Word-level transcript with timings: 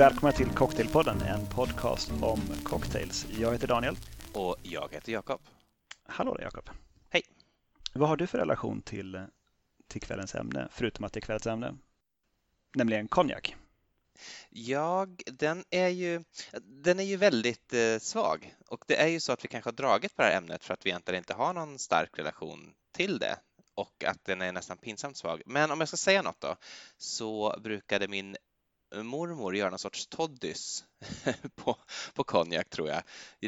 Välkomna 0.00 0.32
till 0.32 0.50
Cocktailpodden, 0.50 1.22
en 1.22 1.46
podcast 1.46 2.10
om 2.22 2.40
cocktails. 2.64 3.26
Jag 3.38 3.52
heter 3.52 3.66
Daniel. 3.66 3.96
Och 4.32 4.56
jag 4.62 4.88
heter 4.92 5.12
Jakob. 5.12 5.40
Hallå 6.06 6.34
där 6.34 6.42
Jakob. 6.42 6.70
Hej. 7.10 7.22
Vad 7.92 8.08
har 8.08 8.16
du 8.16 8.26
för 8.26 8.38
relation 8.38 8.82
till, 8.82 9.26
till 9.88 10.00
kvällens 10.00 10.34
ämne, 10.34 10.68
förutom 10.70 11.04
att 11.04 11.12
det 11.12 11.18
är 11.18 11.22
kvällens 11.22 11.46
ämne? 11.46 11.76
Nämligen 12.74 13.08
konjak. 13.08 13.56
Jag, 14.50 15.22
den 15.26 15.64
är 15.70 15.88
ju, 15.88 16.24
den 16.62 17.00
är 17.00 17.04
ju 17.04 17.16
väldigt 17.16 17.74
eh, 17.74 17.98
svag 17.98 18.54
och 18.68 18.84
det 18.86 19.02
är 19.02 19.08
ju 19.08 19.20
så 19.20 19.32
att 19.32 19.44
vi 19.44 19.48
kanske 19.48 19.68
har 19.68 19.74
dragit 19.74 20.16
på 20.16 20.22
det 20.22 20.28
här 20.28 20.36
ämnet 20.36 20.64
för 20.64 20.74
att 20.74 20.86
vi 20.86 20.90
egentligen 20.90 21.18
inte 21.18 21.34
har 21.34 21.54
någon 21.54 21.78
stark 21.78 22.18
relation 22.18 22.74
till 22.92 23.18
det 23.18 23.36
och 23.74 24.04
att 24.04 24.24
den 24.24 24.42
är 24.42 24.52
nästan 24.52 24.76
pinsamt 24.76 25.16
svag. 25.16 25.42
Men 25.46 25.70
om 25.70 25.80
jag 25.80 25.88
ska 25.88 25.96
säga 25.96 26.22
något 26.22 26.40
då 26.40 26.56
så 26.96 27.60
brukade 27.62 28.08
min 28.08 28.36
mormor 28.92 29.56
göra 29.56 29.70
någon 29.70 29.78
sorts 29.78 30.06
toddys 30.06 30.84
på, 31.54 31.76
på 32.14 32.24
konjak 32.24 32.70
tror 32.70 32.88
jag. 32.88 33.02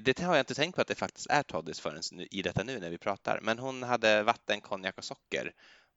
Det 0.05 0.19
har 0.19 0.35
jag 0.35 0.43
inte 0.43 0.55
tänkt 0.55 0.75
på 0.75 0.81
att 0.81 0.89
det 0.89 0.95
faktiskt 0.95 1.27
är 1.31 1.43
toddys 1.43 1.81
förrän 1.81 2.27
i 2.31 2.43
detta 2.43 2.65
nu 2.65 2.81
när 2.81 2.91
vi 2.91 2.99
pratar. 2.99 3.41
Men 3.43 3.59
hon 3.59 3.83
hade 3.83 4.23
vatten, 4.23 4.61
konjak 4.61 4.99
och 4.99 5.05
socker 5.05 5.53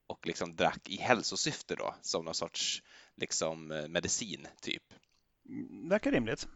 och 0.07 0.27
liksom 0.27 0.55
drack 0.55 0.89
i 0.89 0.97
hälsosyfte 0.97 1.75
då 1.75 1.95
som 2.01 2.25
någon 2.25 2.35
sorts 2.35 2.83
liksom 3.15 3.71
eh, 3.71 3.87
medicin 3.87 4.47
typ. 4.61 4.83
Mm, 5.49 5.89
verkar 5.89 6.11
rimligt. 6.11 6.47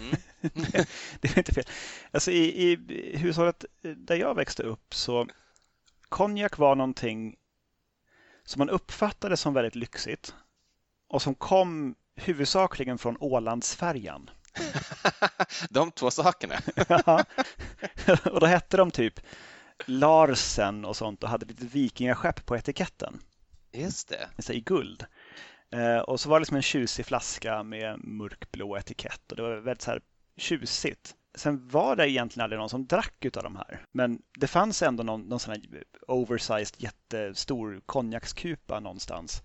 Mm. 0.00 0.16
det, 1.20 1.28
är 1.28 1.38
inte 1.38 1.54
fel. 1.54 1.64
Alltså 2.10 2.30
i, 2.30 2.72
i 2.72 3.16
hushållet 3.16 3.64
där 3.82 4.16
jag 4.16 4.34
växte 4.34 4.62
upp 4.62 4.94
så 4.94 5.26
konjak 6.08 6.58
var 6.58 6.74
någonting 6.74 7.36
som 8.44 8.58
man 8.58 8.70
uppfattade 8.70 9.36
som 9.36 9.54
väldigt 9.54 9.74
lyxigt 9.74 10.34
och 11.08 11.22
som 11.22 11.34
kom 11.34 11.94
huvudsakligen 12.20 12.98
från 12.98 13.16
Ålandsfärjan. 13.20 14.30
de 15.70 15.90
två 15.90 16.10
sakerna? 16.10 16.54
ja. 16.88 17.24
Och 18.30 18.40
då 18.40 18.46
hette 18.46 18.76
de 18.76 18.90
typ 18.90 19.20
Larsen 19.86 20.84
och 20.84 20.96
sånt 20.96 21.22
och 21.22 21.30
hade 21.30 21.46
lite 21.46 21.66
vikingaskepp 21.66 22.46
på 22.46 22.56
etiketten. 22.56 23.20
Just 23.72 24.08
det. 24.08 24.28
Så 24.38 24.52
I 24.52 24.60
guld. 24.60 25.06
Eh, 25.72 25.98
och 25.98 26.20
så 26.20 26.28
var 26.28 26.38
det 26.38 26.40
liksom 26.40 26.56
en 26.56 26.62
tjusig 26.62 27.06
flaska 27.06 27.62
med 27.62 28.04
mörkblå 28.04 28.76
etikett 28.76 29.30
och 29.30 29.36
det 29.36 29.42
var 29.42 29.56
väldigt 29.56 29.82
så 29.82 29.90
här 29.90 30.00
tjusigt. 30.36 31.14
Sen 31.34 31.68
var 31.68 31.96
det 31.96 32.10
egentligen 32.10 32.44
aldrig 32.44 32.58
någon 32.58 32.68
som 32.68 32.86
drack 32.86 33.24
utav 33.24 33.42
de 33.42 33.56
här. 33.56 33.84
Men 33.92 34.22
det 34.38 34.46
fanns 34.46 34.82
ändå 34.82 35.02
någon, 35.02 35.22
någon 35.22 35.40
sån 35.40 35.54
här 35.54 35.84
oversized 36.08 36.74
jättestor 36.76 37.80
konjakskupa 37.86 38.80
någonstans 38.80 39.42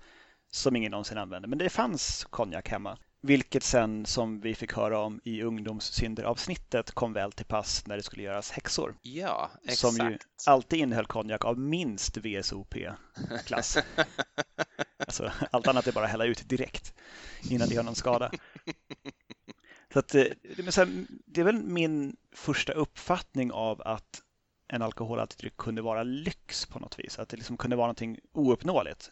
som 0.56 0.76
ingen 0.76 0.92
någonsin 0.92 1.18
använde. 1.18 1.48
Men 1.48 1.58
det 1.58 1.70
fanns 1.70 2.26
konjak 2.30 2.70
hemma. 2.70 2.98
Vilket 3.22 3.64
sen, 3.64 4.06
som 4.06 4.42
vi 4.42 4.56
fick 4.56 4.74
höra 4.74 5.00
om 5.00 5.22
i 5.24 5.42
ungdomssynderavsnittet, 5.42 6.92
kom 6.92 7.14
väl 7.14 7.32
till 7.32 7.46
pass 7.46 7.88
när 7.88 7.98
det 7.98 8.04
skulle 8.04 8.24
göras 8.24 8.52
häxor. 8.52 8.96
Ja, 9.02 9.52
exakt. 9.64 9.80
Som 9.80 10.10
ju 10.10 10.18
alltid 10.46 10.80
innehöll 10.80 11.06
konjak 11.06 11.46
av 11.46 11.60
minst 11.60 12.18
VSOP-klass. 12.18 13.78
alltså, 14.98 15.32
allt 15.52 15.68
annat 15.68 15.88
är 15.88 15.92
bara 15.92 16.06
att 16.06 16.12
hälla 16.12 16.26
ut 16.26 16.50
direkt 16.50 16.94
innan 17.50 17.68
det 17.68 17.76
gör 17.76 17.84
någon 17.84 17.96
skada. 17.96 18.32
Så 19.94 20.00
att, 20.00 20.16
eh, 20.16 20.26
det 21.26 21.42
är 21.42 21.44
väl 21.44 21.64
min 21.64 22.16
första 22.36 22.74
uppfattning 22.74 23.52
av 23.52 23.82
att 23.82 24.22
en 24.68 24.82
alkoholhaltig 24.82 25.38
dryck 25.38 25.58
kunde 25.58 25.82
vara 25.82 26.04
lyx 26.04 26.66
på 26.66 26.80
något 26.80 27.00
vis. 27.00 27.20
Att 27.20 27.30
det 27.30 27.38
liksom 27.38 27.58
kunde 27.58 27.76
vara 27.76 27.88
någonting 27.88 28.20
ouppnåeligt. 28.34 29.12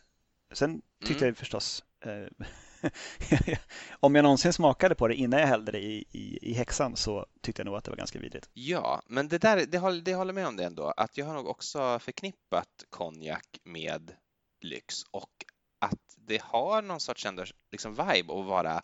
Sen 0.53 0.81
tyckte 0.99 1.25
mm. 1.25 1.27
jag 1.27 1.37
förstås 1.37 1.83
eh, 2.05 2.47
om 3.99 4.15
jag 4.15 4.23
någonsin 4.23 4.53
smakade 4.53 4.95
på 4.95 5.07
det 5.07 5.15
innan 5.15 5.39
jag 5.39 5.47
hällde 5.47 5.71
det 5.71 5.79
i, 5.79 6.05
i, 6.11 6.39
i 6.41 6.53
häxan 6.53 6.95
så 6.95 7.25
tyckte 7.41 7.59
jag 7.59 7.65
nog 7.65 7.75
att 7.75 7.83
det 7.83 7.91
var 7.91 7.97
ganska 7.97 8.19
vidrigt. 8.19 8.49
Ja, 8.53 9.01
men 9.07 9.27
det 9.27 9.37
där, 9.37 9.65
det 9.65 9.77
håller, 9.77 10.01
det 10.01 10.13
håller 10.13 10.33
med 10.33 10.47
om 10.47 10.55
det 10.55 10.63
ändå, 10.63 10.93
att 10.97 11.17
jag 11.17 11.25
har 11.25 11.33
nog 11.33 11.47
också 11.47 11.99
förknippat 11.99 12.69
konjak 12.89 13.59
med 13.63 14.11
lyx 14.61 15.03
och 15.11 15.31
att 15.79 16.15
det 16.17 16.41
har 16.41 16.81
någon 16.81 16.99
sorts 16.99 17.25
ändå, 17.25 17.43
liksom 17.71 17.91
vibe 17.91 18.39
att 18.39 18.45
vara 18.45 18.81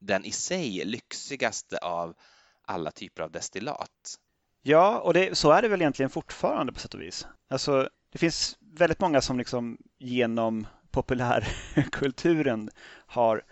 den 0.00 0.24
i 0.24 0.32
sig 0.32 0.84
lyxigaste 0.84 1.78
av 1.78 2.14
alla 2.62 2.90
typer 2.90 3.22
av 3.22 3.30
destillat. 3.30 4.18
Ja, 4.62 4.98
och 4.98 5.14
det, 5.14 5.38
så 5.38 5.50
är 5.50 5.62
det 5.62 5.68
väl 5.68 5.80
egentligen 5.80 6.10
fortfarande 6.10 6.72
på 6.72 6.80
sätt 6.80 6.94
och 6.94 7.00
vis. 7.00 7.26
Alltså, 7.48 7.88
det 8.12 8.18
finns 8.18 8.56
väldigt 8.60 9.00
många 9.00 9.20
som 9.20 9.38
liksom 9.38 9.78
genom 9.98 10.66
populärkulturen 10.90 12.70
har, 13.06 13.42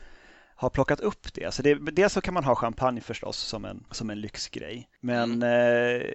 har 0.54 0.71
plockat 0.71 1.00
upp 1.00 1.34
det. 1.34 1.54
Så 1.54 1.62
det, 1.62 1.75
dels 1.75 2.12
så 2.12 2.21
kan 2.21 2.34
man 2.34 2.44
ha 2.44 2.54
champagne 2.54 3.00
förstås 3.00 3.37
som 3.37 3.65
en, 3.65 3.84
som 3.91 4.10
en 4.10 4.21
lyxgrej. 4.21 4.88
Men 5.00 5.43
mm. 5.43 6.00
eh, 6.00 6.06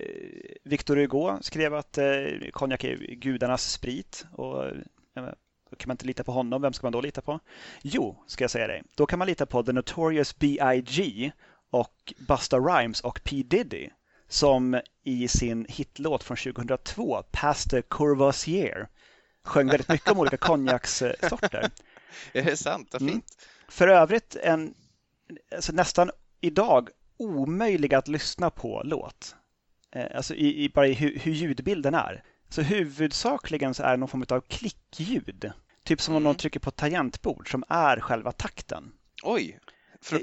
Victor 0.63 0.95
Hugo 0.95 1.38
skrev 1.41 1.75
att 1.75 1.97
eh, 1.97 2.06
konjak 2.51 2.83
är 2.83 2.97
gudarnas 3.16 3.72
sprit. 3.72 4.25
Och, 4.31 4.66
eh, 4.66 4.73
kan 5.78 5.88
man 5.88 5.94
inte 5.94 6.06
lita 6.06 6.23
på 6.23 6.31
honom, 6.31 6.62
vem 6.62 6.73
ska 6.73 6.85
man 6.85 6.94
då 6.94 7.01
lita 7.01 7.22
på? 7.22 7.39
Jo, 7.81 8.23
ska 8.28 8.44
jag 8.44 8.51
säga 8.51 8.67
dig. 8.67 8.83
Då 8.95 9.06
kan 9.06 9.19
man 9.19 9.28
lita 9.28 9.45
på 9.45 9.63
The 9.63 9.72
Notorious 9.72 10.39
B.I.G. 10.39 11.31
och 11.69 12.13
Busta 12.28 12.57
Rhymes 12.59 13.01
och 13.01 13.22
P 13.23 13.44
Diddy 13.45 13.89
som 14.33 14.81
i 15.03 15.28
sin 15.28 15.66
hitlåt 15.69 16.23
från 16.23 16.38
2002, 16.38 17.23
Past 17.31 17.69
the 17.69 17.81
Courvoisier, 17.81 18.88
sjöng 19.43 19.67
väldigt 19.67 19.89
mycket 19.89 20.11
om 20.11 20.19
olika 20.19 20.37
konjakssorter. 20.37 21.69
Är 22.33 22.43
det 22.43 22.57
sant? 22.57 22.89
Vad 22.91 23.01
mm. 23.01 23.13
fint. 23.13 23.37
Mm. 23.37 23.69
För 23.69 23.87
övrigt 23.87 24.35
en 24.35 24.73
alltså 25.55 25.71
nästan 25.71 26.11
idag 26.41 26.89
omöjlig 27.17 27.93
att 27.93 28.07
lyssna 28.07 28.49
på 28.49 28.81
låt. 28.85 29.35
Eh, 29.95 30.15
alltså 30.15 30.35
i, 30.35 30.63
i 30.63 30.69
bara 30.69 30.87
i 30.87 30.93
hur, 30.93 31.19
hur 31.19 31.31
ljudbilden 31.31 31.93
är. 31.93 32.23
Så 32.49 32.61
huvudsakligen 32.61 33.73
så 33.73 33.83
är 33.83 33.91
det 33.91 33.97
någon 33.97 34.09
form 34.09 34.25
av 34.29 34.41
klickljud. 34.41 35.51
Typ 35.83 36.01
som 36.01 36.15
om 36.15 36.23
någon 36.23 36.31
mm. 36.31 36.37
trycker 36.37 36.59
på 36.59 36.71
tangentbord 36.71 37.51
som 37.51 37.63
är 37.67 37.99
själva 37.99 38.31
takten. 38.31 38.91
Oj, 39.23 39.59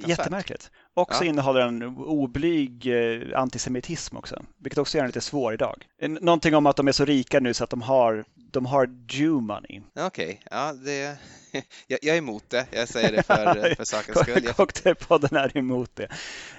Jättemärkligt. 0.06 0.70
Och 0.94 1.14
så 1.14 1.25
ja. 1.25 1.28
innehåller 1.28 1.60
den 1.60 1.82
oblyg 1.97 2.86
eh, 2.86 3.41
antisemitism 3.41 4.16
också, 4.16 4.42
vilket 4.59 4.78
också 4.78 4.98
gör 4.98 5.03
den 5.03 5.09
lite 5.09 5.20
svår 5.20 5.54
idag. 5.54 5.86
Någonting 6.00 6.54
om 6.54 6.66
att 6.66 6.76
de 6.76 6.88
är 6.88 6.92
så 6.92 7.04
rika 7.04 7.41
nu 7.41 7.54
så 7.54 7.64
att 7.64 7.70
de 7.70 7.82
har, 7.82 8.25
de 8.53 8.66
har 8.66 8.87
Jew 9.09 9.47
money. 9.47 9.83
Okej, 9.94 10.06
okay. 10.06 10.38
ja, 10.50 10.72
det, 10.72 11.19
jag, 11.87 11.99
jag, 12.03 12.15
är 12.15 12.19
emot 12.19 12.50
det. 12.50 12.66
Jag 12.71 12.88
säger 12.88 13.12
det 13.12 13.22
för, 13.22 13.75
för 13.77 13.84
sakens 13.84 14.19
skull. 14.19 14.53
Cocktailpodden 14.53 15.37
är 15.37 15.56
emot 15.56 15.91
det. 15.97 16.09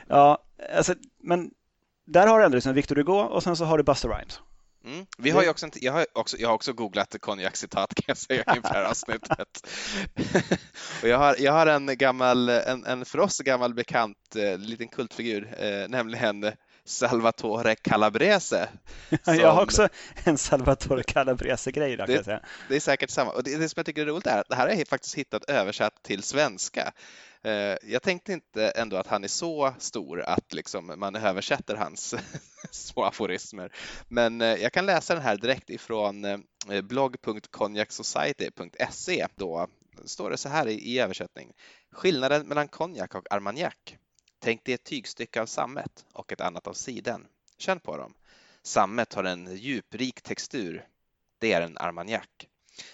Ja, 0.07 0.43
alltså, 0.75 0.95
men 1.23 1.51
där 2.05 2.27
har 2.27 2.39
du 2.39 2.45
ändå 2.45 2.55
liksom 2.55 2.73
Victor 2.73 2.95
Hugo 2.95 3.13
och 3.13 3.43
sen 3.43 3.55
så 3.55 3.65
har 3.65 3.77
du 3.77 3.83
Buster 3.83 4.09
Rhymes. 4.09 4.39
Mm. 4.85 5.05
Vi 5.17 5.29
har 5.29 5.49
också, 5.49 5.67
jag, 5.75 5.93
har 5.93 6.05
också, 6.13 6.37
jag 6.37 6.49
har 6.49 6.55
också 6.55 6.73
googlat 6.73 7.15
konjakcitat 7.19 7.95
kan 7.95 8.03
jag 8.07 8.17
säga 8.17 8.43
inför 8.55 8.69
det 8.69 8.75
här 8.75 8.83
avsnittet. 8.89 9.67
och 11.01 11.07
jag, 11.07 11.17
har, 11.17 11.35
jag 11.39 11.51
har 11.51 11.67
en 11.67 11.97
gammal, 11.97 12.49
en, 12.49 12.85
en 12.85 13.05
för 13.05 13.19
oss 13.19 13.37
gammal 13.39 13.73
bekant 13.73 14.35
eh, 14.35 14.57
liten 14.57 14.87
kultfigur, 14.87 15.55
eh, 15.59 15.89
nämligen 15.89 16.51
Salvatore 16.85 17.75
Calabrese. 17.75 18.69
Som... 19.23 19.35
Jag 19.39 19.51
har 19.51 19.63
också 19.63 19.89
en 20.23 20.37
Salvatore 20.37 21.03
Calabrese-grej 21.03 21.97
det, 21.97 22.41
det 22.69 22.75
är 22.75 22.79
säkert 22.79 23.09
samma. 23.09 23.31
Och 23.31 23.43
det, 23.43 23.57
det 23.57 23.69
som 23.69 23.79
jag 23.79 23.85
tycker 23.85 24.01
är 24.01 24.05
roligt 24.05 24.27
är 24.27 24.39
att 24.39 24.49
det 24.49 24.55
här 24.55 24.67
har 24.67 24.75
jag 24.75 24.87
faktiskt 24.87 25.15
hittat 25.15 25.49
översatt 25.49 26.03
till 26.03 26.23
svenska. 26.23 26.93
Eh, 27.43 27.75
jag 27.83 28.01
tänkte 28.01 28.33
inte 28.33 28.69
ändå 28.69 28.97
att 28.97 29.07
han 29.07 29.23
är 29.23 29.27
så 29.27 29.73
stor 29.77 30.21
att 30.21 30.53
liksom 30.53 30.93
man 30.97 31.15
översätter 31.15 31.75
hans 31.75 32.15
små 32.71 33.03
aforismer. 33.03 33.71
Men 34.07 34.41
eh, 34.41 34.55
jag 34.55 34.73
kan 34.73 34.85
läsa 34.85 35.13
den 35.13 35.23
här 35.23 35.37
direkt 35.37 35.69
ifrån 35.69 36.25
eh, 36.25 36.37
blogg.konjaksociety.se. 36.81 39.27
Då 39.35 39.67
står 40.05 40.29
det 40.29 40.37
så 40.37 40.49
här 40.49 40.67
i 40.67 40.99
översättning. 40.99 41.51
Skillnaden 41.91 42.47
mellan 42.47 42.67
konjak 42.67 43.15
och 43.15 43.27
armagnac. 43.29 43.97
Tänk 44.43 44.63
dig 44.63 44.73
ett 44.73 44.83
tygstycke 44.83 45.41
av 45.41 45.45
sammet 45.45 46.05
och 46.13 46.31
ett 46.31 46.41
annat 46.41 46.67
av 46.67 46.73
siden. 46.73 47.27
Känn 47.57 47.79
på 47.79 47.97
dem. 47.97 48.13
Sammet 48.63 49.13
har 49.13 49.23
en 49.23 49.55
djuprik 49.55 50.21
textur. 50.21 50.87
Det 51.39 51.53
är 51.53 51.61
en 51.61 51.77
armagnac. 51.77 52.27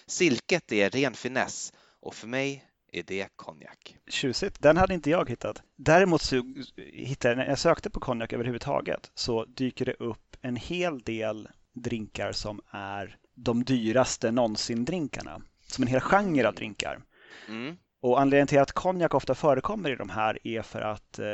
Silket 0.06 0.72
är 0.72 0.90
ren 0.90 1.14
finess 1.14 1.72
och 2.00 2.14
för 2.14 2.26
mig 2.26 2.64
är 2.92 3.02
det 3.02 3.28
konjak? 3.36 3.96
Tjusigt. 4.08 4.62
Den 4.62 4.76
hade 4.76 4.94
inte 4.94 5.10
jag 5.10 5.30
hittat. 5.30 5.62
Däremot 5.76 6.22
så 6.22 6.54
hittade 6.76 7.34
jag, 7.34 7.38
när 7.38 7.46
jag 7.46 7.58
sökte 7.58 7.90
på 7.90 8.00
konjak 8.00 8.32
överhuvudtaget 8.32 9.10
så 9.14 9.44
dyker 9.44 9.84
det 9.84 9.94
upp 9.94 10.36
en 10.40 10.56
hel 10.56 11.00
del 11.00 11.48
drinkar 11.72 12.32
som 12.32 12.60
är 12.70 13.18
de 13.34 13.64
dyraste 13.64 14.30
någonsin-drinkarna. 14.30 15.42
Som 15.66 15.82
en 15.82 15.88
hel 15.88 16.00
genre 16.00 16.48
av 16.48 16.54
drinkar. 16.54 17.02
Mm. 17.48 17.76
Och 18.00 18.20
anledningen 18.20 18.46
till 18.46 18.58
att 18.60 18.72
konjak 18.72 19.14
ofta 19.14 19.34
förekommer 19.34 19.90
i 19.90 19.96
de 19.96 20.08
här 20.10 20.38
är 20.46 20.62
för 20.62 20.80
att, 20.80 21.18
eh, 21.18 21.26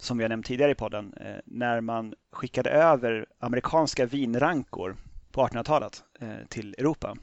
som 0.00 0.18
vi 0.18 0.24
har 0.24 0.28
nämnt 0.28 0.46
tidigare 0.46 0.72
i 0.72 0.74
podden, 0.74 1.14
eh, 1.20 1.36
när 1.44 1.80
man 1.80 2.14
skickade 2.32 2.70
över 2.70 3.26
amerikanska 3.40 4.06
vinrankor 4.06 4.96
på 5.32 5.40
1800-talet 5.40 6.02
eh, 6.20 6.46
till 6.48 6.74
Europa 6.78 7.16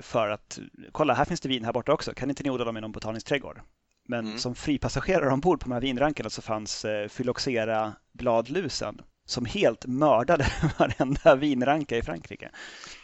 för 0.00 0.28
att 0.28 0.58
kolla, 0.92 1.14
här 1.14 1.24
finns 1.24 1.40
det 1.40 1.48
vin 1.48 1.64
här 1.64 1.72
borta 1.72 1.92
också. 1.92 2.14
Kan 2.14 2.30
inte 2.30 2.42
ni 2.42 2.50
odla 2.50 2.64
dem 2.64 2.76
i 2.76 2.80
någon 2.80 2.92
botanisk 2.92 3.26
trädgård? 3.26 3.60
Men 4.08 4.26
Mm. 4.26 4.38
som 4.38 4.54
fripassagerare 4.54 5.32
ombord 5.32 5.60
på 5.60 5.68
de 5.68 5.72
här 5.72 5.80
vinrankarna 5.80 6.30
så 6.30 6.42
fanns 6.42 6.84
eh, 6.84 7.08
Phylloxera 7.08 7.92
bladlusen 8.12 9.00
som 9.32 9.44
helt 9.44 9.86
mördade 9.86 10.46
varenda 10.78 11.34
vinranka 11.34 11.96
i 11.96 12.02
Frankrike. 12.02 12.50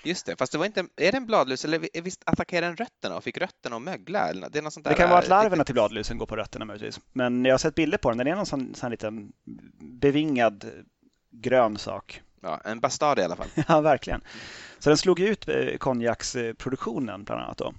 Just 0.04 0.26
det, 0.26 0.36
fast 0.36 0.52
det 0.52 0.58
var 0.58 0.66
inte, 0.66 0.80
är 0.80 1.12
det 1.12 1.16
en 1.16 1.26
bladlus 1.26 1.64
eller 1.64 1.78
vi- 1.78 2.00
visst 2.00 2.22
attackerade 2.26 2.66
den 2.66 2.76
rötterna 2.76 3.16
och 3.16 3.24
fick 3.24 3.38
rötterna 3.38 3.76
att 3.76 3.82
mögla? 3.82 4.28
Eller, 4.28 4.48
det 4.50 4.58
är 4.58 4.62
något 4.62 4.72
sånt 4.72 4.84
där, 4.84 4.90
Det 4.90 4.96
kan 4.96 5.08
vara 5.10 5.18
att 5.18 5.24
äh, 5.24 5.30
larverna 5.30 5.64
till 5.64 5.74
bladlusen 5.74 6.18
går 6.18 6.26
på 6.26 6.36
rötterna 6.36 6.64
möjligtvis. 6.64 7.00
Men 7.12 7.44
jag 7.44 7.52
har 7.52 7.58
sett 7.58 7.74
bilder 7.74 7.98
på 7.98 8.08
den. 8.10 8.18
Den 8.18 8.26
är 8.26 8.36
någon 8.36 8.46
sån, 8.46 8.74
sån 8.74 8.90
liten 8.90 9.32
bevingad 9.80 10.64
grön 11.30 11.78
sak. 11.78 12.22
Ja, 12.40 12.60
en 12.64 12.80
bastard 12.80 13.18
i 13.18 13.22
alla 13.22 13.36
fall. 13.36 13.46
Ja, 13.68 13.80
verkligen. 13.80 14.20
Så 14.78 14.90
den 14.90 14.96
slog 14.96 15.20
ut 15.20 15.48
eh, 15.48 15.76
konjaksproduktionen 15.78 17.24
bland 17.24 17.42
annat 17.42 17.58
då. 17.58 17.74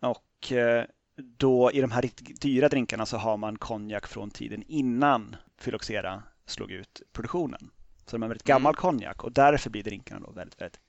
Och 0.00 0.52
eh, 0.52 0.84
då 1.38 1.70
i 1.72 1.80
de 1.80 1.90
här 1.90 2.02
riktigt 2.02 2.40
dyra 2.40 2.68
drinkarna 2.68 3.06
så 3.06 3.16
har 3.16 3.36
man 3.36 3.58
konjak 3.58 4.06
från 4.06 4.30
tiden 4.30 4.62
innan 4.66 5.36
Phylloxera 5.64 6.22
slog 6.46 6.70
ut 6.70 7.02
produktionen. 7.12 7.70
Så 8.10 8.16
de 8.16 8.22
är 8.22 8.28
väldigt 8.28 8.46
gammal 8.46 8.74
konjak 8.74 9.24
och 9.24 9.32
därför 9.32 9.70
blir 9.70 9.82
drinkarna 9.82 10.20
då 10.26 10.32
väldigt, 10.32 10.60
väldigt, 10.60 10.80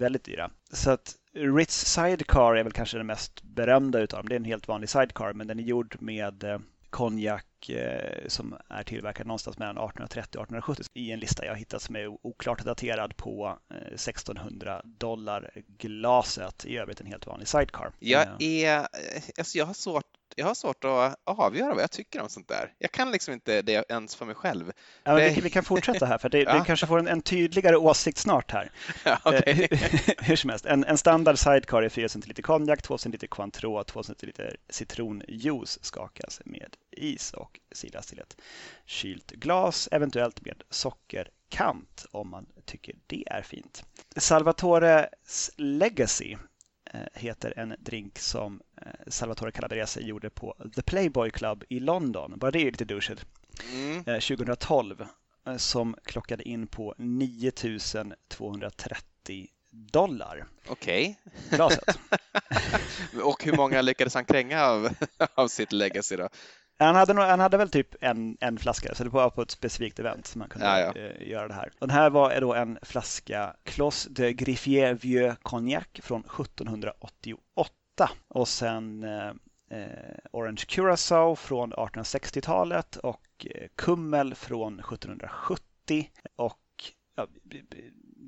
väldigt 0.00 0.24
dyra. 0.24 0.50
Så 0.72 0.90
att 0.90 1.14
Ritz 1.32 1.84
Sidecar 1.84 2.56
är 2.56 2.62
väl 2.62 2.72
kanske 2.72 2.96
den 2.96 3.06
mest 3.06 3.42
berömda 3.42 4.00
utav 4.00 4.18
dem. 4.18 4.28
Det 4.28 4.34
är 4.34 4.36
en 4.36 4.44
helt 4.44 4.68
vanlig 4.68 4.88
sidecar 4.88 5.32
men 5.32 5.46
den 5.46 5.58
är 5.58 5.62
gjord 5.62 5.96
med 6.00 6.44
eh, 6.44 6.58
konjak 6.90 7.68
eh, 7.68 8.28
som 8.28 8.56
är 8.68 8.82
tillverkad 8.82 9.26
någonstans 9.26 9.58
mellan 9.58 9.76
1830 9.76 10.38
och 10.38 10.44
1870 10.44 10.84
i 10.94 11.12
en 11.12 11.20
lista 11.20 11.44
jag 11.44 11.56
hittat 11.56 11.82
som 11.82 11.96
är 11.96 12.26
oklart 12.26 12.64
daterad 12.64 13.16
på 13.16 13.58
eh, 13.70 13.76
1600 13.76 14.82
dollar 14.84 15.50
glaset. 15.78 16.64
I 16.64 16.76
övrigt 16.76 17.00
en 17.00 17.06
helt 17.06 17.26
vanlig 17.26 17.48
sidecar. 17.48 17.92
Jag 17.98 18.22
Eh, 18.22 18.36
är, 18.40 18.88
alltså 19.38 19.58
jag 19.58 19.66
har 19.66 19.74
svårt 19.74 20.17
jag 20.38 20.46
har 20.46 20.54
svårt 20.54 20.84
att 20.84 21.16
avgöra 21.24 21.74
vad 21.74 21.82
jag 21.82 21.90
tycker 21.90 22.20
om 22.22 22.28
sånt 22.28 22.48
där. 22.48 22.72
Jag 22.78 22.92
kan 22.92 23.10
liksom 23.10 23.34
inte 23.34 23.62
det 23.62 23.84
ens 23.90 24.14
för 24.16 24.24
mig 24.26 24.34
själv. 24.34 24.72
ja, 25.04 25.14
det- 25.14 25.30
vi, 25.30 25.40
vi 25.40 25.50
kan 25.50 25.64
fortsätta 25.64 26.06
här 26.06 26.18
för 26.18 26.28
det, 26.28 26.38
Ja. 26.42 26.58
du 26.58 26.64
kanske 26.64 26.86
får 26.86 26.98
en, 26.98 27.08
en 27.08 27.22
tydligare 27.22 27.76
åsikt 27.76 28.18
snart 28.18 28.50
här. 28.50 28.70
Ja, 29.04 29.18
okej. 29.24 29.68
Eh, 29.70 29.80
Hur 30.18 30.36
som 30.36 30.50
helst, 30.50 30.66
en, 30.66 30.84
en 30.84 30.98
standard 30.98 31.38
sidecar 31.38 31.82
är 31.82 31.88
4 31.88 32.08
centiliter 32.08 32.42
konjak, 32.42 32.82
2 32.82 32.98
centiliter 32.98 33.26
Cointreau, 33.26 33.84
2 33.84 34.02
centiliter 34.02 34.56
citronjuice 34.68 35.78
skakas 35.82 36.40
med 36.44 36.76
is 36.90 37.32
och 37.32 37.60
silas 37.72 38.06
till 38.06 38.18
ett 38.18 38.36
kylt 38.86 39.30
glas, 39.30 39.88
eventuellt 39.92 40.40
med 40.44 40.62
sockerkant 40.70 42.06
om 42.10 42.30
man 42.30 42.46
tycker 42.64 42.94
det 43.06 43.24
är 43.30 43.42
fint. 43.42 43.84
Salvatores 44.16 45.50
Legacy 45.56 46.36
eh, 46.94 47.00
heter 47.14 47.58
en 47.58 47.74
drink 47.78 48.18
som 48.18 48.60
Salvatore 49.06 49.52
Calabrese 49.52 50.00
gjorde 50.00 50.30
på 50.30 50.54
The 50.74 50.82
Playboy 50.82 51.30
Club 51.30 51.64
i 51.68 51.80
London. 51.80 52.32
Bara 52.36 52.50
det 52.50 52.60
är 52.60 52.64
lite 52.64 52.84
douchigt. 52.84 53.26
Mm. 53.72 53.96
Eh, 53.96 54.02
2012 54.20 55.06
eh, 55.46 55.56
som 55.56 55.96
klockade 56.04 56.48
in 56.48 56.66
på 56.66 56.94
9230 56.98 59.48
dollar 59.70 60.46
Okej. 60.68 61.18
glaset. 61.50 61.84
Och 63.24 63.44
hur 63.44 63.56
många 63.56 63.82
lyckades 63.82 64.14
han 64.14 64.24
kränga 64.24 64.64
av, 64.64 64.88
av 65.34 65.48
sitt 65.48 65.72
legacy 65.72 66.16
då? 66.16 66.28
Han 66.80 66.94
hade, 66.96 67.14
nog, 67.14 67.24
han 67.24 67.40
hade 67.40 67.56
väl 67.56 67.70
typ 67.70 67.94
en, 68.00 68.36
en 68.40 68.58
flaska, 68.58 68.94
så 68.94 69.04
det 69.04 69.10
var 69.10 69.30
på 69.30 69.42
ett 69.42 69.50
specifikt 69.50 69.98
event 69.98 70.26
som 70.26 70.38
man 70.38 70.48
kunde 70.48 70.66
Ja, 70.66 70.80
ja. 70.80 70.94
eh, 71.00 71.28
göra 71.28 71.48
det 71.48 71.54
här. 71.54 71.70
Och 71.78 71.88
den 71.88 71.96
här 71.96 72.10
var 72.10 72.40
då 72.40 72.54
en 72.54 72.78
flaska 72.82 73.56
Clos 73.64 74.04
de 74.10 74.32
Griffier 74.32 74.94
Vieux 74.94 75.36
Cognac 75.42 75.84
från 76.02 76.20
1788 76.20 77.72
och 78.28 78.48
sen 78.48 79.04
eh, 79.04 79.32
eh, 79.70 80.16
Orange 80.32 80.64
Curacao 80.68 81.36
från 81.36 81.72
1860-talet 81.72 82.96
och 82.96 83.46
eh, 83.54 83.68
Kummel 83.74 84.34
från 84.34 84.80
1770 84.80 86.10
och 86.36 86.58
ja, 87.14 87.26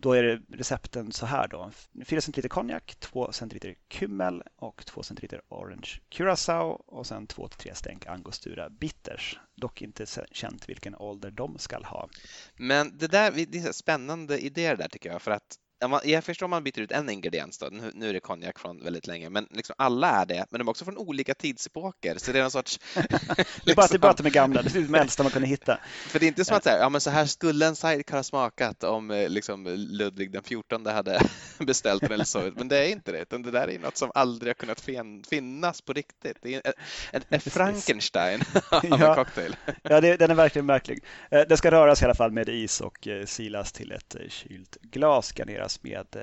då 0.01 0.13
är 0.13 0.23
det 0.23 0.43
recepten 0.49 1.13
så 1.13 1.27
här 1.27 1.49
då. 1.49 1.71
4 2.05 2.21
centiliter 2.21 2.49
konjak, 2.49 2.97
2 2.99 3.33
centiliter 3.33 3.75
kummel 3.89 4.43
och 4.57 4.87
2 4.87 5.03
centiliter 5.03 5.43
orange 5.49 6.01
curacao 6.09 6.69
och 6.87 7.07
sen 7.07 7.27
2-3 7.27 7.75
stänk 7.75 8.07
angostura 8.07 8.71
bitters. 8.71 9.39
Dock 9.55 9.83
inte 9.83 10.07
känt 10.33 10.69
vilken 10.69 10.95
ålder 10.95 11.31
de 11.31 11.59
ska 11.59 11.79
ha. 11.79 12.09
Men 12.57 12.99
det 12.99 13.07
där, 13.07 13.33
det 13.49 13.59
är 13.59 13.73
spännande 13.73 14.39
idéer 14.39 14.77
där 14.77 14.89
tycker 14.89 15.13
jag, 15.13 15.23
för 15.23 15.31
att 15.31 15.59
jag 16.05 16.25
förstår 16.25 16.47
om 16.47 16.51
man 16.51 16.65
byter 16.65 16.81
ut 16.81 16.93
en 16.93 17.11
ingrediens 17.11 17.59
då, 17.59 17.69
nu, 17.95 18.09
är 18.09 18.13
det 18.13 18.21
konjak 18.21 18.59
från 18.59 18.85
väldigt 18.85 19.07
länge, 19.07 19.31
men 19.31 19.47
liksom 19.51 19.75
alla 19.79 20.09
är 20.11 20.27
det, 20.27 20.47
men 20.51 20.59
de 20.59 20.69
är 20.69 20.71
också 20.71 20.85
från 20.85 20.97
olika 20.99 21.35
tidsepoker, 21.35 22.19
så 22.19 22.33
det 22.33 22.39
är 22.39 22.43
någon 22.43 22.51
sorts... 22.51 22.79
Det 23.65 23.71
är 23.71 23.75
bara 23.75 23.87
det 23.87 23.93
liksom- 23.93 23.95
är 23.95 23.99
bara 23.99 24.11
att 24.11 24.17
de 24.17 24.27
är 24.27 24.31
gamla, 24.31 24.63
det 24.63 24.77
är 24.77 24.81
de 24.83 24.95
äldsta 24.95 25.23
man 25.23 25.33
kunde 25.33 25.49
hitta. 25.49 25.79
För 26.09 26.19
det 26.19 26.27
är 26.27 26.29
inte 26.29 26.45
som 26.45 26.57
att 26.57 26.65
så 26.65 26.71
här, 26.71 26.79
ja 26.79 26.89
men 26.89 27.01
så 27.01 27.11
här 27.11 27.27
skulle 27.27 27.67
en 27.67 27.77
sidecar 27.77 28.17
ha 28.17 28.23
smakat 28.23 28.85
om 28.85 29.11
eh, 29.11 29.29
liksom 29.29 29.67
Ludvig 29.67 30.33
den 30.33 30.43
XIV 30.43 30.87
hade 30.87 31.21
beställt 31.59 32.03
den 32.03 32.13
eller 32.13 32.25
så, 32.25 32.51
men 32.57 32.69
det 32.69 32.79
är 32.79 32.89
inte 32.89 33.13
det, 33.13 33.19
utan 33.19 33.43
det 33.43 33.51
där 33.51 33.71
är 33.71 33.79
något 33.79 33.97
som 33.97 34.11
aldrig 34.15 34.49
har 34.49 34.55
kunnat 34.55 34.81
fin- 34.81 35.25
finnas 35.31 35.81
på 35.81 35.93
riktigt. 35.93 36.37
Det 36.43 36.55
är 36.55 36.61
en, 36.65 36.73
en, 37.13 37.23
en. 37.29 37.41
Frankenstein 37.41 38.43
av 38.71 38.85
en 38.85 39.01
Ja. 39.01 39.15
cocktail. 39.15 39.57
Ja, 39.83 40.01
det, 40.01 40.17
den 40.17 40.31
är 40.31 40.35
verkligen 40.35 40.67
märklig. 40.67 41.05
Eh, 41.31 41.41
Den 41.49 41.57
ska 41.59 41.71
röras 41.71 42.03
i 42.03 42.05
alla 42.05 42.15
fall 42.15 42.31
med 42.33 42.49
is 42.49 42.81
och 42.81 43.09
eh, 43.09 43.27
silas 43.27 43.73
till 43.73 43.93
ett 43.93 44.17
kylt 44.29 44.77
glas, 44.83 45.33
garneras 45.37 45.70
med 45.83 46.17
eh, 46.17 46.23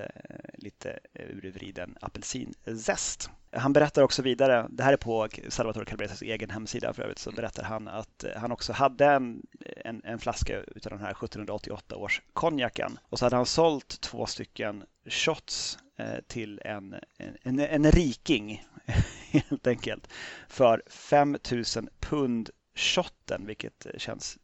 lite 0.53 0.99
eh, 1.13 1.29
urvriden 1.29 1.97
apelsinzest. 2.01 3.29
Han 3.51 3.73
berättar 3.73 4.01
också 4.01 4.21
vidare, 4.21 4.67
det 4.69 4.83
här 4.83 4.93
är 4.93 4.97
på 4.97 5.27
Salvatore 5.49 5.85
Calabresas 5.85 6.21
egen 6.21 6.49
hemsida 6.49 6.93
för 6.93 7.03
övrigt, 7.03 7.19
så 7.19 7.31
berättar 7.31 7.63
han 7.63 7.87
att 7.87 8.23
eh, 8.23 8.31
han 8.35 8.51
också 8.51 8.73
hade 8.73 9.05
en, 9.05 9.41
en, 9.85 10.01
en 10.03 10.19
flaska 10.19 10.59
utav 10.59 10.91
den 10.91 10.99
här 11.01 11.11
1788 11.11 11.95
års 11.95 12.21
konjaken 12.33 12.99
och 13.09 13.19
så 13.19 13.25
hade 13.25 13.35
han 13.35 13.45
sålt 13.45 14.01
två 14.01 14.25
stycken 14.25 14.83
shots 15.05 15.77
till 16.27 16.61
en, 16.65 16.95
en, 17.17 17.37
en, 17.43 17.59
en 17.59 17.91
riking 17.91 18.65
helt 19.31 19.67
enkelt 19.67 20.09
för 20.47 20.83
5000 20.87 21.89
pund 21.99 22.49
shotten, 22.75 23.45
vilket 23.45 23.87
känns 23.97 24.37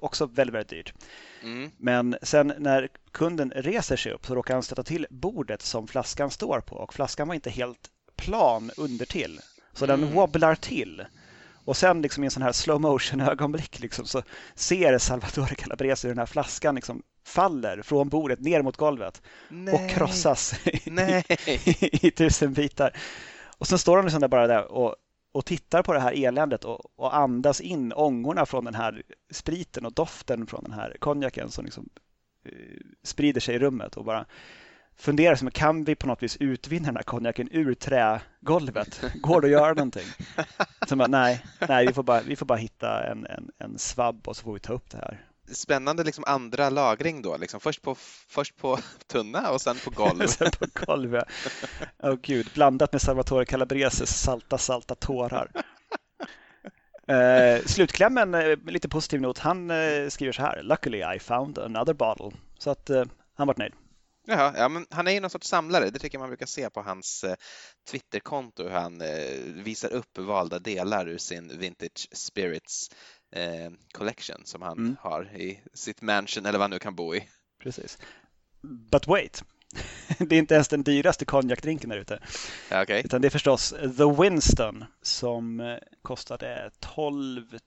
också 0.00 0.26
väldigt, 0.26 0.54
väldigt 0.54 0.68
dyrt. 0.68 0.94
Mm. 1.42 1.70
Men 1.78 2.16
sen 2.22 2.52
när 2.58 2.88
kunden 3.12 3.52
reser 3.56 3.96
sig 3.96 4.12
upp 4.12 4.26
så 4.26 4.34
råkar 4.34 4.54
han 4.54 4.62
stöta 4.62 4.82
till 4.82 5.06
bordet 5.10 5.62
som 5.62 5.86
flaskan 5.88 6.30
står 6.30 6.60
på 6.60 6.76
och 6.76 6.94
flaskan 6.94 7.28
var 7.28 7.34
inte 7.34 7.50
helt 7.50 7.90
plan 8.16 8.70
undertill. 8.76 9.40
Så 9.72 9.86
den 9.86 10.02
Mm. 10.02 10.14
wobblar 10.14 10.54
till. 10.54 11.04
Och 11.66 11.76
sen 11.76 12.02
liksom 12.02 12.24
i 12.24 12.26
en 12.26 12.30
sån 12.30 12.42
här 12.42 12.52
slow 12.52 12.80
motion 12.80 13.20
ögonblick 13.20 13.80
liksom, 13.80 14.04
så 14.06 14.22
ser 14.54 14.98
Salvatore 14.98 15.54
Calabrese 15.54 16.04
hur 16.08 16.14
den 16.14 16.18
här 16.18 16.26
flaskan 16.26 16.74
liksom 16.74 17.02
faller 17.26 17.82
från 17.82 18.08
bordet 18.08 18.40
ner 18.40 18.62
mot 18.62 18.76
golvet 18.76 19.22
Nej. 19.48 19.74
och 19.74 19.90
krossas 19.90 20.54
Nej. 20.84 21.24
i 21.80 22.10
tusen 22.10 22.52
bitar. 22.52 22.96
Och 23.58 23.66
så 23.66 23.78
står 23.78 23.96
han 23.96 24.04
liksom 24.04 24.20
där 24.20 24.28
bara 24.28 24.46
där 24.46 24.72
och, 24.72 24.96
och 25.34 25.44
tittar 25.44 25.82
på 25.82 25.92
det 25.92 26.00
här 26.00 26.24
eländet 26.24 26.64
och, 26.64 26.80
och 26.96 27.16
andas 27.16 27.60
in 27.60 27.92
ångorna 27.92 28.46
från 28.46 28.64
den 28.64 28.74
här 28.74 29.02
spriten 29.30 29.86
och 29.86 29.92
doften 29.92 30.46
från 30.46 30.64
den 30.64 30.72
här 30.72 30.96
konjaken 31.00 31.50
som 31.50 31.64
liksom 31.64 31.88
eh, 32.44 32.52
sprider 33.02 33.40
sig 33.40 33.54
i 33.54 33.58
rummet 33.58 33.96
och 33.96 34.04
bara 34.04 34.26
funderar 34.96 35.34
som 35.34 35.50
kan 35.50 35.84
vi 35.84 35.94
på 35.94 36.06
något 36.06 36.22
vis 36.22 36.36
utvinna 36.36 36.86
den 36.86 36.96
här 36.96 37.02
konjaken 37.02 37.48
ur 37.52 37.74
trägolvet? 37.74 39.02
Går 39.14 39.40
det 39.40 39.46
att 39.46 39.52
göra 39.52 39.74
någonting? 39.74 40.06
Så 40.88 40.96
bara, 40.96 41.08
nej, 41.08 41.44
nej 41.68 41.86
vi, 41.86 41.92
får 41.92 42.02
bara, 42.02 42.20
vi 42.20 42.36
får 42.36 42.46
bara 42.46 42.58
hitta 42.58 43.10
en, 43.10 43.26
en, 43.26 43.50
en 43.58 43.78
svabb 43.78 44.28
och 44.28 44.36
så 44.36 44.42
får 44.42 44.54
vi 44.54 44.60
ta 44.60 44.72
upp 44.72 44.90
det 44.90 44.98
här. 44.98 45.26
Spännande 45.52 46.04
liksom 46.04 46.24
andra 46.26 46.70
lagring 46.70 47.22
då, 47.22 47.36
liksom 47.36 47.60
först 47.60 47.82
på, 47.82 47.94
först 48.28 48.56
på 48.56 48.78
tunna 49.06 49.50
och 49.50 49.60
sen 49.60 49.76
på 49.84 49.90
golv. 49.90 50.26
Sen 50.26 50.50
på 50.50 50.66
golvet. 50.86 51.24
Åh 52.02 52.14
gud, 52.22 52.50
blandat 52.54 52.92
med 52.92 53.02
Salvatore 53.02 53.44
Calabreses 53.44 54.20
salta, 54.20 54.58
salta 54.58 54.94
tårar. 54.94 55.50
Eh, 57.06 57.64
slutklämmen, 57.64 58.34
eh, 58.34 58.58
lite 58.66 58.88
positiv 58.88 59.20
not, 59.20 59.38
han 59.38 59.70
eh, 59.70 60.08
skriver 60.08 60.32
så 60.32 60.42
här. 60.42 60.62
Luckily 60.62 61.02
I 61.16 61.18
found 61.18 61.58
another 61.58 61.92
bottle. 61.92 62.30
Så 62.58 62.70
att 62.70 62.90
eh, 62.90 63.04
han 63.34 63.46
vart 63.46 63.56
nöjd. 63.56 63.72
Jaha, 64.26 64.54
ja, 64.56 64.68
men 64.68 64.86
han 64.90 65.06
är 65.06 65.12
ju 65.12 65.20
någon 65.20 65.30
sorts 65.30 65.48
samlare. 65.48 65.90
Det 65.90 65.98
tycker 65.98 66.18
jag 66.18 66.20
man 66.20 66.30
brukar 66.30 66.46
se 66.46 66.70
på 66.70 66.82
hans 66.82 67.24
eh, 67.24 67.34
Twitterkonto, 67.90 68.62
hur 68.62 68.70
han 68.70 69.00
eh, 69.00 69.38
visar 69.64 69.92
upp 69.92 70.18
valda 70.18 70.58
delar 70.58 71.08
ur 71.08 71.18
sin 71.18 71.58
Vintage 71.58 72.08
Spirits 72.12 72.90
eh, 73.34 73.70
Collection 73.92 74.42
som 74.44 74.62
han 74.62 74.78
Mm. 74.78 74.96
har 75.00 75.36
i 75.36 75.60
sitt 75.74 76.02
mansion 76.02 76.46
eller 76.46 76.58
vad 76.58 76.64
han 76.64 76.70
nu 76.70 76.78
kan 76.78 76.94
bo 76.94 77.14
i. 77.14 77.28
Precis. 77.62 77.98
But 78.90 79.06
wait. 79.06 79.44
Det 80.18 80.34
är 80.34 80.38
inte 80.38 80.54
ens 80.54 80.68
den 80.68 80.82
dyraste 80.82 81.24
konjakdrinken 81.24 81.90
där 81.90 81.96
ute. 81.98 82.18
Okej, 82.72 83.02
Utan 83.04 83.20
det 83.22 83.28
är 83.28 83.30
förstås 83.30 83.70
The 83.70 84.22
Winston 84.22 84.84
som 85.02 85.60
eh, 85.60 85.76
kostade 86.02 86.70
12 86.80 87.58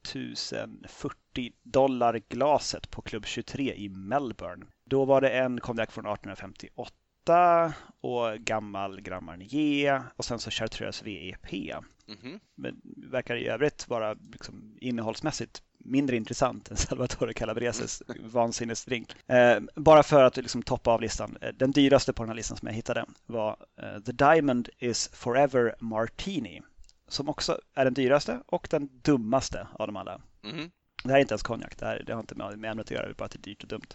040 0.88 1.52
dollar 1.64 2.22
glaset 2.30 2.90
på 2.92 3.02
klubb 3.02 3.26
23 3.26 3.74
i 3.76 3.90
Melbourne. 3.90 4.66
Då 4.86 5.06
var 5.06 5.22
det 5.22 5.30
en 5.30 5.60
konjak 5.60 5.92
från 5.92 6.06
1858 6.06 6.94
8 7.28 7.74
och 8.02 8.38
gammal 8.40 9.02
Grand 9.02 9.26
Marnier 9.26 10.04
och 10.16 10.26
sen 10.26 10.40
så 10.40 10.52
Chartreuse 10.52 11.06
VEP. 11.06 11.76
Mhm. 12.08 12.40
Men 12.56 12.82
verkar 13.12 13.36
i 13.36 13.48
övrigt 13.48 13.88
vara 13.88 14.14
liksom 14.14 14.78
innehållsmässigt 14.82 15.62
mindre 15.78 16.16
intressant 16.16 16.72
än 16.72 16.78
Salvatore 16.78 17.34
Calabreses 17.34 18.04
vansinnesdrink. 18.20 19.16
Eh, 19.28 19.60
bara 19.76 20.04
för 20.04 20.24
att 20.24 20.38
liksom 20.38 20.64
toppa 20.64 20.92
av 20.92 21.02
listan. 21.02 21.38
Eh, 21.42 21.50
Den 21.54 21.72
dyraste 21.72 22.14
på 22.14 22.24
den 22.24 22.30
här 22.30 22.36
listan 22.36 22.58
som 22.58 22.68
jag 22.68 22.76
hittade 22.76 23.06
var 23.26 23.58
eh, 23.82 24.00
The 24.00 24.12
Diamond 24.12 24.70
is 24.80 25.10
Forever 25.14 25.76
Martini. 25.80 26.62
Som 27.08 27.30
också 27.30 27.60
är 27.74 27.86
den 27.86 27.94
dyraste 27.94 28.42
och 28.46 28.68
den 28.72 28.90
dummaste 29.02 29.68
av 29.74 29.88
dem 29.88 29.96
alla. 29.98 30.22
Mhm. 30.42 30.72
Det 31.04 31.10
här 31.10 31.18
är 31.18 31.22
inte 31.22 31.34
ens 31.34 31.44
konjak, 31.44 31.78
det, 31.78 31.86
här, 31.86 32.04
det 32.06 32.14
har 32.14 32.20
inte 32.20 32.36
med 32.36 32.72
ämnet 32.72 32.80
att 32.86 32.92
göra, 32.92 33.06
det 33.06 33.12
är 33.12 33.14
bara 33.14 33.26
att 33.26 33.32
det 33.32 33.38
är 33.40 33.42
dyrt 33.42 33.64
och 33.64 33.70
dumt. 33.70 33.88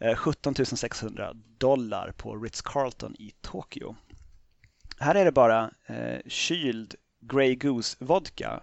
Eh, 0.00 0.16
17 0.16 0.54
600 0.54 1.32
dollar 1.58 2.12
på 2.16 2.36
Ritz-Carlton 2.36 3.14
i 3.18 3.30
Tokyo. 3.40 3.96
Här 4.98 5.14
är 5.14 5.24
det 5.24 5.32
bara 5.32 5.70
eh, 5.86 6.18
kyld 6.26 6.94
Grey 7.20 7.54
Goose 7.54 7.96
vodka 8.00 8.62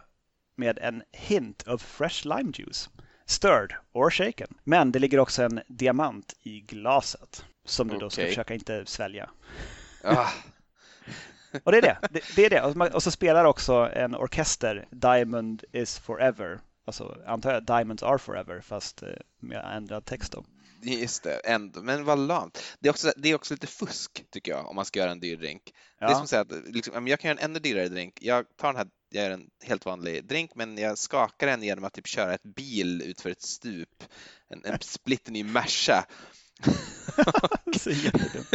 med 0.57 0.79
en 0.81 1.03
hint 1.11 1.67
of 1.67 1.81
fresh 1.81 2.27
lime 2.27 2.51
juice. 2.53 2.89
Stirred 3.25 3.73
or 3.93 4.09
shaken. 4.09 4.57
Men 4.63 4.91
det 4.91 4.99
ligger 4.99 5.19
också 5.19 5.43
en 5.43 5.61
diamant 5.67 6.33
i 6.41 6.61
glaset 6.61 7.45
som 7.65 7.87
du 7.87 7.97
då 7.97 8.09
ska 8.09 8.25
försöka 8.25 8.53
inte 8.53 8.85
svälja. 8.85 9.29
Ah, 10.03 10.29
Och 11.63 11.71
det 11.71 11.77
är 11.77 11.81
det. 11.81 11.97
det, 12.11 12.21
det, 12.35 12.45
är 12.45 12.49
det. 12.49 12.91
Och 12.93 13.03
så 13.03 13.11
spelar 13.11 13.45
också 13.45 13.89
en 13.93 14.15
orkester 14.15 14.87
Diamond 14.91 15.63
is 15.71 15.99
forever. 15.99 16.59
Alltså 16.85 17.17
antar 17.27 17.53
jag 17.53 17.65
Diamonds 17.65 18.03
are 18.03 18.17
forever 18.17 18.61
fast 18.61 19.03
eh, 19.03 19.09
med 19.39 19.65
ändrad 19.75 20.05
text 20.05 20.31
då. 20.31 20.45
Just 20.93 21.23
det, 21.23 21.39
ändå. 21.39 21.81
men 21.81 22.05
vad 22.05 22.19
lamt. 22.19 22.63
Det 22.79 22.87
är, 22.87 22.91
också, 22.91 23.13
det 23.17 23.29
är 23.29 23.35
också 23.35 23.53
lite 23.53 23.67
fusk 23.67 24.23
tycker 24.31 24.51
jag 24.51 24.67
om 24.69 24.75
man 24.75 24.85
ska 24.85 24.99
göra 24.99 25.11
en 25.11 25.19
dyr 25.19 25.37
drink. 25.37 25.61
Det 25.99 26.05
är 26.05 26.09
som 26.09 26.15
Ja, 26.17 26.23
att 26.23 26.29
säga 26.29 26.41
att 26.41 26.51
liksom, 26.75 26.93
ja, 27.07 27.09
jag 27.11 27.19
kan 27.19 27.29
göra 27.29 27.39
en 27.39 27.45
ännu 27.51 27.59
dyrare 27.59 27.87
drink. 27.89 28.13
Jag 28.21 28.45
tar 28.57 28.67
den 28.67 28.75
här, 28.77 28.87
jag 29.09 29.23
gör 29.23 29.31
en 29.31 29.49
helt 29.63 29.85
vanlig 29.85 30.25
drink, 30.27 30.51
men 30.55 30.77
jag 30.77 30.97
skakar 30.97 31.47
den 31.47 31.63
genom 31.63 31.83
att 31.83 31.93
typ 31.93 32.07
köra 32.07 32.33
ett 32.33 32.43
bil 32.55 33.01
utför 33.01 33.29
ett 33.29 33.41
stup. 33.41 34.03
En, 34.49 34.65
en 34.65 34.77
splitterny 34.81 35.43
Merca. 35.43 36.05
så 37.79 37.89
jättedumt. 37.91 38.51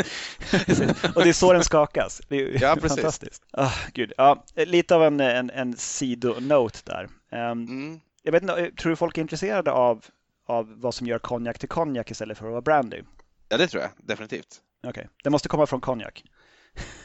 och 1.16 1.22
det 1.22 1.28
är 1.28 1.32
så 1.32 1.52
den 1.52 1.64
skakas. 1.64 2.20
Det 2.28 2.36
är 2.36 2.62
Ja, 2.62 2.74
precis. 2.74 2.90
fantastiskt. 2.98 3.42
Ah, 3.50 3.72
gud. 3.94 4.12
Ja, 4.16 4.44
lite 4.56 4.94
av 4.94 5.04
en, 5.04 5.20
en, 5.20 5.50
en 5.50 5.76
sidonote 5.76 6.78
där. 6.84 7.08
Ehm, 7.32 7.50
Mm. 7.64 8.00
jag 8.22 8.32
vet 8.32 8.42
inte, 8.42 8.70
tror 8.78 8.90
du 8.90 8.96
folk 8.96 9.18
är 9.18 9.22
intresserade 9.22 9.72
av, 9.72 10.04
av 10.50 10.80
vad 10.80 10.94
som 10.94 11.06
gör 11.06 11.18
konjak 11.18 11.58
till 11.58 11.68
konjak 11.68 12.10
istället 12.10 12.38
för 12.38 12.46
att 12.46 12.50
vara 12.50 12.62
brandy? 12.62 13.02
Ja, 13.48 13.56
det 13.56 13.68
tror 13.68 13.82
jag 13.82 13.90
definitivt. 13.96 14.60
Okej, 14.86 15.08
det 15.24 15.30
måste 15.30 15.48
komma 15.48 15.66
från 15.66 15.80
konjak. 15.80 16.24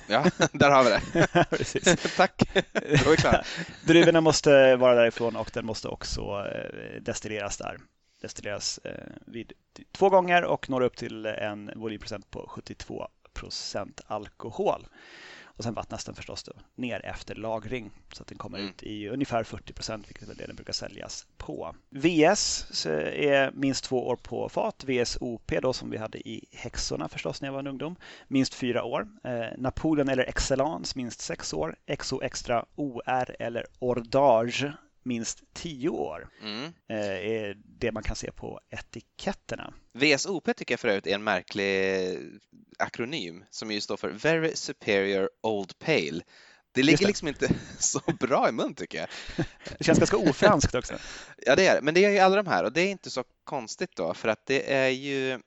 Ja, 0.08 0.26
där 0.54 0.72
har 0.72 0.84
vi 0.84 0.90
det. 0.90 2.08
Tack, 2.18 2.42
då 2.74 3.10
är 3.10 3.12
vi 3.12 3.18
klara. 3.18 3.44
Druvorna 3.86 4.22
måste 4.22 4.76
vara 4.76 4.96
därifrån 4.96 5.36
och 5.36 5.52
den 5.54 5.66
måste 5.66 5.88
också 5.88 6.22
eh, 6.22 7.02
destilleras 7.02 7.58
där. 7.58 7.78
Destilleras 8.22 8.80
eh, 8.84 8.92
vid 9.26 9.54
två 9.92 10.10
gånger 10.10 10.44
och 10.44 10.70
når 10.70 10.82
upp 10.82 10.98
till 10.98 11.26
en 11.26 11.72
volymprocent 11.76 12.32
på 12.32 12.48
72 12.50 13.08
procent 13.34 14.02
alkohol. 14.08 14.88
Och 15.58 15.64
sen 15.64 15.74
vattnas 15.74 16.06
den 16.06 16.16
förstås 16.16 16.44
då 16.44 16.54
ner 16.76 17.06
efter 17.06 17.36
lagring 17.36 17.92
så 18.14 18.22
att 18.22 18.28
den 18.28 18.38
kommer 18.38 18.58
Mm. 18.58 18.70
ut 18.70 18.84
i 18.84 19.08
ungefär 19.08 19.44
40 19.44 19.74
procent, 19.74 20.10
vilket 20.10 20.30
är 20.30 20.36
det 20.36 20.46
den 20.48 20.56
brukar 20.56 20.74
säljas 20.74 21.26
på. 21.38 21.76
VS 21.90 22.66
är 22.86 23.52
minst 23.52 23.84
två 23.84 24.08
år 24.08 24.16
på 24.16 24.50
fat. 24.50 24.84
VSOP 24.84 25.52
då 25.62 25.74
som 25.74 25.90
vi 25.90 25.98
hade 25.98 26.28
i 26.30 26.46
häxorna 26.52 27.08
förstås 27.10 27.42
när 27.42 27.48
jag 27.48 27.54
var 27.54 27.60
en 27.60 27.68
ungdom. 27.68 27.96
Minst 28.28 28.54
fyra 28.54 28.84
år. 28.84 29.08
Eh, 29.24 29.46
Napoleon 29.58 30.10
eller 30.10 30.24
Excellence 30.24 30.94
minst 30.98 31.22
sex 31.22 31.54
år. 31.54 31.76
XO 31.98 32.22
Extra 32.22 32.66
OR 32.76 33.36
eller 33.40 33.66
Ordage 33.80 34.66
minst 35.06 35.44
tio 35.54 35.90
år. 35.90 36.30
Mm. 36.42 36.74
Eh, 36.90 37.32
är 37.32 37.58
det 37.66 37.92
man 37.92 38.04
kan 38.04 38.16
se 38.16 38.32
på 38.32 38.60
etiketterna. 38.70 39.74
VSOP 39.94 40.56
tycker 40.56 40.74
jag 40.74 40.80
för 40.80 40.88
övrigt 40.88 41.08
är 41.08 41.16
en 41.16 41.24
märklig 41.24 42.18
akronym 42.80 43.44
som 43.50 43.72
ju 43.72 43.82
står 43.82 43.98
för 43.98 44.10
Very 44.10 44.56
Superior 44.56 45.30
Old 45.44 45.80
Pale. 45.80 46.22
Det 46.72 46.84
ligger 46.84 46.98
det. 46.98 47.08
liksom 47.08 47.28
inte 47.28 47.50
så 47.80 48.02
bra 48.20 48.50
i 48.50 48.52
mun 48.52 48.76
tycker 48.76 48.98
jag. 48.98 49.08
Det 49.78 49.84
känns 49.84 50.00
ganska 50.00 50.18
ofranskt 50.18 50.76
också. 50.76 50.94
Ja, 51.46 51.56
det 51.56 51.68
är 51.68 51.76
det. 51.76 51.82
Men 51.82 51.94
det 51.94 52.06
är 52.06 52.10
ju 52.10 52.20
alla 52.20 52.36
de 52.36 52.48
här 52.48 52.64
och 52.64 52.74
det 52.74 52.82
är 52.82 52.92
inte 52.92 53.10
så 53.10 53.24
konstigt 53.44 53.96
då 53.96 54.14
för 54.14 54.30
att 54.30 54.46
det 54.46 54.74
är 54.74 54.90
ju 54.90 55.40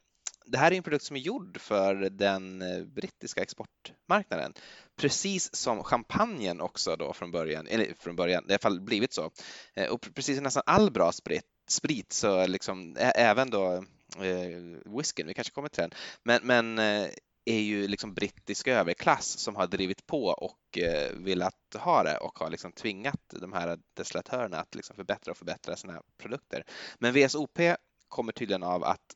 det 0.50 0.58
här 0.58 0.72
är 0.72 0.76
en 0.76 0.82
produkt 0.82 1.04
som 1.04 1.16
är 1.16 1.20
gjord 1.20 1.60
för 1.60 1.94
den 1.94 2.62
eh, 2.62 2.84
brittiska 2.84 3.42
exportmarknaden. 3.42 4.52
Precis 4.96 5.54
som 5.54 5.84
champagnen 5.84 6.60
också 6.60 6.96
då 6.96 7.12
från 7.12 7.30
början, 7.30 7.66
eller 7.66 7.94
från 7.98 8.16
början, 8.16 8.44
i 8.48 8.52
alla 8.52 8.58
fall 8.58 8.80
blivit 8.80 9.12
så. 9.12 9.30
Eh, 9.74 9.90
och 9.90 10.08
precis 10.14 10.36
som 10.36 10.44
nästan 10.44 10.62
all 10.66 10.90
bra 10.90 11.12
sprit, 11.12 11.44
sprit 11.68 12.12
så 12.12 12.46
liksom 12.46 12.96
även 12.98 13.50
då 13.50 13.72
eh, 14.18 14.94
whiskyn, 14.96 15.26
vi 15.26 15.34
kanske 15.34 15.54
kommer 15.54 15.68
till 15.68 15.82
den, 15.82 15.90
men, 16.22 16.40
men 16.42 16.78
eh, 16.78 17.10
är 17.44 17.60
ju 17.60 17.88
liksom 17.88 18.14
brittisk 18.14 18.68
överklass 18.68 19.38
som 19.38 19.56
har 19.56 19.66
drivit 19.66 20.06
på 20.06 20.24
och 20.24 20.78
eh, 20.78 21.12
velat 21.14 21.54
ha 21.74 22.02
det 22.02 22.16
och 22.16 22.38
har 22.38 22.50
liksom 22.50 22.72
tvingat 22.72 23.20
de 23.28 23.52
här 23.52 23.78
destillatörerna 23.96 24.56
att 24.60 24.74
liksom 24.74 24.96
förbättra 24.96 25.30
och 25.30 25.38
förbättra 25.38 25.76
sina 25.76 26.02
produkter. 26.18 26.64
Men 26.98 27.12
VSOP 27.14 27.58
kommer 28.08 28.32
tydligen 28.32 28.62
av 28.62 28.84
att 28.84 29.14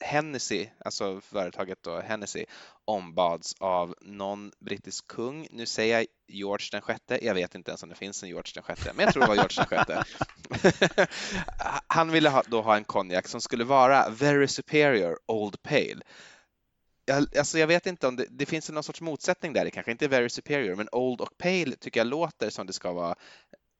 Hennessy, 0.00 0.66
alltså 0.78 1.20
företaget 1.20 1.82
då 1.82 2.00
Hennessy, 2.00 2.44
ombads 2.84 3.54
av 3.58 3.94
någon 4.00 4.52
brittisk 4.58 5.06
kung. 5.06 5.48
Nu 5.50 5.66
säger 5.66 5.98
jag 5.98 6.06
George 6.28 6.68
den 6.72 6.80
sjätte. 6.80 7.24
Jag 7.24 7.34
vet 7.34 7.54
inte 7.54 7.70
ens 7.70 7.82
om 7.82 7.88
det 7.88 7.94
finns 7.94 8.22
en 8.22 8.28
George 8.28 8.52
den 8.54 8.62
sjätte, 8.62 8.92
men 8.94 9.04
jag 9.04 9.12
tror 9.14 9.22
det 9.22 9.28
var 9.28 9.34
George 9.34 9.56
den 9.56 9.66
sjätte. 9.66 10.04
Han 11.86 12.10
ville 12.10 12.28
ha, 12.28 12.42
då 12.46 12.62
ha 12.62 12.76
en 12.76 12.84
konjak 12.84 13.28
som 13.28 13.40
skulle 13.40 13.64
vara 13.64 14.08
very 14.08 14.48
superior 14.48 15.18
old 15.26 15.62
pale. 15.62 16.00
Jag, 17.04 17.38
alltså 17.38 17.58
jag 17.58 17.66
vet 17.66 17.86
inte 17.86 18.08
om 18.08 18.16
det, 18.16 18.26
det 18.30 18.46
finns 18.46 18.70
någon 18.70 18.82
sorts 18.82 19.00
motsättning 19.00 19.52
där, 19.52 19.64
det 19.64 19.70
kanske 19.70 19.92
inte 19.92 20.04
är 20.04 20.08
very 20.08 20.28
superior, 20.28 20.76
men 20.76 20.88
old 20.92 21.20
och 21.20 21.38
pale 21.38 21.76
tycker 21.80 22.00
jag 22.00 22.06
låter 22.06 22.50
som 22.50 22.66
det 22.66 22.72
ska 22.72 22.92
vara 22.92 23.14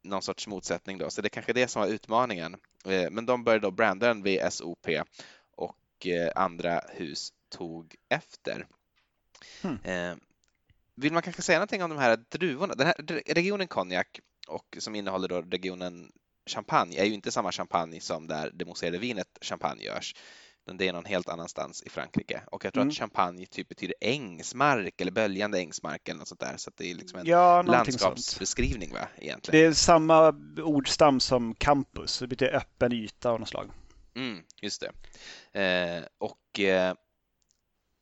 någon 0.05 0.23
sorts 0.23 0.47
motsättning 0.47 0.99
då, 0.99 1.11
så 1.11 1.23
det 1.23 1.27
är 1.27 1.31
kanske 1.31 1.53
är 1.53 1.55
det 1.55 1.69
som 1.69 1.83
var 1.83 1.89
utmaningen. 1.89 2.57
Eh, 2.85 3.11
men 3.11 3.27
de 3.27 3.45
började 3.45 3.67
då 3.67 3.71
branda 3.71 4.07
den 4.07 4.23
VSOP 4.23 4.87
och 6.07 6.13
eh, 6.21 6.31
andra 6.37 6.81
hus 6.89 7.33
tog 7.51 7.95
efter. 8.09 8.67
Hmm. 9.63 9.79
Eh, 9.85 10.17
Vill 10.99 11.13
man 11.13 11.23
kanske 11.23 11.43
säga 11.43 11.59
någonting 11.59 11.83
om 11.83 11.91
de 11.91 11.99
här 11.99 12.17
druvorna? 12.29 12.75
Den 12.75 12.87
här 12.87 12.95
regionen 13.35 13.69
konjak 13.69 14.21
och 14.49 14.77
som 14.79 14.95
innehåller 14.95 15.29
då 15.29 15.43
regionen 15.43 16.13
champagne 16.51 16.97
är 17.01 17.05
ju 17.05 17.13
inte 17.15 17.33
samma 17.33 17.53
champagne 17.53 18.01
som 18.01 18.27
där 18.27 18.51
det 18.55 18.65
mousserande 18.65 18.99
vinet 18.99 19.39
champagne 19.41 19.83
görs. 19.85 20.15
det 20.79 20.89
är 20.89 20.93
någon 20.93 21.05
helt 21.05 21.29
annanstans 21.29 21.83
i 21.83 21.91
Frankrike. 21.91 22.43
Och 22.47 22.65
jag 22.65 22.73
tror 22.73 22.83
Mm. 22.83 22.91
att 22.91 22.97
champagne 22.97 23.47
typ 23.47 23.69
betyder 23.69 23.95
ängsmark 24.01 25.01
eller 25.01 25.13
böljande 25.13 25.59
ängsmark 25.59 26.09
eller 26.09 26.19
något 26.19 26.29
sånt 26.29 26.41
där. 26.41 26.57
Så 26.57 26.71
det 26.77 26.91
är 26.91 26.95
liksom 26.95 27.19
en 27.19 27.27
Ja, 27.27 27.63
landskapsbeskrivning 27.63 28.93
va, 28.93 29.09
egentligen. 29.19 29.61
Det 29.61 29.67
är 29.67 29.73
samma 29.73 30.35
ordstam 30.63 31.21
som 31.21 31.55
campus, 31.55 32.19
det 32.19 32.27
betyder 32.27 32.55
öppen 32.57 32.93
yta 32.93 33.31
av 33.31 33.41
något 33.41 33.49
slag. 33.49 33.71
Mm, 34.17 34.43
just 34.63 34.83
det. 35.53 35.61
Eh, 35.61 36.05
och 36.19 36.61
eh, 36.61 36.95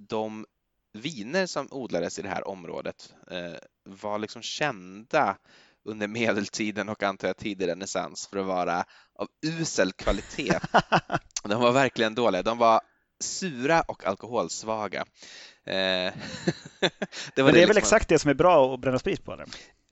de 0.09 0.47
viner 0.93 1.47
som 1.47 1.69
odlades 1.71 2.19
i 2.19 2.23
det 2.23 2.29
här 2.29 2.49
området 2.49 3.15
eh, 3.31 3.55
var 3.85 4.19
liksom 4.19 4.43
kända 4.43 5.37
under 5.85 6.09
medeltiden 6.09 6.89
och 6.89 7.03
antar 7.03 7.29
jag 7.29 7.37
tidig 7.37 7.69
renässans 7.69 8.27
för 8.27 8.39
att 8.39 8.47
vara 8.47 8.85
av 9.19 9.29
usel 9.47 9.93
kvalitet. 9.93 10.59
De 11.45 11.61
var 11.61 11.73
verkligen 11.73 12.15
dåliga. 12.15 12.43
De 12.43 12.59
var 12.59 12.81
sura 13.21 13.81
och 13.81 14.07
alkoholsvaga. 14.07 15.01
Eh, 15.65 15.75
det 16.81 16.93
det 17.35 17.41
är 17.41 17.45
väl 17.45 17.55
liksom- 17.55 17.77
exakt 17.77 18.09
det 18.09 18.19
som 18.19 18.31
är 18.31 18.35
bra 18.35 18.75
att 18.75 18.81
bränna 18.81 18.99
sprit 18.99 19.25
på? 19.25 19.33
Eller? 19.33 19.47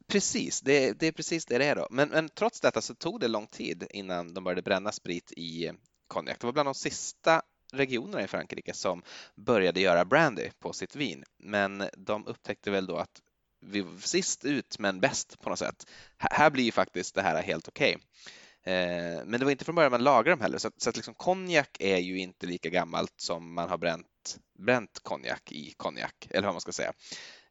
Precis, 0.08 0.60
det, 0.60 0.92
det 0.92 1.06
är 1.06 1.12
precis 1.12 1.46
det 1.46 1.58
det 1.58 1.64
är 1.64 1.76
då. 1.76 1.86
Men, 1.90 2.08
men 2.08 2.28
trots 2.28 2.60
detta 2.60 2.80
så 2.82 2.94
tog 2.94 3.20
det 3.20 3.28
lång 3.28 3.46
tid 3.46 3.86
innan 3.90 4.34
de 4.34 4.44
började 4.44 4.62
bränna 4.62 4.92
sprit 4.92 5.32
i 5.32 5.70
konjak. 6.12 6.40
Det 6.40 6.46
var 6.46 6.52
bland 6.52 6.66
de 6.66 6.74
sista 6.74 7.42
regionerna 7.72 8.22
i 8.22 8.26
Frankrike 8.26 8.74
som 8.74 9.02
började 9.34 9.80
göra 9.80 10.04
brandy 10.04 10.50
på 10.58 10.72
sitt 10.72 10.96
vin. 10.96 11.24
Men 11.38 11.88
de 11.96 12.26
upptäckte 12.26 12.70
väl 12.70 12.86
då 12.86 12.96
att 12.96 13.20
vi 13.60 13.80
var 13.80 13.98
sist 13.98 14.44
ut 14.44 14.78
men 14.78 15.00
bäst 15.00 15.40
på 15.40 15.50
något 15.50 15.58
sätt. 15.58 15.86
Här, 16.16 16.50
blir 16.50 16.64
ju 16.64 16.72
faktiskt 16.72 17.14
det 17.14 17.22
här 17.22 17.42
helt 17.42 17.68
okej. 17.68 17.96
Okay. 17.96 19.24
men 19.24 19.40
det 19.40 19.44
var 19.44 19.50
inte 19.52 19.64
från 19.64 19.74
början 19.74 19.90
man 19.90 20.04
lagrade 20.04 20.30
dem 20.30 20.40
heller, 20.40 20.58
så 20.58 20.68
att, 20.68 20.82
så 20.82 20.90
att 20.90 20.96
liksom 20.96 21.14
konjak 21.14 21.76
är 21.80 21.98
ju 21.98 22.18
inte 22.18 22.46
lika 22.46 22.68
gammalt 22.68 23.14
som 23.16 23.54
man 23.54 23.68
har 23.68 23.78
bränt, 23.78 24.38
bränt 24.58 25.00
konjak 25.02 25.52
i 25.52 25.74
konjak, 25.76 26.28
eller 26.30 26.46
vad 26.46 26.54
man 26.54 26.60
ska 26.60 26.72
säga. 26.72 26.92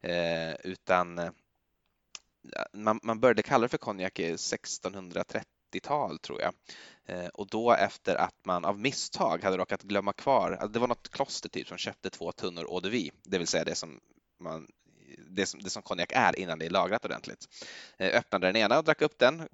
Eh, 0.01 0.55
utan 0.63 1.19
eh, 1.19 1.31
man, 2.73 2.99
man 3.03 3.19
började 3.19 3.43
kalla 3.43 3.61
det 3.61 3.69
för 3.69 3.77
konjak 3.77 4.19
i 4.19 4.37
90-tal 5.71 6.19
tror 6.19 6.41
jag. 6.41 6.53
Eh, 7.05 7.27
och 7.27 7.47
då 7.47 7.73
efter 7.73 8.15
att 8.15 8.45
man 8.45 8.65
av 8.65 8.79
misstag 8.79 9.43
hade 9.43 9.57
råkat 9.57 9.83
glömma 9.83 10.13
kvar, 10.13 10.51
alltså 10.51 10.67
det 10.67 10.79
var 10.79 10.87
något 10.87 11.09
kloster 11.09 11.49
typ 11.49 11.67
som 11.67 11.77
köpte 11.77 12.09
två 12.09 12.31
tunnor 12.31 12.63
eau 12.63 12.79
de 12.79 12.89
vie, 12.89 13.11
det 13.23 13.37
vill 13.37 13.47
säga 13.47 13.63
det 13.63 13.75
som 13.75 13.99
man 14.39 14.67
det 15.29 15.45
som, 15.45 15.59
det 15.63 15.69
som 15.69 15.81
konjak 15.81 16.11
är 16.15 16.39
innan 16.39 16.59
det 16.59 16.65
är 16.65 16.69
lagrat 16.69 17.05
ordentligt. 17.05 17.45
Eh, 17.97 18.17
öppnade 18.17 18.47
den 18.47 18.55
ena 18.55 18.77
och 18.77 18.83
drack 18.83 19.01
upp 19.01 19.19
den, 19.19 19.47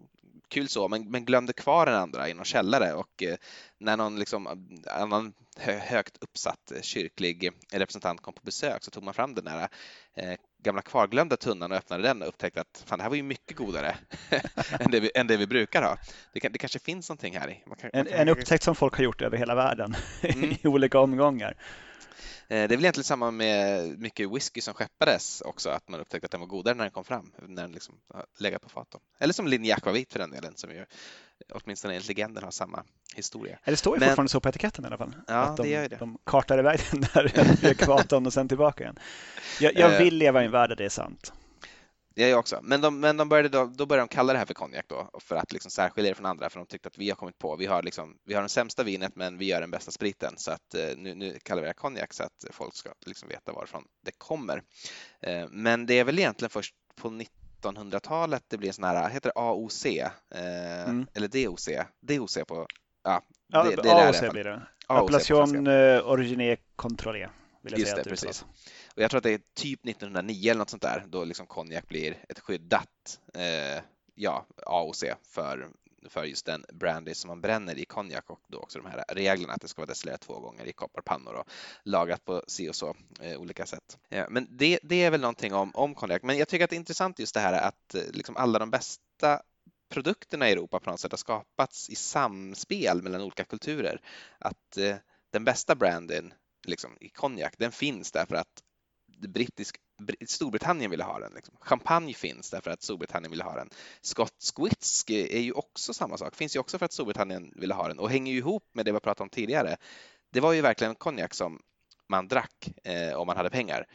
kul 0.48 0.70
så, 0.70 0.88
men, 0.88 1.12
men 1.12 1.26
glömde 1.26 1.54
kvar 1.54 1.86
den 1.86 1.96
andra 1.96 2.30
i 2.30 2.34
någon 2.34 2.46
källare 2.46 2.94
och 2.94 3.24
eh, 3.24 3.38
när 3.78 3.98
någon 3.98 4.20
liksom, 4.20 4.70
annan 4.92 5.34
högt 5.58 6.18
uppsatt 6.24 6.72
eh, 6.72 6.82
kyrklig 6.82 7.52
representant 7.72 8.22
kom 8.22 8.34
på 8.34 8.42
besök 8.44 8.84
så 8.84 8.92
tog 8.92 9.04
man 9.04 9.14
fram 9.14 9.36
den 9.36 9.46
där 9.46 9.70
eh, 10.14 10.38
gamla 10.68 10.82
kvarglömda 10.82 11.38
tunnan 11.38 11.72
och 11.72 11.78
öppnade 11.78 12.04
den 12.04 12.22
och 12.22 12.28
upptäckte 12.28 12.62
att 12.62 12.84
fan, 12.86 13.00
det 13.00 13.04
här 13.04 13.10
var 13.10 13.16
ju 13.18 13.24
mycket 13.24 13.58
godare 13.58 13.96
än, 14.80 14.92
det 14.92 15.00
vi, 15.00 15.12
än 15.16 15.28
det 15.28 15.38
vi 15.38 15.48
brukar 15.48 15.82
ha. 15.82 15.98
Det, 16.34 16.40
kan, 16.40 16.52
det 16.52 16.58
kanske 16.58 16.80
finns 16.80 17.10
någonting 17.10 17.38
här 17.38 17.50
i. 17.50 17.64
Kan, 17.82 17.90
en, 17.94 18.08
en 18.08 18.30
upptäckt 18.30 18.64
som 18.64 18.76
folk 18.76 18.96
har 18.96 19.04
gjort 19.04 19.22
över 19.22 19.38
hela 19.38 19.56
världen 19.56 19.96
mm. 20.22 20.56
i 20.62 20.68
olika 20.68 21.00
omgångar. 21.00 21.56
Eh, 22.48 22.48
det 22.48 22.56
är 22.56 22.68
väl 22.68 22.80
egentligen 22.80 23.04
samma 23.04 23.32
med 23.32 24.00
mycket 24.00 24.32
whisky 24.32 24.62
som 24.62 24.74
skeppades 24.74 25.42
också, 25.42 25.70
att 25.70 25.90
man 25.90 26.00
upptäckte 26.00 26.26
att 26.26 26.32
den 26.32 26.40
var 26.40 26.48
godare 26.48 26.76
när 26.76 26.84
den 26.84 26.92
kom 26.92 27.04
fram, 27.04 27.32
när 27.42 27.62
den 27.62 27.72
liksom 27.72 27.96
legat 28.38 28.62
på 28.62 28.70
fat. 28.70 28.96
Eller 29.20 29.34
som 29.34 29.48
linje 29.48 29.76
akvavit 29.76 30.12
för 30.12 30.20
den 30.20 30.32
delen, 30.32 30.54
som 30.56 30.72
ju 30.72 30.86
åtminstone 31.54 31.94
enligt 31.94 32.08
legenden 32.08 32.44
har 32.44 32.52
samma 32.52 32.84
historia. 33.16 33.60
Det 33.66 33.78
står 33.78 33.96
ju 33.96 34.00
Men... 34.00 34.10
fortfarande 34.10 34.30
så 34.30 34.40
på 34.40 34.50
etiketten 34.50 34.86
i 34.86 34.88
alla 34.88 34.98
fall. 34.98 35.16
Ja, 35.28 35.34
att 35.34 35.58
de, 35.58 35.64
det 35.64 35.70
gör 35.70 35.90
det. 35.90 35.96
De 35.96 36.18
kartar 36.24 36.60
iväg 36.60 36.80
den 36.92 37.02
där 37.14 37.66
ekvatorn 37.66 38.26
och 38.26 38.34
sen 38.34 38.48
tillbaka 38.48 38.84
igen. 38.84 39.00
Jag, 39.60 39.76
jag 39.76 39.94
eh. 39.94 40.00
vill 40.00 40.16
leva 40.16 40.42
i 40.42 40.46
en 40.46 40.52
värld 40.52 40.70
där 40.70 40.76
det 40.76 40.86
är 40.86 40.90
sant. 40.90 41.34
Jag 42.20 42.40
också. 42.40 42.60
Men, 42.64 42.82
de, 42.82 43.00
men 43.00 43.18
de 43.18 43.30
började 43.30 43.50
då, 43.50 43.66
då 43.66 43.86
började 43.86 44.08
de 44.08 44.16
kalla 44.16 44.34
det 44.34 44.40
här 44.40 44.46
för 44.46 44.54
konjak 44.54 44.86
då, 44.88 45.10
för 45.20 45.36
att 45.36 45.52
liksom 45.52 45.72
särskilja 45.72 46.12
det 46.12 46.16
från 46.16 46.26
andra, 46.26 46.50
för 46.50 46.60
de 46.60 46.66
tyckte 46.66 46.88
att 46.88 46.98
vi 46.98 47.10
har 47.10 47.16
kommit 47.16 47.38
på, 47.38 47.56
vi 47.56 47.66
har, 47.66 47.84
liksom, 47.84 48.18
vi 48.26 48.34
har 48.34 48.42
den 48.42 48.50
sämsta 48.50 48.84
vinet, 48.84 49.16
men 49.16 49.38
vi 49.38 49.46
gör 49.46 49.62
den 49.62 49.72
bästa 49.72 49.92
spriten, 49.92 50.34
så 50.38 50.52
att 50.52 50.76
eh, 50.76 50.98
nu, 50.98 51.16
nu 51.16 51.40
kallar 51.44 51.62
vi 51.62 51.68
det 51.68 51.74
konjak 51.74 52.14
så 52.14 52.24
att 52.24 52.46
folk 52.52 52.76
ska 52.76 52.90
liksom 53.06 53.30
veta 53.30 53.52
varifrån 53.52 53.84
det 54.06 54.12
kommer. 54.18 54.64
Eh, 55.22 55.48
men 55.50 55.86
det 55.86 56.00
är 56.00 56.04
väl 56.04 56.20
egentligen 56.20 56.50
först 56.50 56.76
på 56.96 57.22
1900-talet 57.62 58.44
det 58.48 58.58
blir 58.58 58.70
en 58.70 58.74
sån 58.74 58.84
här, 58.84 59.10
heter 59.10 59.32
det 59.36 59.42
AOC? 59.42 59.86
Eh, 59.86 60.90
mm. 60.90 61.08
Eller 61.14 61.28
DOC? 61.28 61.70
DOC 62.02 62.38
på, 62.48 62.68
ja, 63.04 63.22
ja, 63.48 63.64
det, 63.64 63.76
det 63.76 63.92
AOC 63.92 64.32
blir 64.32 64.44
det. 64.44 64.62
Appellation 64.88 65.68
Origine 66.04 66.58
Controlé. 66.76 67.30
Vill 67.62 67.74
jag 67.74 67.80
Just 67.80 67.92
säga 67.92 68.04
det, 68.04 68.10
precis. 68.10 68.46
Och 68.98 69.04
jag 69.04 69.12
tror 69.12 69.18
att 69.18 69.24
det 69.24 69.34
är 69.34 69.42
typ 69.54 69.88
1909 69.88 70.52
eller 70.52 70.60
något 70.60 70.70
sånt 70.70 70.82
där 70.82 71.06
då 71.08 71.24
liksom 71.24 71.48
konjak 71.48 71.88
blir 71.88 72.18
ett 72.30 72.40
skyddat 72.40 73.20
eh, 73.34 73.84
ja, 74.16 74.46
AOC 74.66 75.04
för, 75.24 75.70
för 76.10 76.24
just 76.24 76.46
den 76.46 76.66
brandy 76.74 77.14
som 77.14 77.28
man 77.28 77.42
bränner 77.42 77.78
i 77.78 77.86
konjak 77.86 78.30
och 78.30 78.40
då 78.48 78.60
också 78.60 78.80
de 78.80 78.88
här 78.88 79.04
reglerna 79.08 79.54
att 79.54 79.62
det 79.62 79.68
ska 79.68 79.82
vara 79.82 79.88
destillerat 79.88 80.22
två 80.22 80.40
gånger 80.40 80.66
i 80.66 80.74
kopparpannor 80.74 81.34
och 81.34 81.50
lagrat 81.84 82.26
på 82.26 82.44
si 82.48 82.70
och 82.70 82.76
så 82.76 82.96
eh, 83.22 83.40
olika 83.40 83.66
sätt. 83.66 83.98
Ja, 84.10 84.28
men 84.30 84.48
det, 84.52 84.80
det 84.84 85.04
är 85.04 85.12
väl 85.12 85.22
någonting 85.22 85.54
om, 85.54 85.72
om 85.74 85.96
konjak. 85.96 86.24
Men 86.24 86.38
jag 86.38 86.48
tycker 86.48 86.64
att 86.64 86.70
det 86.70 86.76
är 86.76 86.80
intressant 86.80 87.20
just 87.20 87.34
det 87.34 87.40
här 87.40 87.54
att 87.54 87.96
eh, 87.96 88.02
liksom 88.14 88.38
alla 88.38 88.60
de 88.60 88.70
bästa 88.70 89.42
produkterna 89.90 90.50
i 90.50 90.52
Europa 90.52 90.80
på 90.80 90.90
något 90.90 91.00
sätt 91.00 91.12
har 91.12 91.18
skapats 91.18 91.90
i 91.90 91.96
samspel 91.96 93.02
mellan 93.02 93.22
olika 93.22 93.44
kulturer. 93.44 94.02
Att 94.40 94.78
eh, 94.78 94.96
den 95.32 95.44
bästa 95.44 95.76
brandyn 95.76 96.34
liksom, 96.68 96.98
i 97.00 97.10
konjak, 97.10 97.54
den 97.58 97.72
finns 97.72 98.12
därför 98.12 98.36
att 98.36 98.64
brittisk, 99.20 99.76
Storbritannien 100.28 100.92
ville 100.92 101.04
ha 101.04 101.20
den. 101.20 101.34
Liksom. 101.36 101.56
Champagne 101.60 102.14
finns 102.14 102.50
därför 102.50 102.72
att 102.72 102.84
Storbritannien 102.84 103.32
ville 103.32 103.44
ha 103.44 103.56
den. 103.56 103.70
Skotsk 104.02 104.60
whisky 104.60 105.28
är 105.38 105.42
ju 105.42 105.52
också 105.52 105.94
samma 105.94 106.18
sak, 106.18 106.36
finns 106.36 106.56
ju 106.56 106.60
också 106.60 106.78
för 106.78 106.86
att 106.86 106.94
Storbritannien 106.94 107.54
ville 107.56 107.74
ha 107.74 107.88
den 107.88 108.00
och 108.00 108.10
hänger 108.10 108.32
ju 108.32 108.38
ihop 108.38 108.64
med 108.74 108.86
det 108.86 108.92
vi 108.92 109.00
pratade 109.00 109.24
om 109.24 109.30
tidigare. 109.30 109.78
Det 110.32 110.40
var 110.40 110.54
ju 110.54 110.62
verkligen 110.62 110.96
konjak 110.96 111.34
som 111.34 111.62
man 112.10 112.28
drack 112.28 112.70
eh, 112.84 113.14
om 113.14 113.28
man 113.28 113.38
hade 113.38 113.50
pengar 113.50 113.86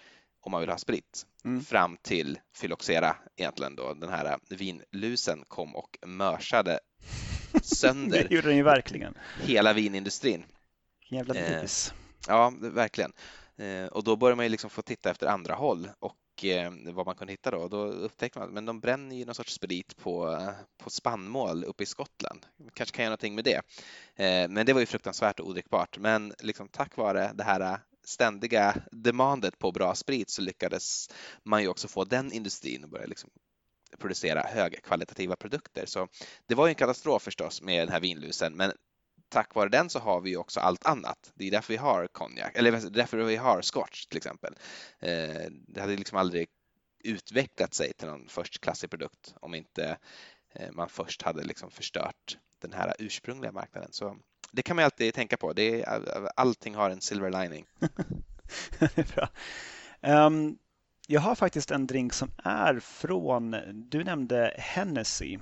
om 0.43 0.53
man 0.53 0.61
vill 0.61 0.71
ha 0.71 0.79
sprit 0.79 1.27
mm. 1.45 1.65
fram 1.65 1.97
till 2.03 2.39
Phylloxera 2.61 3.17
egentligen 3.37 3.77
då 3.77 3.95
den 3.95 4.09
här 4.09 4.39
vinlusen 4.49 5.45
kom 5.49 5.77
och 5.77 5.99
mörsade 6.07 6.81
sönder 7.63 8.25
det 8.29 8.35
gjorde 8.35 8.49
den 8.49 8.57
ju 8.57 8.63
verkligen. 8.63 9.15
hela 9.43 9.73
vinindustrin. 9.73 10.45
Jävla 11.09 11.35
dis. 11.35 11.89
Eh, 11.89 11.95
ja, 12.29 12.53
verkligen. 12.61 13.13
Eh, 13.63 13.87
och 13.87 14.05
då 14.05 14.17
börjar 14.17 14.37
man 14.37 14.45
ju 14.45 14.49
liksom 14.49 14.71
få 14.71 14.83
titta 14.83 15.11
efter 15.11 15.27
andra 15.27 15.55
håll 15.55 15.89
och 15.99 16.45
eh, 16.45 16.73
vad 16.93 17.07
man 17.07 17.15
kunde 17.15 17.33
hitta 17.33 17.51
då. 17.51 17.69
Då 17.69 17.85
upptäckte 17.85 18.39
man 18.39 18.49
att 18.49 18.55
men 18.55 18.65
de 18.65 18.81
bränner 18.81 19.17
ju 19.17 19.25
någon 19.25 19.35
sorts 19.35 19.55
sprit 19.55 19.97
på, 19.97 20.39
på 20.79 20.91
spannmål 20.91 21.65
uppe 21.65 21.83
i 21.83 21.87
Skottland. 21.87 22.47
Kanske 22.75 22.97
kan 22.97 23.03
göra 23.03 23.11
någonting 23.11 23.35
med 23.35 23.45
det. 23.45 23.57
Eh, 24.25 24.49
men 24.49 24.67
det 24.67 24.73
var 24.73 24.81
ju 24.81 24.87
fruktansvärt 24.87 25.41
och 25.41 25.49
odrickbart. 25.49 25.99
Men 25.99 26.35
liksom 26.39 26.69
tack 26.69 26.97
vare 26.97 27.33
det 27.35 27.45
här 27.45 27.79
ständiga 28.05 28.75
demandet 28.91 29.59
på 29.59 29.73
bra 29.73 29.95
sprit 29.95 30.31
så 30.31 30.43
lyckades 30.43 31.11
man 31.45 31.63
ju 31.63 31.69
också 31.69 31.89
få 31.89 32.05
den 32.05 32.33
industrin 32.33 32.85
att 32.85 32.91
börja 32.91 33.07
liksom 33.07 33.31
producera 33.99 34.43
högkvalitativa 34.43 35.37
produkter. 35.37 35.87
Så 35.87 36.09
det 36.47 36.55
var 36.55 36.67
ju 36.67 36.71
en 36.71 36.75
katastrof 36.75 37.23
förstås 37.23 37.63
med 37.63 37.83
den 37.83 37.93
här 37.93 38.01
vinlusen, 38.01 38.53
men 38.57 38.73
tack 39.33 39.55
vare 39.55 39.69
den 39.69 39.91
så 39.91 39.99
har 39.99 40.21
vi 40.21 40.37
också 40.37 40.61
allt 40.61 40.87
annat. 40.87 41.33
Det 41.35 41.47
är 41.47 41.51
därför 41.51 41.73
vi 41.73 41.77
har 41.77 42.07
konjak, 42.07 42.53
eller 42.55 42.91
därför 42.91 43.17
vi 43.17 43.37
har 43.37 43.63
scotch 43.63 44.07
till 44.07 44.17
exempel. 44.17 44.55
Eh, 44.99 45.51
det 45.51 45.81
hade 45.81 45.97
liksom 45.97 46.19
aldrig 46.19 46.49
utvecklat 47.05 47.75
sig 47.75 47.93
till 47.93 48.09
någon 48.09 48.29
förstklassig 48.29 48.91
produkt 48.91 49.35
om 49.41 49.55
inte 49.55 49.99
eh, 50.53 50.73
man 50.73 50.89
först 50.89 51.23
hade 51.23 51.45
liksom 51.45 51.71
förstört 51.71 52.39
den 52.59 52.73
här 52.73 52.95
ursprungliga 52.99 53.53
marknaden. 53.53 53.93
Så 53.93 54.17
det 54.53 54.63
kan 54.63 54.77
man 54.77 54.85
alltid 54.85 55.15
tänka 55.15 55.37
på. 55.37 55.53
Det 55.53 55.83
är, 55.83 56.29
allting 56.37 56.75
har 56.75 56.91
en 56.91 57.01
silver 57.01 57.31
lining. 57.31 57.67
Bra. 59.15 59.29
Um, 60.27 60.59
jag 61.07 61.21
har 61.21 61.35
faktiskt 61.35 61.71
en 61.71 61.87
drink 61.87 62.13
som 62.13 62.31
är 62.45 62.81
från, 62.81 63.57
du 63.91 64.05
nämnde 64.05 64.55
Hennessy. 64.59 65.39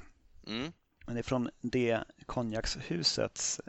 Mm. 0.47 0.73
Men 1.07 1.15
det 1.15 1.21
är 1.21 1.23
från 1.23 1.51
det 1.61 2.05
konjakshusets 2.27 3.61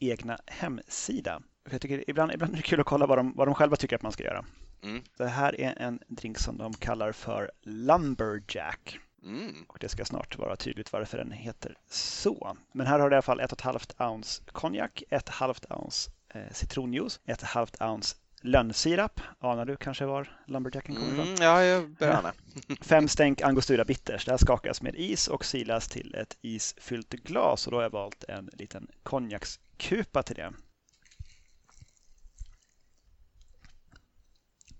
egna 0.00 0.38
hemsida. 0.46 1.42
Jag 1.70 1.80
tycker 1.80 2.10
ibland, 2.10 2.32
ibland 2.32 2.52
är 2.52 2.56
det 2.56 2.62
kul 2.62 2.80
att 2.80 2.86
kolla 2.86 3.06
vad 3.06 3.18
de, 3.18 3.32
vad 3.36 3.48
de 3.48 3.54
själva 3.54 3.76
tycker 3.76 3.96
att 3.96 4.02
man 4.02 4.12
ska 4.12 4.24
göra. 4.24 4.44
Mm. 4.82 5.02
Det 5.16 5.26
här 5.26 5.60
är 5.60 5.74
en 5.78 6.00
drink 6.08 6.38
som 6.38 6.58
de 6.58 6.72
kallar 6.74 7.12
för 7.12 7.50
Lumberjack. 7.62 8.98
Mm. 9.22 9.64
Och 9.68 9.78
det 9.80 9.88
ska 9.88 10.04
snart 10.04 10.38
vara 10.38 10.56
tydligt 10.56 10.92
varför 10.92 11.18
den 11.18 11.30
heter 11.32 11.78
så. 11.88 12.56
Men 12.72 12.86
här 12.86 12.98
har 12.98 13.10
du 13.10 13.14
i 13.14 13.16
alla 13.16 13.22
fall 13.22 13.40
ett 13.40 13.52
och 13.52 13.58
ett 13.58 13.64
halvt 13.64 14.00
ounce 14.00 14.42
konjak, 14.52 15.02
ett 15.10 15.28
halvt 15.28 15.66
ounce 15.70 16.10
eh, 16.34 16.52
citronjuice, 16.52 17.20
ett 17.26 17.42
halvt 17.42 17.82
ounce 17.82 18.16
lönnsirap. 18.40 19.20
Anar 19.38 19.64
du 19.64 19.76
kanske 19.76 20.06
var 20.06 20.38
lumberjacken 20.46 20.94
kommer 20.94 21.12
ifrån? 21.12 21.26
Mm, 21.26 21.42
ja, 21.42 21.64
jag 21.64 21.90
börjar 21.90 22.14
ana. 22.14 22.32
Fem 22.80 23.08
stänk 23.08 23.42
angostura 23.42 23.84
bitters. 23.84 24.24
Det 24.24 24.30
här 24.30 24.38
skakas 24.38 24.82
med 24.82 24.94
is 24.94 25.28
och 25.28 25.44
silas 25.44 25.88
till 25.88 26.14
ett 26.14 26.36
isfyllt 26.40 27.10
glas 27.10 27.66
och 27.66 27.70
då 27.70 27.76
har 27.76 27.82
jag 27.82 27.90
valt 27.90 28.24
en 28.24 28.50
liten 28.52 28.88
konjakskupa 29.02 30.22
till 30.22 30.36
det. 30.36 30.52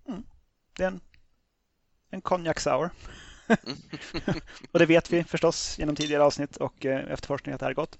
Mm. 0.09 0.23
Det 0.77 0.85
är 0.85 0.89
en, 0.89 1.01
en 2.11 2.21
konjak 2.21 2.61
sour. 2.61 2.91
och 4.73 4.79
det 4.79 4.87
vet 4.87 5.13
vi 5.13 5.25
förstås 5.25 5.79
genom 5.79 5.97
tidigare 5.97 6.23
avsnitt 6.23 6.57
och 6.57 6.87
eh, 6.87 7.13
efterforskning 7.13 7.55
att 7.55 7.61
det 7.61 7.67
här 7.67 7.71
är 7.71 7.75
gott. 7.75 7.99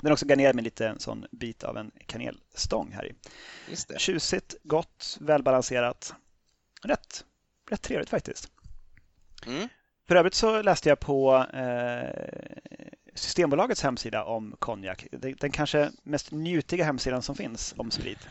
Den 0.00 0.08
är 0.08 0.12
också 0.12 0.26
garnerad 0.26 0.54
med 0.54 0.64
lite 0.64 0.94
sån 0.98 1.26
bit 1.30 1.64
av 1.64 1.76
en 1.76 1.90
kanelstång 2.06 2.92
här 2.92 3.06
i. 3.06 3.14
Just 3.68 3.88
det. 3.88 3.98
Tjusigt, 3.98 4.54
gott, 4.62 5.18
välbalanserat. 5.20 6.14
Rätt, 6.82 7.24
rätt 7.70 7.82
trevligt 7.82 8.10
faktiskt. 8.10 8.50
Mm. 9.46 9.68
För 10.08 10.16
övrigt 10.16 10.34
så 10.34 10.62
läste 10.62 10.88
jag 10.88 11.00
på 11.00 11.46
eh, 11.52 12.10
Systembolagets 13.14 13.82
hemsida 13.82 14.24
om 14.24 14.56
konjak. 14.58 15.06
Den 15.12 15.50
kanske 15.50 15.90
mest 16.02 16.30
njutiga 16.30 16.84
hemsidan 16.84 17.22
som 17.22 17.34
finns 17.34 17.74
om 17.76 17.90
sprit. 17.90 18.18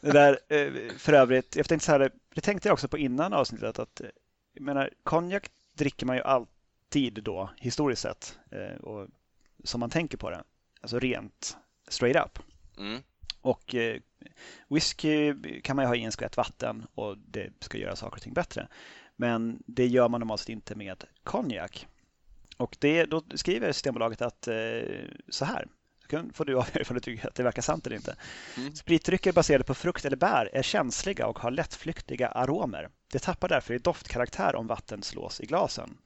det 0.00 0.12
där, 0.12 0.38
eh, 0.48 0.72
för 0.98 1.12
övrigt, 1.12 1.56
jag 1.56 1.68
tänkte 1.68 1.86
så 1.86 1.92
här, 1.92 2.12
det 2.34 2.40
tänkte 2.40 2.68
jag 2.68 2.72
också 2.72 2.88
på 2.88 2.98
innan 2.98 3.32
avsnittet 3.32 3.78
att 3.78 4.00
jag 4.52 4.62
menar, 4.62 4.90
konjak 5.02 5.50
dricker 5.74 6.06
man 6.06 6.16
ju 6.16 6.22
alltid 6.22 6.57
då 7.22 7.50
historiskt 7.56 8.02
sett 8.02 8.38
eh, 8.50 8.76
och 8.80 9.08
som 9.64 9.80
man 9.80 9.90
tänker 9.90 10.18
på 10.18 10.30
det, 10.30 10.42
alltså 10.80 10.98
rent 10.98 11.56
straight 11.88 12.24
up. 12.24 12.38
Mm. 12.78 13.02
Och 13.40 13.74
eh, 13.74 14.00
whisky 14.68 15.34
kan 15.60 15.76
man 15.76 15.84
ju 15.84 15.86
ha 15.86 15.96
i 15.96 16.04
en 16.04 16.12
skvätt 16.12 16.36
vatten 16.36 16.86
och 16.94 17.18
det 17.18 17.50
ska 17.60 17.78
göra 17.78 17.96
saker 17.96 18.16
och 18.16 18.22
ting 18.22 18.34
bättre. 18.34 18.68
Men 19.16 19.62
det 19.66 19.86
gör 19.86 20.08
man 20.08 20.20
normalt 20.20 20.48
inte 20.48 20.74
med 20.74 21.04
konjak. 21.24 21.86
Och 22.56 22.76
det, 22.80 23.04
då 23.04 23.22
skriver 23.34 23.72
Systembolaget 23.72 24.22
att 24.22 24.48
så 25.28 25.44
här, 25.44 25.66
får 26.32 26.44
du 26.44 26.54
avgöra 26.58 26.84
om 26.88 26.94
du 26.94 27.00
tycker 27.00 27.28
att 27.28 27.34
det 27.34 27.42
verkar 27.42 27.62
sant 27.62 27.86
eller 27.86 27.96
inte. 27.96 28.16
Mm. 28.56 28.74
Spritdrycker 28.74 29.32
baserade 29.32 29.64
på 29.64 29.74
frukt 29.74 30.04
eller 30.04 30.16
bär 30.16 30.50
är 30.52 30.62
känsliga 30.62 31.26
och 31.26 31.38
har 31.38 31.50
lättflyktiga 31.50 32.28
aromer. 32.28 32.88
Det 33.12 33.18
tappar 33.18 33.48
därför 33.48 33.74
i 33.74 33.78
doftkaraktär 33.78 34.56
om 34.56 34.66
vatten 34.66 35.02
slås 35.02 35.40
i 35.40 35.46
glasen. 35.46 35.98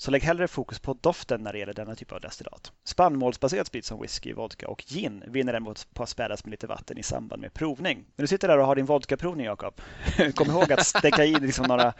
Så 0.00 0.10
lägg 0.10 0.22
hellre 0.22 0.48
fokus 0.48 0.78
på 0.78 0.96
doften 1.00 1.42
när 1.42 1.52
det 1.52 1.58
gäller 1.58 1.74
denna 1.74 1.94
typ 1.94 2.12
av 2.12 2.20
destillat. 2.20 2.72
Spannmålsbaserad 2.84 3.66
sprit 3.66 3.84
som 3.84 4.00
whisky, 4.00 4.32
vodka 4.32 4.68
och 4.68 4.84
gin 4.86 5.24
vinner 5.26 5.52
däremot 5.52 5.94
på 5.94 6.02
att 6.02 6.08
spädas 6.08 6.44
med 6.44 6.50
lite 6.50 6.66
vatten 6.66 6.98
i 6.98 7.02
samband 7.02 7.42
med 7.42 7.54
provning. 7.54 8.04
När 8.16 8.22
du 8.22 8.26
sitter 8.26 8.48
där 8.48 8.58
och 8.58 8.66
har 8.66 8.76
din 8.76 8.86
vodkaprovning, 8.86 9.46
Jakob, 9.46 9.80
kom 10.34 10.50
ihåg 10.50 10.72
att 10.72 10.86
stäcka 10.86 11.24
i 11.24 11.34
liksom 11.34 11.66
några, 11.66 11.92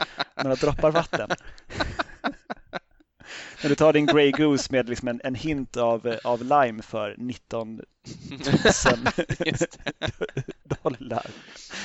några 0.42 0.54
droppar 0.54 0.90
vatten. 0.90 1.30
När 3.62 3.68
du 3.68 3.74
tar 3.74 3.92
din 3.92 4.06
Grey 4.06 4.30
Goose 4.30 4.72
med 4.72 4.88
liksom 4.88 5.08
en, 5.08 5.20
en 5.24 5.34
hint 5.34 5.76
av, 5.76 6.16
av 6.24 6.42
lime 6.44 6.82
för 6.82 7.14
19 7.18 7.68
000 7.76 7.84
dollar. 10.82 11.26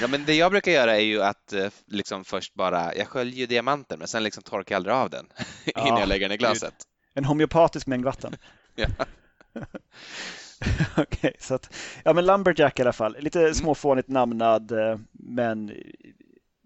Ja, 0.02 0.08
men 0.08 0.26
det 0.26 0.34
jag 0.34 0.52
brukar 0.52 0.72
göra 0.72 0.96
är 0.96 1.04
ju 1.04 1.22
att 1.22 1.54
eh, 1.54 1.70
liksom 1.88 2.26
först 2.26 2.54
bara, 2.54 2.96
jag 2.96 3.08
sköljer 3.08 3.48
diamanten 3.48 4.00
men 4.00 4.08
sen 4.08 4.24
liksom 4.24 4.44
torkar 4.44 4.76
jag 4.76 4.78
aldrig 4.78 4.96
av 4.96 5.10
den 5.10 5.26
ja, 5.66 5.88
innan 5.88 6.00
jag 6.00 6.10
lägger 6.10 6.30
den 6.30 6.36
i 6.36 6.38
glaset. 6.38 6.74
En 7.14 7.26
homeopatisk 7.26 7.88
mängd 7.88 8.06
vatten. 8.06 8.36
ja. 8.76 8.88
Okej, 10.92 11.04
okay, 11.04 11.34
så 11.40 11.56
att, 11.56 11.76
ja 12.04 12.14
men 12.14 12.26
Lumberjack 12.26 12.80
i 12.80 12.82
alla 12.82 12.94
fall, 12.94 13.18
lite 13.20 13.42
mm. 13.42 13.54
småfånigt 13.54 14.10
namnad 14.10 14.72
eh, 14.72 15.00
men 15.12 15.72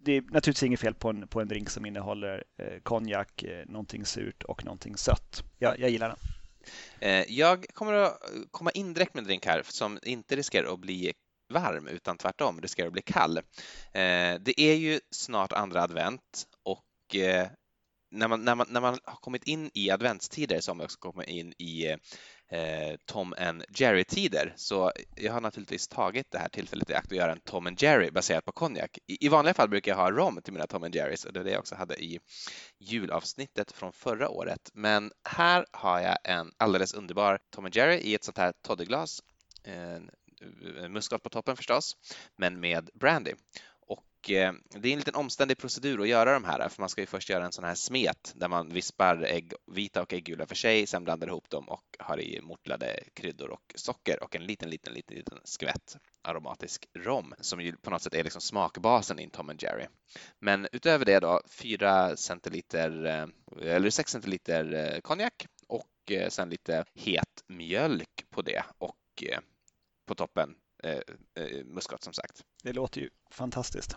det 0.08 0.18
är 0.18 0.22
naturligtvis 0.22 0.64
inget 0.64 0.80
fel 0.80 0.94
på 0.94 1.10
en, 1.10 1.28
på 1.28 1.42
en 1.42 1.48
drink 1.48 1.70
som 1.70 1.86
innehåller 1.86 2.44
eh, 2.58 2.80
konjak, 2.84 3.44
eh, 3.44 3.66
någonting 3.66 4.06
surt 4.06 4.44
och 4.44 4.66
någonting 4.66 4.98
sött. 4.98 5.44
Jag, 5.60 5.80
jag 5.80 5.90
gillar 5.90 6.10
den. 6.10 6.18
Eh, 7.00 7.26
jag 7.30 7.66
kommer 7.74 7.94
att 7.94 8.20
komma 8.52 8.72
in 8.72 8.94
direkt 8.94 9.14
med 9.14 9.22
en 9.22 9.28
drink 9.28 9.46
här 9.46 9.62
som 9.66 10.00
inte 10.04 10.36
riskerar 10.36 10.74
att 10.74 10.80
bli 10.80 11.14
varm 11.54 11.88
utan 11.88 12.18
tvärtom 12.18 12.62
riskerar 12.62 12.88
att 12.88 12.94
bli 12.94 13.02
kall. 13.02 13.38
Eh, 13.38 14.36
det 14.40 14.60
är 14.62 14.76
ju 14.76 15.00
snart 15.12 15.52
andra 15.54 15.82
advent 15.82 16.48
och 16.64 17.16
eh, 17.16 17.48
när 18.12 18.28
man, 18.28 18.46
när, 18.46 18.56
man, 18.56 18.68
när 18.70 18.82
man 18.82 19.00
har 19.04 19.16
kommit 19.16 19.44
in 19.44 19.72
i 19.74 19.92
adventstider 19.92 20.60
så 20.60 20.72
har 20.72 20.76
man 20.76 20.84
också 20.84 21.00
kommit 21.00 21.30
in 21.30 21.54
i 21.58 21.88
eh, 21.88 21.98
Eh, 22.52 22.96
Tom 23.06 23.34
and 23.38 23.64
Jerry-tider. 23.70 24.54
Så 24.56 24.92
jag 25.16 25.34
har 25.34 25.42
naturligtvis 25.42 25.88
tagit 25.88 26.32
det 26.32 26.38
här 26.38 26.50
tillfället 26.50 26.90
i 26.90 26.94
akt 26.94 27.12
att 27.12 27.18
göra 27.18 27.32
en 27.32 27.40
Tom 27.40 27.68
and 27.68 27.82
Jerry 27.82 28.12
baserat 28.12 28.46
på 28.46 28.52
konjak. 28.52 28.98
I, 29.08 29.26
I, 29.26 29.30
vanliga 29.30 29.54
fall 29.54 29.70
brukar 29.70 29.92
jag 29.92 29.98
ha 29.98 30.12
rom 30.12 30.42
till 30.42 30.54
mina 30.54 30.68
Tom 30.68 30.84
and 30.84 30.96
Jerrys 30.96 31.26
och 31.26 31.34
det 31.34 31.40
är 31.40 31.44
det 31.44 31.52
jag 31.52 31.60
också 31.60 31.76
hade 31.76 32.04
i 32.04 32.20
julavsnittet 32.80 33.72
från 33.72 33.94
förra 33.94 34.30
året. 34.30 34.72
Men 34.74 35.12
här 35.30 35.66
har 35.72 36.00
jag 36.00 36.18
en 36.24 36.52
alldeles 36.58 36.94
underbar 36.94 37.40
Tom 37.50 37.66
and 37.66 37.76
Jerry 37.76 37.98
i 37.98 38.16
ett 38.16 38.24
sånt 38.24 38.38
här 38.38 38.54
toddyglas. 38.62 39.20
Eh, 39.64 40.00
muskot 40.90 41.24
på 41.24 41.30
toppen 41.30 41.56
förstås, 41.56 41.98
men 42.38 42.60
med 42.60 42.90
brandy. 42.94 43.34
Eh, 44.30 44.54
det 44.70 44.90
är 44.90 44.94
en 44.94 45.00
liten 45.00 45.16
omständig 45.16 45.58
procedur 45.58 46.02
att 46.02 46.08
göra 46.08 46.34
de 46.34 46.44
här, 46.44 46.70
för 46.70 46.82
man 46.82 46.90
ska 46.90 47.02
ju 47.02 47.08
först 47.08 47.30
göra 47.30 47.46
en 47.46 47.52
sån 47.52 47.64
här 47.64 47.76
smet 47.76 48.34
där 48.36 48.48
man 48.48 48.70
vispar 48.70 49.24
ägg, 49.24 49.54
vita 49.72 50.02
och 50.02 50.14
äggula 50.14 50.46
för 50.46 50.56
sig, 50.56 50.88
sen 50.88 51.04
blandar 51.04 51.28
ihop 51.28 51.50
dem 51.50 51.70
och 51.70 51.84
har 52.00 52.20
i 52.20 52.42
mortlade 52.42 53.00
kryddor 53.14 53.50
och 53.50 53.74
socker 53.76 54.24
och 54.24 54.36
en 54.36 54.46
liten, 54.46 54.70
liten, 54.70 54.94
liten, 54.94 55.18
liten 55.18 55.40
skvätt 55.44 55.98
aromatisk 56.22 56.86
rom 56.94 57.34
som 57.40 57.62
ju 57.62 57.78
på 57.78 57.90
något 57.90 58.02
sätt 58.02 58.14
är 58.14 58.24
liksom 58.24 58.42
smakbasen 58.42 59.20
i 59.20 59.24
en 59.24 59.30
Tom 59.30 59.52
Jerry. 59.60 59.86
Men 60.40 60.68
utöver 60.72 61.06
det 61.06 61.20
då 61.20 61.42
4 61.50 62.18
centiliter 62.18 63.06
eh, 63.06 63.74
eller 63.76 63.90
6 63.90 64.12
centiliter 64.12 64.74
eh, 64.74 65.00
konjak 65.00 65.48
och 65.68 66.12
eh, 66.12 66.30
sen 66.30 66.50
lite 66.50 66.86
het 66.94 67.44
mjölk 67.48 68.26
på 68.30 68.42
det 68.42 68.64
och 68.78 69.24
på 70.06 70.16
toppen 70.16 70.56
muskat 71.66 72.04
som 72.04 72.14
sagt. 72.14 72.44
Det 72.64 72.74
låter 72.74 73.02
ju 73.02 73.10
fantastiskt. 73.32 73.96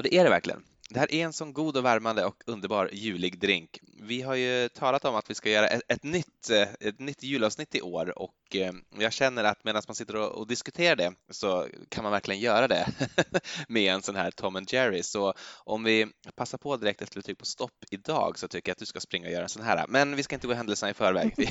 Och 0.00 0.04
det 0.04 0.14
är 0.14 0.24
det 0.24 0.30
verkligen. 0.30 0.62
Det 0.90 1.00
här 1.00 1.14
är 1.14 1.24
en 1.24 1.32
sån 1.32 1.52
god 1.52 1.76
och 1.76 1.84
värmande 1.84 2.24
och 2.24 2.42
underbar 2.46 2.90
julig 2.92 3.40
drink. 3.40 3.80
Vi 4.02 4.22
har 4.22 4.34
ju 4.34 4.68
talat 4.68 5.04
om 5.04 5.14
att 5.14 5.30
vi 5.30 5.34
ska 5.34 5.50
göra 5.50 5.68
ett, 5.68 5.82
ett 5.88 6.02
nytt, 6.02 6.50
eh, 6.50 6.68
ett 6.80 6.98
nytt 6.98 7.22
julavsnitt 7.22 7.74
i 7.74 7.82
år 7.82 8.18
och 8.18 8.56
eh, 8.56 8.72
jag 8.98 9.12
känner 9.12 9.44
att 9.44 9.64
medan 9.64 9.82
man 9.88 9.94
sitter 9.94 10.16
och, 10.16 10.28
och 10.28 10.46
diskuterar 10.46 10.96
det 10.96 11.12
så 11.30 11.66
kan 11.88 12.02
man 12.02 12.12
verkligen 12.12 12.40
göra 12.40 12.68
det 12.68 12.86
med 13.68 13.94
en 13.94 14.02
sån 14.02 14.16
här 14.16 14.30
Tom 14.30 14.56
and 14.56 14.72
Jerry. 14.72 15.02
Så 15.02 15.34
om 15.64 15.84
vi 15.84 16.06
passar 16.36 16.58
på 16.58 16.76
direkt 16.76 17.02
efter 17.02 17.18
att 17.18 17.24
trycka 17.24 17.38
på 17.38 17.46
stopp 17.46 17.84
idag 17.90 18.38
så 18.38 18.48
tycker 18.48 18.70
jag 18.70 18.74
att 18.74 18.78
du 18.78 18.86
ska 18.86 19.00
springa 19.00 19.26
och 19.26 19.32
göra 19.32 19.42
en 19.42 19.48
sån 19.48 19.64
här. 19.64 19.86
Men 19.88 20.16
vi 20.16 20.22
ska 20.22 20.34
inte 20.34 20.46
gå 20.46 20.54
händelserna 20.54 20.90
i 20.90 20.94
förväg. 20.94 21.34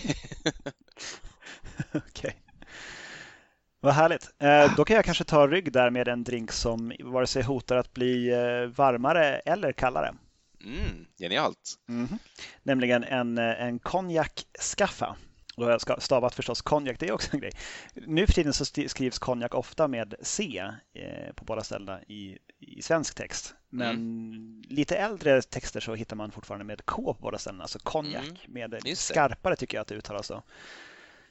Okej. 1.93 2.01
Okay. 2.05 2.48
Vad 3.81 3.93
härligt. 3.93 4.29
Eh, 4.39 4.75
då 4.75 4.85
kan 4.85 4.95
jag 4.95 5.05
kanske 5.05 5.23
ta 5.23 5.47
rygg 5.47 5.71
där 5.71 5.89
med 5.89 6.07
en 6.07 6.23
drink 6.23 6.51
som 6.51 6.93
vare 6.99 7.27
sig 7.27 7.43
hotar 7.43 7.77
att 7.77 7.93
bli 7.93 8.29
eh, 8.29 8.65
varmare 8.75 9.39
eller 9.39 9.71
kallare. 9.71 10.15
Mm, 10.63 11.05
genialt. 11.19 11.75
Mm. 11.89 12.07
Nämligen 12.63 13.03
en, 13.03 13.37
eh, 13.37 13.61
en 13.61 13.79
konjak-skaffa. 13.79 15.15
Och 15.55 15.71
jag 15.71 15.81
ska 15.81 15.95
stavat 15.99 16.35
förstås 16.35 16.61
konjak, 16.61 16.99
det 16.99 17.07
är 17.07 17.11
också 17.11 17.29
en 17.33 17.39
grej. 17.39 17.51
Nu 17.93 18.25
för 18.25 18.33
tiden 18.33 18.53
så 18.53 18.65
skrivs 18.65 19.19
konjak 19.19 19.55
ofta 19.55 19.87
med 19.87 20.15
C 20.21 20.63
på 21.35 21.45
båda 21.45 21.63
ställena 21.63 22.01
i, 22.03 22.37
i 22.59 22.81
svensk 22.81 23.15
text. 23.15 23.53
Men 23.69 23.95
mm. 23.95 24.61
lite 24.67 24.95
äldre 24.95 25.41
texter 25.41 25.79
så 25.79 25.95
hittar 25.95 26.15
man 26.15 26.31
fortfarande 26.31 26.65
med 26.65 26.85
K 26.85 27.13
på 27.13 27.21
båda 27.21 27.37
ställena, 27.37 27.63
alltså 27.63 27.79
konjak. 27.79 28.23
Mm. 28.23 28.37
Med 28.47 28.97
skarpare 28.97 29.55
tycker 29.55 29.77
jag 29.77 29.81
att 29.81 29.87
det 29.87 29.95
uttalas 29.95 30.27
så. 30.27 30.43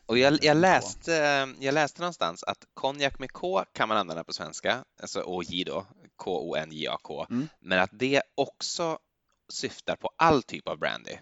Och 0.09 0.19
jag, 0.19 0.45
jag, 0.45 0.57
läste, 0.57 1.13
jag 1.61 1.75
läste 1.75 2.01
någonstans 2.01 2.43
att 2.43 2.65
konjak 2.75 3.19
med 3.19 3.33
K 3.33 3.65
kan 3.73 3.89
man 3.89 3.99
använda 3.99 4.25
på 4.25 4.33
svenska, 4.33 4.85
alltså 5.03 5.23
OJ 5.27 5.65
då, 5.65 5.87
K-O-N-J-A-K, 6.17 7.27
mm. 7.31 7.49
men 7.61 7.79
att 7.79 7.91
det 7.93 8.23
också 8.35 8.99
syftar 9.49 9.97
på 9.97 10.11
all 10.17 10.43
typ 10.43 10.69
av 10.69 10.79
brandy. 10.79 11.17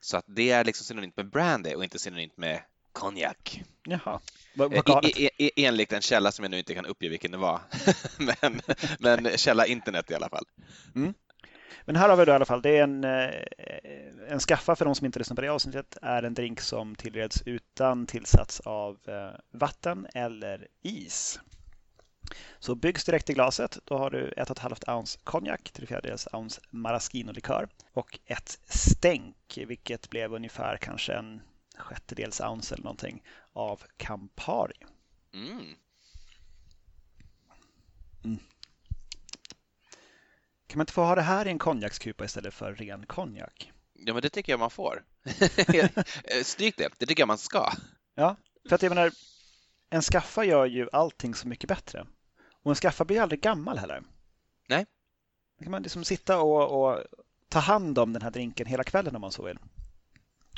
Så 0.00 0.16
att 0.16 0.24
det 0.26 0.50
är 0.50 0.64
liksom 0.64 0.84
synonymt 0.84 1.16
med 1.16 1.30
brandy 1.30 1.74
och 1.74 1.84
inte 1.84 1.98
synonymt 1.98 2.36
med 2.36 2.62
konjak. 2.92 3.62
Jaha, 3.84 4.20
vad, 4.54 5.04
e, 5.04 5.30
e, 5.38 5.50
Enligt 5.56 5.92
en 5.92 6.02
källa 6.02 6.32
som 6.32 6.42
jag 6.42 6.50
nu 6.50 6.58
inte 6.58 6.74
kan 6.74 6.86
uppge 6.86 7.08
vilken 7.08 7.30
det 7.30 7.38
var, 7.38 7.60
men, 8.18 8.60
men 8.98 9.38
källa 9.38 9.66
internet 9.66 10.10
i 10.10 10.14
alla 10.14 10.28
fall. 10.28 10.44
Mm. 10.94 11.14
Men 11.84 11.96
här 11.96 12.08
har 12.08 12.16
vi 12.16 12.24
då 12.24 12.32
i 12.32 12.34
alla 12.34 12.44
fall, 12.44 12.62
det 12.62 12.78
är 12.78 12.82
en, 12.82 13.04
eh, 13.04 13.30
en 14.28 14.40
skaffa 14.40 14.76
för 14.76 14.84
de 14.84 14.94
som 14.94 15.06
inte 15.06 15.18
lyssnar 15.18 15.36
på 15.36 15.42
det 15.42 15.48
avsnittet, 15.48 15.96
är 16.02 16.22
en 16.22 16.34
drink 16.34 16.60
som 16.60 16.94
tillreds 16.94 17.42
utan 17.46 18.06
tillsats 18.06 18.60
av 18.60 18.98
eh, 19.08 19.40
vatten 19.50 20.06
eller 20.14 20.66
is. 20.82 21.40
Så 22.58 22.74
byggs 22.74 23.04
direkt 23.04 23.30
i 23.30 23.34
glaset, 23.34 23.78
då 23.84 23.98
har 23.98 24.10
du 24.10 24.32
1,5 24.36 24.96
ounce 24.96 25.18
konjak, 25.24 25.70
3 25.72 25.86
fjärdedels 25.86 26.28
ounce 26.32 26.60
maraschino-likör 26.70 27.68
och 27.92 28.18
ett 28.26 28.58
stänk, 28.64 29.58
vilket 29.66 30.10
blev 30.10 30.34
ungefär 30.34 30.76
kanske 30.76 31.12
en 31.12 31.42
sjättedels 31.76 32.40
ounce 32.40 32.74
eller 32.74 32.84
någonting 32.84 33.22
av 33.52 33.82
Campari. 33.96 34.76
Mm. 35.34 35.74
Mm. 38.24 38.38
Kan 40.70 40.78
man 40.78 40.82
inte 40.82 40.92
få 40.92 41.04
ha 41.04 41.14
det 41.14 41.22
här 41.22 41.46
i 41.46 41.50
en 41.50 41.58
konjakskupa 41.58 42.24
istället 42.24 42.54
för 42.54 42.74
ren 42.74 43.06
konjak? 43.06 43.72
Ja, 43.94 44.12
men 44.12 44.22
det 44.22 44.28
tycker 44.28 44.52
jag 44.52 44.60
man 44.60 44.70
får. 44.70 45.04
Stryk 46.42 46.76
det, 46.76 46.92
det 46.98 47.06
tycker 47.06 47.20
jag 47.20 47.28
man 47.28 47.38
ska. 47.38 47.72
Ja, 48.14 48.36
för 48.68 48.74
att 48.74 48.82
jag 48.82 48.90
menar, 48.90 49.12
en 49.90 50.02
skaffa 50.02 50.44
gör 50.44 50.66
ju 50.66 50.88
allting 50.92 51.34
så 51.34 51.48
mycket 51.48 51.68
bättre. 51.68 52.06
Och 52.62 52.70
en 52.70 52.74
skaffa 52.74 53.04
blir 53.04 53.20
aldrig 53.20 53.40
gammal 53.40 53.78
heller. 53.78 54.02
Nej. 54.68 54.86
Då 55.58 55.64
kan 55.64 55.70
man 55.70 55.82
liksom 55.82 56.04
sitta 56.04 56.40
och, 56.40 56.82
och 56.82 57.04
ta 57.48 57.58
hand 57.58 57.98
om 57.98 58.12
den 58.12 58.22
här 58.22 58.30
drinken 58.30 58.66
hela 58.66 58.84
kvällen 58.84 59.14
om 59.14 59.20
man 59.20 59.32
så 59.32 59.42
vill. 59.42 59.58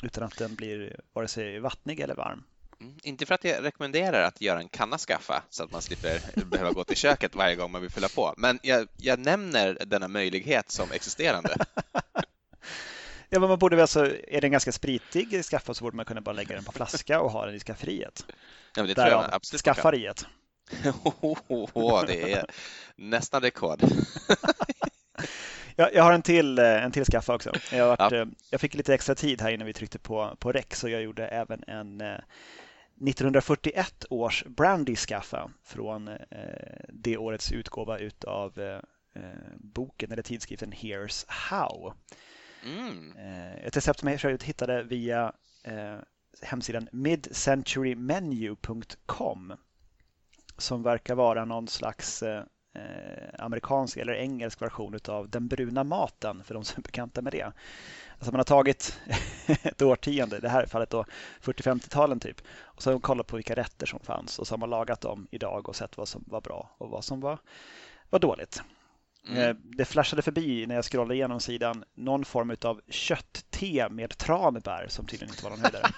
Utan 0.03 0.23
att 0.23 0.37
den 0.37 0.55
blir 0.55 0.99
vare 1.13 1.27
sig 1.27 1.59
vattnig 1.59 1.99
eller 1.99 2.15
varm. 2.15 2.43
Mm, 2.83 2.95
inte 3.03 3.25
för 3.25 3.35
att 3.35 3.43
jag 3.43 3.63
rekommenderar 3.63 4.21
att 4.23 4.41
göra 4.41 4.59
en 4.59 4.69
kanna 4.69 4.97
skaffa 4.97 5.43
så 5.49 5.63
att 5.63 5.71
man 5.71 5.81
slipper 5.81 6.45
behöva 6.45 6.71
gå 6.71 6.83
till 6.83 6.97
köket 6.97 7.35
varje 7.35 7.55
gång 7.55 7.71
man 7.71 7.81
vill 7.81 7.91
fylla 7.91 8.09
på, 8.09 8.33
men 8.37 8.59
jag, 8.63 8.87
jag 8.97 9.19
nämner 9.19 9.77
denna 9.85 10.07
möjlighet 10.07 10.71
som 10.71 10.91
existerande. 10.91 11.55
ja, 13.29 13.39
men 13.39 13.49
man 13.49 13.59
borde 13.59 13.75
väl 13.75 13.81
alltså, 13.81 14.05
är 14.05 14.41
det 14.41 14.47
en 14.47 14.51
ganska 14.51 14.71
spritig 14.71 15.43
skaffa 15.45 15.73
så 15.73 15.83
borde 15.83 15.95
man 15.95 16.05
kunna 16.05 16.21
bara 16.21 16.35
lägga 16.35 16.55
den 16.55 16.63
på 16.63 16.71
flaska 16.71 17.21
och 17.21 17.31
ha 17.31 17.45
den 17.45 17.55
i 17.55 17.59
skafferiet. 17.59 18.25
Ja, 18.75 18.83
det 18.83 18.95
tror 18.95 19.07
jag 19.07 19.33
absolut 19.33 19.61
Skaffariet. 19.61 20.25
oh, 21.03 21.37
oh, 21.47 21.69
oh, 21.73 22.05
det 22.05 22.31
är 22.31 22.45
nästan 22.95 23.41
rekord. 23.41 23.81
jag, 25.75 25.93
jag, 25.93 26.03
har 26.03 26.11
en 26.11 26.21
till, 26.21 26.59
en 26.59 26.91
till 26.91 27.05
skaffa 27.05 27.35
också. 27.35 27.51
Jag, 27.71 27.87
varit, 27.87 28.11
ja. 28.11 28.25
jag, 28.49 28.61
fick 28.61 28.73
lite 28.73 28.93
extra 28.93 29.15
tid 29.15 29.41
här 29.41 29.51
innan 29.51 29.67
vi 29.67 29.73
tryckte 29.73 29.99
på, 29.99 30.35
på 30.39 30.51
rec 30.51 30.65
så 30.71 30.89
jag 30.89 31.01
gjorde 31.01 31.27
även 31.27 31.63
en 31.67 32.01
1941 33.01 34.05
års 34.09 34.43
Brandy-skaffa 34.45 35.51
från 35.63 36.07
eh, 36.07 36.17
det 36.89 37.17
årets 37.17 37.51
utgåva 37.51 37.99
utav 37.99 38.59
eh, 38.59 38.79
boken 39.57 40.11
eller 40.11 40.23
tidskriften 40.23 40.73
Here's 40.73 41.25
How. 41.27 41.93
Mm. 42.65 43.17
Eh, 43.17 43.65
ett 43.65 43.77
recept 43.77 43.99
som 43.99 44.09
jag 44.09 44.43
hittade 44.43 44.83
via 44.83 45.33
eh, 45.63 45.97
hemsidan 46.41 46.89
midcenturymenu.com 46.91 49.53
som 50.57 50.83
verkar 50.83 51.15
vara 51.15 51.45
någon 51.45 51.67
slags 51.67 52.23
eh, 52.23 52.43
eh, 52.75 53.29
amerikansk 53.39 53.97
eller 53.97 54.13
engelsk 54.13 54.61
version 54.61 54.99
av 55.07 55.29
Den 55.29 55.47
bruna 55.47 55.83
maten 55.83 56.43
för 56.43 56.53
de 56.53 56.63
som 56.63 56.81
är 56.81 56.83
bekanta 56.83 57.21
med 57.21 57.33
det. 57.33 57.51
Alltså 58.17 58.31
man 58.31 58.39
har 58.39 58.43
tagit 58.43 58.99
ett 59.63 59.81
årtionde, 59.81 60.39
det 60.39 60.49
här 60.49 60.65
fallet 60.65 60.89
då 60.89 61.05
40-50-talen 61.41 62.19
typ, 62.19 62.41
och 62.63 62.83
så 62.83 62.89
har 62.89 62.93
man 62.93 63.01
kollat 63.01 63.27
på 63.27 63.35
vilka 63.35 63.55
rätter 63.55 63.85
som 63.85 63.99
fanns 63.99 64.39
och 64.39 64.47
så 64.47 64.53
har 64.53 64.59
man 64.59 64.69
lagat 64.69 65.01
dem 65.01 65.27
idag 65.31 65.69
och 65.69 65.75
sett 65.75 65.97
vad 65.97 66.07
som 66.07 66.23
var 66.27 66.41
bra 66.41 66.75
och 66.77 66.89
vad 66.89 67.03
som 67.03 67.19
var, 67.19 67.39
var 68.09 68.19
dåligt. 68.19 68.61
Mm. 69.27 69.49
Eh, 69.49 69.55
det 69.63 69.85
flashade 69.85 70.21
förbi 70.21 70.67
när 70.67 70.75
jag 70.75 70.85
scrollade 70.85 71.15
igenom 71.15 71.39
sidan 71.39 71.83
någon 71.93 72.25
form 72.25 72.55
av 72.61 72.81
köttte 72.89 73.89
med 73.89 74.17
tranbär 74.17 74.85
som 74.89 75.05
tydligen 75.05 75.33
inte 75.33 75.43
var 75.43 75.49
någon 75.49 75.59
höjdare. 75.63 75.91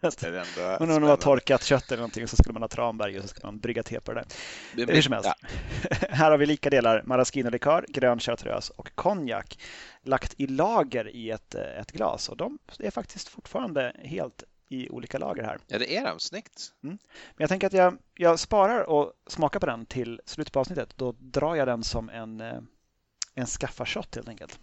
Men 0.80 0.90
om 0.90 1.02
det 1.02 1.08
var 1.08 1.16
torkat 1.16 1.64
kött 1.64 1.88
eller 1.88 1.96
någonting 1.96 2.28
så 2.28 2.36
skulle 2.36 2.52
man 2.52 2.62
ha 2.62 2.68
tranbär 2.68 3.16
och 3.16 3.22
så 3.22 3.28
skulle 3.28 3.46
man 3.46 3.58
brygga 3.58 3.82
te 3.82 4.00
på 4.00 4.12
det 4.12 4.24
där. 4.76 4.94
Hur 4.94 5.02
som 5.02 5.12
helst. 5.12 5.30
Ja. 5.42 5.48
Här 6.10 6.30
har 6.30 6.38
vi 6.38 6.46
lika 6.46 6.70
delar 6.70 7.02
maraschino-likör, 7.06 7.86
grön 7.88 8.18
chartreuse 8.18 8.72
och 8.76 8.94
konjak 8.94 9.58
lagt 10.02 10.34
i 10.40 10.46
lager 10.46 11.08
i 11.08 11.30
ett, 11.30 11.54
ett 11.54 11.92
glas 11.92 12.28
och 12.28 12.36
de 12.36 12.58
är 12.78 12.90
faktiskt 12.90 13.28
fortfarande 13.28 13.92
helt 13.98 14.44
i 14.68 14.88
olika 14.90 15.18
lager 15.18 15.42
här. 15.42 15.58
Ja, 15.66 15.78
det 15.78 15.96
är 15.96 16.04
de. 16.04 16.20
Snyggt. 16.20 16.72
Mm. 16.82 16.98
Men 17.36 17.36
jag 17.36 17.48
tänker 17.48 17.66
att 17.66 17.72
jag, 17.72 17.98
jag 18.14 18.38
sparar 18.38 18.80
och 18.80 19.12
smakar 19.26 19.60
på 19.60 19.66
den 19.66 19.86
till 19.86 20.20
slutet 20.24 20.52
på 20.52 20.60
avsnittet. 20.60 20.92
Då 20.96 21.12
drar 21.18 21.54
jag 21.54 21.68
den 21.68 21.84
som 21.84 22.08
en, 22.08 22.40
eh, 22.40 22.58
en 23.34 23.46
skaffa-shot 23.46 24.14
helt 24.14 24.28
enkelt. 24.28 24.58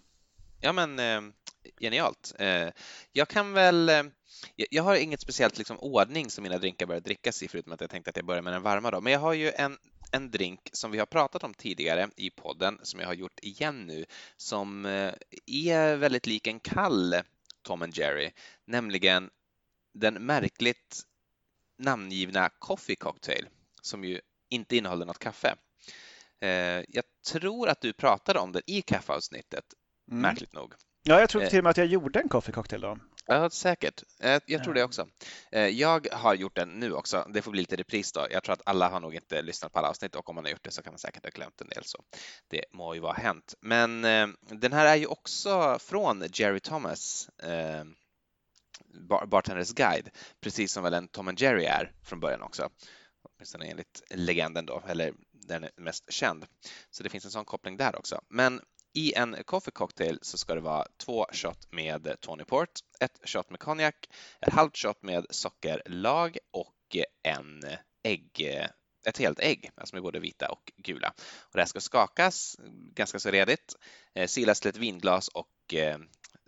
Ja, 0.60 0.72
men 0.72 0.98
eh, 0.98 1.32
genialt. 1.80 2.34
Eh, 2.38 2.68
jag 3.12 3.28
kan 3.28 3.52
väl... 3.52 3.88
Eh, 3.88 4.02
jag 4.54 4.82
har 4.82 4.96
inget 4.96 5.20
speciellt 5.20 5.58
liksom, 5.58 5.78
ordning 5.78 6.30
som 6.30 6.42
mina 6.42 6.58
drinkar 6.58 6.86
börjar 6.86 7.00
drickas 7.00 7.42
i, 7.42 7.48
förutom 7.48 7.72
att 7.72 7.80
jag 7.80 7.90
tänkte 7.90 8.10
att 8.10 8.16
jag 8.16 8.24
börjar 8.24 8.42
med 8.42 8.52
den 8.52 8.62
varma. 8.62 8.90
Då. 8.90 9.00
Men 9.00 9.12
jag 9.12 9.20
har 9.20 9.32
ju 9.32 9.52
en, 9.52 9.78
en 10.12 10.30
drink 10.30 10.70
som 10.72 10.90
vi 10.90 10.98
har 10.98 11.06
pratat 11.06 11.44
om 11.44 11.54
tidigare 11.54 12.08
i 12.16 12.30
podden, 12.30 12.78
som 12.82 13.00
jag 13.00 13.06
har 13.06 13.14
gjort 13.14 13.40
igen 13.42 13.86
nu, 13.86 14.04
som 14.36 14.86
eh, 14.86 15.12
är 15.46 15.96
väldigt 15.96 16.26
lik 16.26 16.46
en 16.46 16.60
kall 16.60 17.16
Tom 17.62 17.82
and 17.82 17.96
Jerry, 17.96 18.30
nämligen 18.64 19.30
den 19.94 20.14
märkligt 20.14 21.00
namngivna 21.78 22.50
Coffee 22.58 22.96
Cocktail, 22.96 23.48
som 23.82 24.04
ju 24.04 24.20
inte 24.48 24.76
innehåller 24.76 25.06
något 25.06 25.18
kaffe. 25.18 25.54
Jag 26.88 27.04
tror 27.26 27.68
att 27.68 27.80
du 27.80 27.92
pratade 27.92 28.38
om 28.38 28.52
den 28.52 28.62
i 28.66 28.82
kaffeavsnittet, 28.82 29.64
mm. 30.10 30.22
märkligt 30.22 30.52
nog. 30.52 30.74
Ja, 31.02 31.20
jag 31.20 31.28
tror 31.28 31.46
till 31.46 31.58
och 31.58 31.64
med 31.64 31.70
att 31.70 31.76
jag 31.76 31.86
gjorde 31.86 32.20
en 32.20 32.28
coffee 32.28 32.52
cocktail 32.52 32.80
då. 32.80 32.98
Ja, 33.26 33.50
säkert. 33.50 34.02
Eh, 34.20 34.40
jag 34.46 34.64
tror 34.64 34.74
det 34.74 34.84
också. 34.84 35.08
Eh, 35.52 35.66
jag 35.66 36.06
har 36.12 36.34
gjort 36.34 36.56
den 36.56 36.68
nu 36.68 36.92
också. 36.92 37.28
Det 37.34 37.42
får 37.42 37.50
bli 37.50 37.60
lite 37.60 37.76
repris 37.76 38.12
då. 38.12 38.26
Jag 38.30 38.42
tror 38.42 38.52
att 38.52 38.62
alla 38.66 38.88
har 38.88 39.00
nog 39.00 39.14
inte 39.14 39.42
lyssnat 39.42 39.72
på 39.72 39.78
alla 39.78 39.88
avsnitt 39.88 40.14
och 40.14 40.28
om 40.28 40.34
man 40.34 40.44
har 40.44 40.50
gjort 40.50 40.64
det 40.64 40.70
så 40.70 40.82
kan 40.82 40.92
man 40.92 40.98
säkert 40.98 41.24
ha 41.24 41.30
glömt 41.30 41.60
en 41.60 41.68
del. 41.68 41.84
Så 41.84 42.02
det 42.48 42.64
må 42.72 42.94
ju 42.94 43.00
vara 43.00 43.12
hänt. 43.12 43.54
Men 43.60 44.04
eh, 44.04 44.28
den 44.40 44.72
här 44.72 44.86
är 44.86 44.96
ju 44.96 45.06
också 45.06 45.78
från 45.80 46.24
Jerry 46.32 46.60
Thomas, 46.60 47.30
Bartenders 49.26 49.72
guide, 49.72 50.10
precis 50.40 50.72
som 50.72 50.82
väl 50.82 50.94
en 50.94 51.08
Tom 51.08 51.28
and 51.28 51.40
Jerry 51.40 51.64
är 51.64 51.92
från 52.02 52.20
början 52.20 52.42
också. 52.42 52.68
Åtminstone 53.22 53.66
enligt 53.66 54.02
legenden 54.10 54.66
då, 54.66 54.82
eller 54.86 55.12
den 55.32 55.64
är 55.64 55.70
mest 55.76 56.12
känd. 56.12 56.46
Så 56.90 57.02
det 57.02 57.08
finns 57.08 57.24
en 57.24 57.30
sån 57.30 57.44
koppling 57.44 57.76
där 57.76 57.96
också. 57.96 58.20
Men 58.28 58.60
i 58.92 59.14
en 59.14 59.36
coffee 59.44 59.70
cocktail 59.70 60.18
så 60.22 60.38
ska 60.38 60.54
det 60.54 60.60
vara 60.60 60.86
två 60.96 61.26
shot 61.32 61.72
med 61.72 62.16
Tony 62.20 62.44
Port, 62.44 62.80
ett 63.00 63.20
shot 63.24 63.50
med 63.50 63.60
konjak, 63.60 64.08
ett 64.40 64.52
halvt 64.52 64.76
shot 64.76 65.02
med 65.02 65.26
sockerlag 65.30 66.38
och 66.50 66.96
en 67.22 67.62
ägg, 68.02 68.60
ett 69.06 69.18
helt 69.18 69.40
ägg, 69.40 69.70
alltså 69.74 69.96
med 69.96 70.02
både 70.02 70.20
vita 70.20 70.48
och 70.48 70.72
gula. 70.76 71.14
Och 71.18 71.52
det 71.52 71.60
här 71.60 71.66
ska 71.66 71.80
skakas 71.80 72.56
ganska 72.94 73.18
så 73.18 73.30
redigt, 73.30 73.76
eh, 74.14 74.26
silas 74.26 74.60
till 74.60 74.68
ett 74.68 74.76
vinglas 74.76 75.28
och 75.28 75.74
eh, 75.74 75.98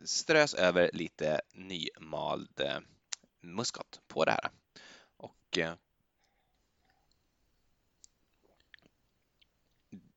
strös 0.04 0.54
över 0.54 0.90
lite 0.92 1.40
nymald 1.54 2.60
eh, 2.60 2.78
muskot 3.42 4.00
på 4.08 4.24
det 4.24 4.30
här. 4.30 4.50
Och 5.16 5.58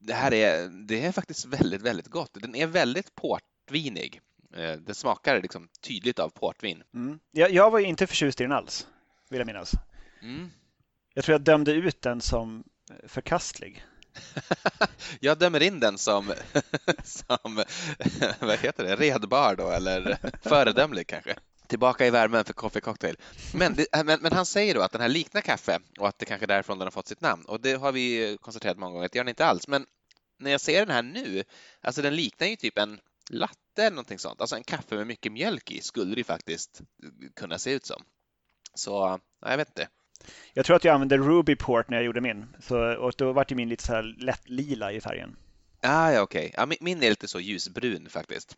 det 0.08 0.14
här 0.14 0.34
är, 0.34 0.70
det 0.70 1.06
är 1.06 1.12
faktiskt 1.12 1.46
väldigt, 1.46 1.82
väldigt 1.82 2.08
gott. 2.08 2.32
Den 2.34 2.56
är 2.56 2.68
väldigt 2.68 3.16
portvinig. 3.16 4.22
Eh, 4.56 4.72
den 4.72 4.96
smakar 4.96 5.42
liksom 5.42 5.68
tydligt 5.82 6.20
av 6.20 6.30
portvin. 6.30 6.84
Mm. 6.94 7.20
Jag, 7.32 7.52
jag 7.52 7.72
var 7.72 7.80
inte 7.80 8.08
förtjust 8.08 8.42
i 8.42 8.44
den 8.44 8.52
alls, 8.52 8.88
vill 9.30 9.40
jag 9.40 9.48
minnas. 9.48 9.72
Mm. 10.22 10.50
Jag 11.14 11.26
tror 11.26 11.34
jag 11.34 11.42
dömde 11.42 11.72
ut 11.72 12.02
den 12.02 12.22
som 12.22 12.64
förkastlig. 13.08 13.86
jag 15.20 15.38
dömer 15.38 15.64
in 15.64 15.80
den 15.80 15.98
som, 15.98 16.34
som 17.04 17.38
vad 18.40 18.60
heter 18.60 18.84
det, 18.84 18.96
redbar 18.96 19.56
då, 19.56 19.70
eller 19.70 20.18
föredömlig 20.42 21.08
kanske. 21.08 21.36
Tillbaka 21.68 22.08
i 22.08 22.10
värmen 22.10 22.46
för 22.46 22.54
Coffee 22.54 22.82
Cocktail. 22.82 23.18
Men, 23.54 23.76
det, 23.76 24.06
men, 24.06 24.20
men, 24.22 24.34
han 24.34 24.46
säger 24.46 24.74
då 24.76 24.82
att 24.82 24.92
den 24.92 25.02
här 25.02 25.10
liknar 25.10 25.42
kaffe 25.42 25.80
och 26.00 26.08
att 26.08 26.20
det 26.20 26.26
kanske 26.26 26.46
är 26.46 26.48
därifrån 26.48 26.78
den 26.78 26.86
har 26.86 26.92
fått 26.92 27.08
sitt 27.08 27.22
namn. 27.22 27.46
Och 27.46 27.62
det 27.62 27.74
har 27.74 27.92
vi 27.92 28.38
konstaterat 28.42 28.78
många 28.78 28.92
gånger 28.92 29.06
att 29.06 29.12
det 29.12 29.18
gör 29.18 29.24
den 29.24 29.30
inte 29.30 29.46
alls. 29.46 29.68
Men 29.68 29.86
när 30.38 30.52
jag 30.52 30.62
ser 30.62 30.86
den 30.86 30.96
här 30.96 31.04
nu, 31.04 31.44
alltså 31.82 32.02
den 32.02 32.16
liknar 32.16 32.48
ju 32.48 32.56
typ 32.56 32.78
en 32.78 33.00
latte 33.30 33.84
eller 33.84 33.96
någonting 33.96 34.20
sånt. 34.20 34.42
Alltså 34.42 34.56
en 34.56 34.64
kaffe 34.64 34.96
med 34.96 35.08
mycket 35.08 35.32
mjölk 35.32 35.72
i 35.72 35.82
skulle 35.82 36.16
det 36.16 36.24
faktiskt 36.24 36.82
kunna 37.36 37.60
se 37.60 37.72
ut 37.72 37.86
som. 37.86 38.04
Så, 38.74 39.20
jag 39.42 39.58
vet 39.58 39.68
inte. 39.68 39.88
Jag 40.54 40.66
tror 40.66 40.76
att 40.76 40.84
jag 40.84 40.94
använde 40.94 41.18
Ruby 41.18 41.56
Port 41.56 41.90
när 41.90 41.98
jag 41.98 42.06
gjorde 42.06 42.22
min. 42.22 42.46
Så, 42.60 42.96
och 42.96 43.14
då 43.18 43.34
var 43.34 43.56
min 43.56 43.70
lite 43.70 43.84
så 43.84 43.94
här 43.94 44.04
lätt 44.04 44.50
lila 44.50 44.92
i 44.92 45.02
färgen. 45.02 45.38
Ah, 45.82 46.12
ja, 46.12 46.22
okej. 46.22 46.46
Okay. 46.46 46.68
Ja, 46.70 46.78
min 46.82 47.04
är 47.04 47.10
lite 47.10 47.28
så 47.28 47.40
ljusbrun 47.40 48.10
faktiskt. 48.10 48.58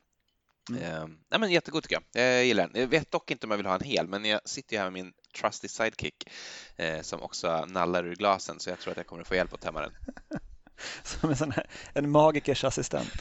Mm. 0.69 0.83
Eh, 0.83 1.07
nej, 1.29 1.39
men 1.39 1.51
jättegod 1.51 1.83
tycker 1.83 2.01
jag. 2.11 2.23
Jag 2.23 2.45
gillar 2.45 2.67
den. 2.67 2.81
Jag 2.81 2.87
vet 2.87 3.11
dock 3.11 3.31
inte 3.31 3.45
om 3.45 3.51
jag 3.51 3.57
vill 3.57 3.65
ha 3.65 3.75
en 3.75 3.83
hel, 3.83 4.07
men 4.07 4.25
jag 4.25 4.49
sitter 4.49 4.73
ju 4.73 4.79
här 4.79 4.89
med 4.89 4.93
min 4.93 5.13
trusty 5.41 5.67
sidekick 5.67 6.29
eh, 6.75 7.01
som 7.01 7.21
också 7.21 7.65
nallar 7.65 8.05
ur 8.05 8.15
glasen, 8.15 8.59
så 8.59 8.69
jag 8.69 8.79
tror 8.79 8.91
att 8.91 8.97
jag 8.97 9.07
kommer 9.07 9.21
att 9.21 9.27
få 9.27 9.35
hjälp 9.35 9.53
att 9.53 9.61
tömma 9.61 9.81
den. 9.81 9.91
Som 11.03 11.29
en, 11.29 11.35
sån 11.35 11.51
här, 11.51 11.65
en 11.93 12.09
magikers 12.09 12.63
assistent. 12.63 13.11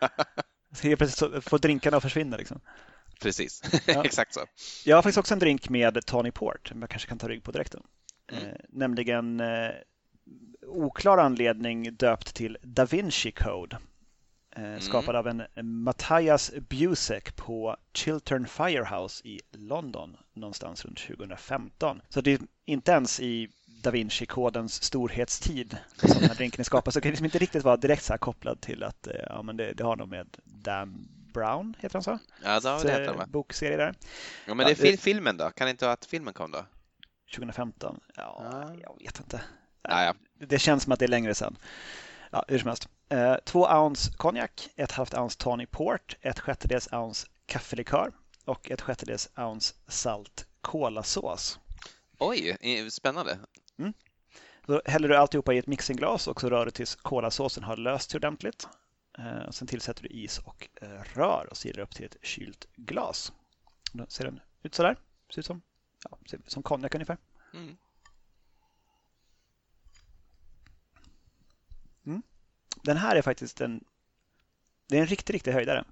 Helt 0.82 0.98
plötsligt 0.98 1.44
får 1.44 1.58
drinkarna 1.58 1.96
att 1.96 2.02
försvinna. 2.02 2.36
Liksom. 2.36 2.60
Precis, 3.20 3.62
ja. 3.86 4.04
exakt 4.04 4.34
så. 4.34 4.40
Jag 4.84 4.96
har 4.96 5.02
faktiskt 5.02 5.18
också 5.18 5.34
en 5.34 5.40
drink 5.40 5.68
med 5.68 6.06
Tony 6.06 6.30
Port, 6.30 6.68
som 6.68 6.80
jag 6.80 6.90
kanske 6.90 7.08
kan 7.08 7.18
ta 7.18 7.28
rygg 7.28 7.42
på 7.42 7.52
direkt. 7.52 7.74
Mm. 7.74 8.44
Eh, 8.44 8.56
nämligen 8.68 9.40
eh, 9.40 9.70
oklar 10.66 11.18
anledning 11.18 11.94
döpt 11.94 12.34
till 12.34 12.58
Da 12.62 12.84
Vinci 12.84 13.32
Code. 13.32 13.78
Eh, 14.56 14.64
mm. 14.64 14.80
Skapad 14.80 15.16
av 15.16 15.28
en 15.28 15.42
Matthias 15.62 16.52
Busek 16.68 17.36
på 17.36 17.76
Chiltern 17.94 18.46
Firehouse 18.46 19.28
i 19.28 19.40
London 19.52 20.16
någonstans 20.34 20.84
runt 20.84 20.98
2015. 20.98 22.00
Så 22.08 22.20
det 22.20 22.32
är 22.32 22.40
inte 22.64 22.92
ens 22.92 23.20
i 23.20 23.48
Da 23.86 23.90
Vinci-kodens 23.92 24.82
storhetstid 24.82 25.76
som 25.96 26.08
den 26.08 26.28
här 26.28 26.34
drinken 26.34 26.60
är 26.60 26.64
skapad. 26.64 26.92
Så 26.92 26.98
det 26.98 27.02
kan 27.02 27.10
liksom 27.10 27.24
inte 27.24 27.38
riktigt 27.38 27.64
vara 27.64 27.76
direkt 27.76 28.04
så 28.04 28.18
kopplad 28.18 28.60
till 28.60 28.82
att 28.82 29.06
eh, 29.06 29.14
ja, 29.26 29.42
men 29.42 29.56
det, 29.56 29.72
det 29.72 29.84
har 29.84 29.96
nog 29.96 30.08
med 30.08 30.36
Dan 30.44 31.08
Brown, 31.34 31.76
heter 31.78 31.94
han 31.94 32.02
så? 32.02 32.18
Ja, 32.44 32.60
det, 32.60 32.82
det 32.82 32.92
heter 32.92 33.14
han 33.18 33.30
Bokserie 33.30 33.76
där. 33.76 33.94
Ja, 34.46 34.54
men 34.54 34.66
det 34.66 34.80
är 34.80 34.90
ja, 34.90 34.96
filmen 34.96 35.36
då? 35.36 35.50
Kan 35.50 35.64
det 35.66 35.70
inte 35.70 35.84
vara 35.84 35.92
att 35.92 36.06
filmen 36.06 36.34
kom 36.34 36.50
då? 36.50 36.66
2015? 37.34 38.00
Ja, 38.16 38.42
ja. 38.52 38.74
jag 38.82 38.96
vet 38.98 39.18
inte. 39.18 39.40
Ja, 39.82 40.04
ja. 40.04 40.14
Det 40.46 40.58
känns 40.58 40.82
som 40.82 40.92
att 40.92 40.98
det 40.98 41.04
är 41.04 41.08
längre 41.08 41.34
sedan. 41.34 41.56
Ja, 42.30 42.44
hur 42.48 42.58
som 42.58 42.68
helst. 42.68 42.88
Eh, 43.08 43.36
två 43.44 43.66
ounce 43.66 44.12
konjak, 44.16 44.68
ett 44.76 44.92
halvt 44.92 45.14
ounce 45.14 45.38
Tawny 45.38 45.66
Port, 45.66 46.16
ett 46.20 46.40
sjättedels 46.40 46.92
ounce 46.92 47.26
kaffelikör 47.46 48.12
och 48.44 48.70
ett 48.70 48.80
sjättedels 48.80 49.28
ounce 49.36 49.74
salt 49.88 50.46
kolasås. 50.60 51.58
Oj, 52.18 52.56
spännande. 52.90 53.38
Mm. 53.78 53.92
Då 54.66 54.82
häller 54.84 55.08
du 55.08 55.16
alltihopa 55.16 55.54
i 55.54 55.58
ett 55.58 55.66
mixingglas 55.66 56.28
och 56.28 56.40
så 56.40 56.48
rör 56.48 56.64
du 56.64 56.70
tills 56.70 56.94
kolasåsen 56.94 57.64
har 57.64 57.76
löst 57.76 58.10
sig 58.10 58.18
ordentligt. 58.18 58.68
Eh, 59.18 59.50
sen 59.50 59.68
tillsätter 59.68 60.02
du 60.02 60.08
is 60.08 60.38
och 60.38 60.68
eh, 60.82 61.02
rör 61.14 61.46
och 61.50 61.56
silar 61.56 61.82
upp 61.82 61.94
till 61.94 62.04
ett 62.04 62.16
kylt 62.22 62.66
glas. 62.76 63.32
Då 63.92 64.06
ser 64.08 64.24
den 64.24 64.40
ut 64.62 64.74
så 64.74 64.82
där. 64.82 64.96
Ser 65.34 65.38
ut 65.38 65.46
som, 65.46 65.62
ja, 66.10 66.18
ser 66.26 66.36
ut 66.36 66.50
som 66.50 66.62
konjak 66.62 66.94
ungefär. 66.94 67.18
Mm. 67.54 67.76
Mm. 72.06 72.22
Den 72.82 72.96
här 72.96 73.16
är 73.16 73.22
faktiskt 73.22 73.60
en, 73.60 73.84
det 74.86 74.96
är 74.96 75.00
en 75.00 75.06
riktig, 75.06 75.34
riktig 75.34 75.52
höjdare. 75.52 75.84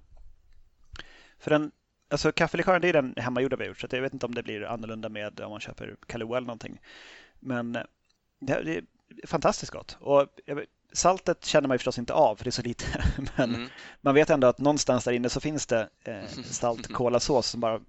För 1.39 1.51
den, 1.51 1.71
alltså 2.09 2.31
kaffelikören 2.31 2.81
det 2.81 2.89
är 2.89 2.93
den 2.93 3.13
hemmagjorda 3.17 3.55
vi 3.55 3.63
har 3.63 3.67
gjort 3.67 3.79
så 3.79 3.87
jag 3.91 4.01
vet 4.01 4.13
inte 4.13 4.25
om 4.25 4.35
det 4.35 4.43
blir 4.43 4.63
annorlunda 4.63 5.09
med 5.09 5.39
om 5.39 5.51
man 5.51 5.59
köper 5.59 5.95
Kahlua 6.07 6.37
eller 6.37 6.47
någonting. 6.47 6.79
Men 7.39 7.75
eh, 7.75 7.83
det, 8.39 8.63
det 8.63 8.77
är 8.77 8.83
fantastiskt 9.27 9.71
gott. 9.71 9.97
Och 9.99 10.27
saltet 10.93 11.45
känner 11.45 11.67
man 11.67 11.75
ju 11.75 11.77
förstås 11.77 11.99
inte 11.99 12.13
av 12.13 12.35
för 12.35 12.43
det 12.43 12.49
är 12.49 12.51
så 12.51 12.61
lite. 12.61 12.85
Men 13.37 13.55
mm. 13.55 13.69
man 14.01 14.15
vet 14.15 14.29
ändå 14.29 14.47
att 14.47 14.57
någonstans 14.57 15.03
där 15.03 15.11
inne 15.11 15.29
så 15.29 15.39
finns 15.39 15.65
det 15.65 15.89
eh, 16.03 16.27
salt 16.43 16.93
kolasås 16.93 17.47
som 17.47 17.59
bara 17.59 17.81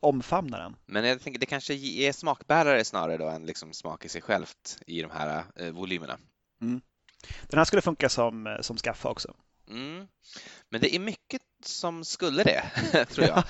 omfamnar 0.00 0.60
den. 0.60 0.76
Men 0.86 1.04
jag 1.04 1.20
tänker 1.20 1.40
det 1.40 1.46
kanske 1.46 1.74
är 1.74 2.12
smakbärare 2.12 2.84
snarare 2.84 3.16
då 3.16 3.28
än 3.28 3.46
liksom 3.46 3.72
smak 3.72 4.04
i 4.04 4.08
sig 4.08 4.22
självt 4.22 4.78
i 4.86 5.02
de 5.02 5.10
här 5.10 5.44
eh, 5.56 5.70
volymerna. 5.70 6.18
Mm. 6.60 6.80
Den 7.48 7.58
här 7.58 7.64
skulle 7.64 7.82
funka 7.82 8.08
som, 8.08 8.58
som 8.60 8.76
skaffa 8.76 9.08
också. 9.08 9.34
Mm. 9.68 10.06
Men 10.68 10.80
det 10.80 10.94
är 10.94 10.98
mycket 10.98 11.42
som 11.64 12.04
skulle 12.04 12.42
det, 12.44 12.70
tror 13.10 13.26
jag. 13.26 13.44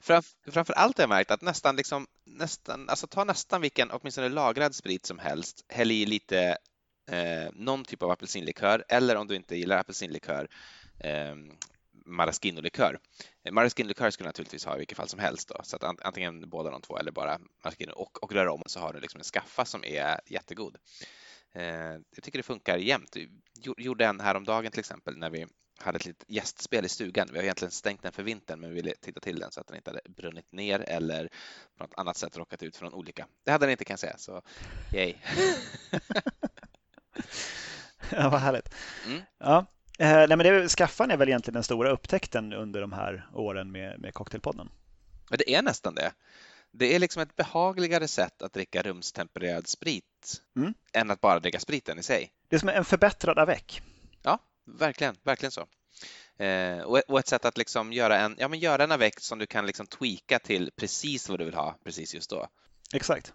framför 0.52 0.72
allt 0.72 0.98
har 0.98 1.02
jag 1.02 1.08
märkt 1.08 1.30
att 1.30 1.42
nästan, 1.42 1.76
liksom, 1.76 2.06
nästan, 2.24 2.88
alltså 2.88 3.06
ta 3.06 3.24
nästan 3.24 3.60
vilken, 3.60 3.90
åtminstone 3.90 4.28
lagrad 4.28 4.74
sprit 4.74 5.06
som 5.06 5.18
helst, 5.18 5.64
häll 5.68 5.90
i 5.90 6.06
lite 6.06 6.58
eh, 7.10 7.50
någon 7.52 7.84
typ 7.84 8.02
av 8.02 8.10
apelsinlikör 8.10 8.84
eller 8.88 9.16
om 9.16 9.26
du 9.26 9.36
inte 9.36 9.56
gillar 9.56 9.78
apelsinlikör, 9.78 10.48
eh, 11.00 11.34
maraschino-likör. 12.06 12.98
Maraschino-likör 13.50 14.10
skulle 14.10 14.28
naturligtvis 14.28 14.64
ha 14.64 14.74
i 14.74 14.78
vilket 14.78 14.96
fall 14.96 15.08
som 15.08 15.18
helst 15.18 15.48
då, 15.48 15.60
så 15.62 15.76
att 15.76 16.04
antingen 16.04 16.50
båda 16.50 16.70
de 16.70 16.80
två 16.80 16.98
eller 16.98 17.12
bara 17.12 17.38
maraschino 17.64 17.92
och, 17.92 18.22
och 18.22 18.32
rör 18.32 18.48
om 18.48 18.62
så 18.66 18.80
har 18.80 18.92
du 18.92 19.00
liksom 19.00 19.20
en 19.20 19.24
skaffa 19.24 19.64
som 19.64 19.84
är 19.84 20.20
jättegod. 20.26 20.76
Eh, 21.52 21.64
jag 22.10 22.22
tycker 22.22 22.38
det 22.38 22.42
funkar 22.42 22.76
jämt. 22.76 23.16
Gjorde 23.76 24.06
en 24.06 24.20
häromdagen 24.20 24.70
till 24.70 24.80
exempel 24.80 25.16
när 25.16 25.30
vi 25.30 25.46
hade 25.78 25.96
ett 25.96 26.06
litet 26.06 26.24
gästspel 26.28 26.84
i 26.84 26.88
stugan. 26.88 27.28
Vi 27.32 27.38
har 27.38 27.42
egentligen 27.42 27.72
stängt 27.72 28.02
den 28.02 28.12
för 28.12 28.22
vintern, 28.22 28.60
men 28.60 28.70
vi 28.70 28.76
ville 28.76 28.94
titta 29.00 29.20
till 29.20 29.38
den 29.38 29.52
så 29.52 29.60
att 29.60 29.66
den 29.66 29.76
inte 29.76 29.90
hade 29.90 30.00
brunnit 30.08 30.52
ner 30.52 30.80
eller 30.80 31.28
på 31.76 31.84
något 31.84 31.94
annat 31.96 32.16
sätt 32.16 32.36
råkat 32.36 32.62
ut 32.62 32.76
för 32.76 32.84
någon 32.84 32.94
olycka. 32.94 33.26
Det 33.44 33.50
hade 33.50 33.66
den 33.66 33.70
inte 33.70 33.84
kan 33.84 33.92
jag 33.92 34.00
säga, 34.00 34.18
så 34.18 34.42
yay. 34.94 35.14
ja, 38.10 38.28
vad 38.30 38.40
härligt. 38.40 38.74
Mm. 39.06 39.22
Ja. 39.38 39.66
Eh, 39.98 40.16
nej, 40.16 40.28
men 40.28 40.38
det, 40.38 40.68
skaffan 40.68 41.10
är 41.10 41.16
väl 41.16 41.28
egentligen 41.28 41.54
den 41.54 41.64
stora 41.64 41.90
upptäckten 41.90 42.52
under 42.52 42.80
de 42.80 42.92
här 42.92 43.26
åren 43.34 43.72
med, 43.72 44.00
med 44.00 44.14
Cocktailpodden. 44.14 44.70
Men 45.30 45.38
det 45.38 45.54
är 45.54 45.62
nästan 45.62 45.94
det. 45.94 46.12
Det 46.72 46.94
är 46.94 46.98
liksom 46.98 47.22
ett 47.22 47.36
behagligare 47.36 48.08
sätt 48.08 48.42
att 48.42 48.52
dricka 48.52 48.82
rumstempererad 48.82 49.68
sprit 49.68 50.04
mm. 50.56 50.74
än 50.92 51.10
att 51.10 51.20
bara 51.20 51.40
dricka 51.40 51.60
spriten 51.60 51.98
i 51.98 52.02
sig. 52.02 52.32
Det 52.48 52.56
är 52.56 52.60
som 52.60 52.68
en 52.68 52.84
förbättrad 52.84 53.38
avec. 53.38 53.82
Ja, 54.22 54.38
verkligen, 54.66 55.16
verkligen 55.22 55.50
så. 55.50 55.66
Eh, 56.44 56.82
och 56.82 57.18
ett 57.18 57.28
sätt 57.28 57.44
att 57.44 57.58
liksom 57.58 57.92
göra 57.92 58.18
en, 58.18 58.36
ja, 58.38 58.48
men 58.48 58.58
göra 58.58 58.84
en 58.84 58.92
avec 58.92 59.20
som 59.20 59.38
du 59.38 59.46
kan 59.46 59.66
liksom 59.66 59.86
tweaka 59.86 60.38
till 60.38 60.70
precis 60.76 61.28
vad 61.28 61.38
du 61.38 61.44
vill 61.44 61.54
ha 61.54 61.76
precis 61.84 62.14
just 62.14 62.30
då. 62.30 62.46
Exakt. 62.94 63.32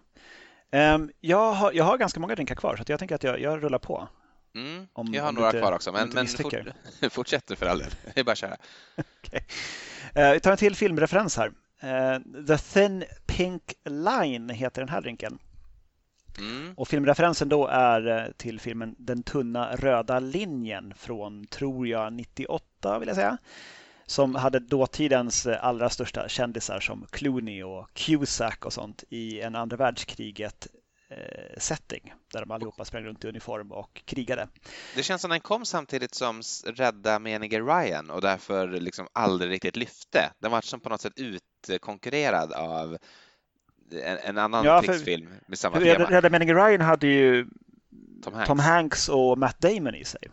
Um, 0.72 1.10
jag, 1.20 1.52
har, 1.52 1.72
jag 1.72 1.84
har 1.84 1.98
ganska 1.98 2.20
många 2.20 2.34
drinkar 2.34 2.54
kvar 2.54 2.76
så 2.76 2.84
jag 2.86 2.98
tänker 2.98 3.14
att 3.14 3.22
jag, 3.22 3.40
jag 3.40 3.62
rullar 3.62 3.78
på. 3.78 4.08
Mm, 4.54 4.86
om, 4.92 5.14
jag 5.14 5.22
har 5.22 5.32
några 5.32 5.48
inte, 5.48 5.60
kvar 5.60 5.72
också, 5.72 5.92
men, 5.92 6.08
men 6.08 6.26
fort, 6.26 6.54
fortsätt 7.10 7.58
för 7.58 7.66
all 7.66 7.78
del. 7.78 7.90
Det 8.14 8.20
är 8.20 8.24
bara 8.24 8.32
att 8.32 8.38
köra. 8.38 8.56
okay. 9.22 9.40
uh, 10.24 10.32
vi 10.32 10.40
tar 10.40 10.50
en 10.50 10.56
till 10.56 10.76
filmreferens 10.76 11.36
här. 11.36 11.52
Uh, 11.84 12.44
The 12.46 12.58
Thin 12.58 13.04
Pink 13.26 13.74
Line 13.84 14.50
heter 14.50 14.82
den 14.82 14.88
här 14.88 15.00
drinken. 15.00 15.38
Mm. 16.38 16.74
Och 16.76 16.88
filmreferensen 16.88 17.48
då 17.48 17.66
är 17.66 18.06
eh, 18.06 18.32
till 18.36 18.60
filmen 18.60 18.94
Den 18.98 19.22
tunna 19.22 19.76
röda 19.76 20.18
linjen 20.18 20.94
från, 20.96 21.46
tror 21.46 21.88
jag, 21.88 22.12
98 22.12 22.98
vill 22.98 23.08
jag 23.08 23.16
säga. 23.16 23.38
Som 24.06 24.34
hade 24.34 24.58
dåtidens 24.58 25.46
eh, 25.46 25.64
allra 25.64 25.90
största 25.90 26.28
kändisar 26.28 26.80
som 26.80 27.06
Clooney 27.10 27.62
och 27.62 27.88
Cusack 27.94 28.64
och 28.64 28.72
sånt 28.72 29.04
i 29.08 29.40
en 29.40 29.54
andra 29.54 29.76
världskriget 29.76 30.66
eh, 31.08 31.58
setting 31.58 32.12
där 32.32 32.40
de 32.40 32.50
allihopa 32.50 32.84
sprang 32.84 33.04
runt 33.04 33.24
i 33.24 33.28
uniform 33.28 33.72
och 33.72 34.02
krigade. 34.04 34.48
Det 34.94 35.02
känns 35.02 35.22
som 35.22 35.30
den 35.30 35.40
kom 35.40 35.64
samtidigt 35.64 36.14
som 36.14 36.42
Rädda 36.66 37.18
menige 37.18 37.60
Ryan 37.60 38.10
och 38.10 38.20
därför 38.20 38.68
liksom 38.68 39.08
aldrig 39.12 39.50
riktigt 39.50 39.76
lyfte. 39.76 40.30
Den 40.38 40.50
var 40.50 40.60
som 40.60 40.80
på 40.80 40.88
något 40.88 41.00
sätt 41.00 41.12
utkonkurrerad 41.16 42.52
av 42.52 42.98
en, 43.92 44.18
en 44.18 44.38
annan 44.38 44.64
ja, 44.64 44.82
krigsfilm 44.82 45.28
med 45.46 45.58
samma 45.58 45.80
tema. 45.80 46.10
Rädda 46.10 46.30
meningen 46.30 46.56
Ryan 46.56 46.80
hade 46.80 47.06
ju 47.06 47.46
Tom 48.22 48.34
Hanks. 48.34 48.48
Tom 48.48 48.58
Hanks. 48.58 49.08
och 49.08 49.38
Matt 49.38 49.60
Damon 49.60 49.94
i 49.94 50.04
sig. 50.04 50.28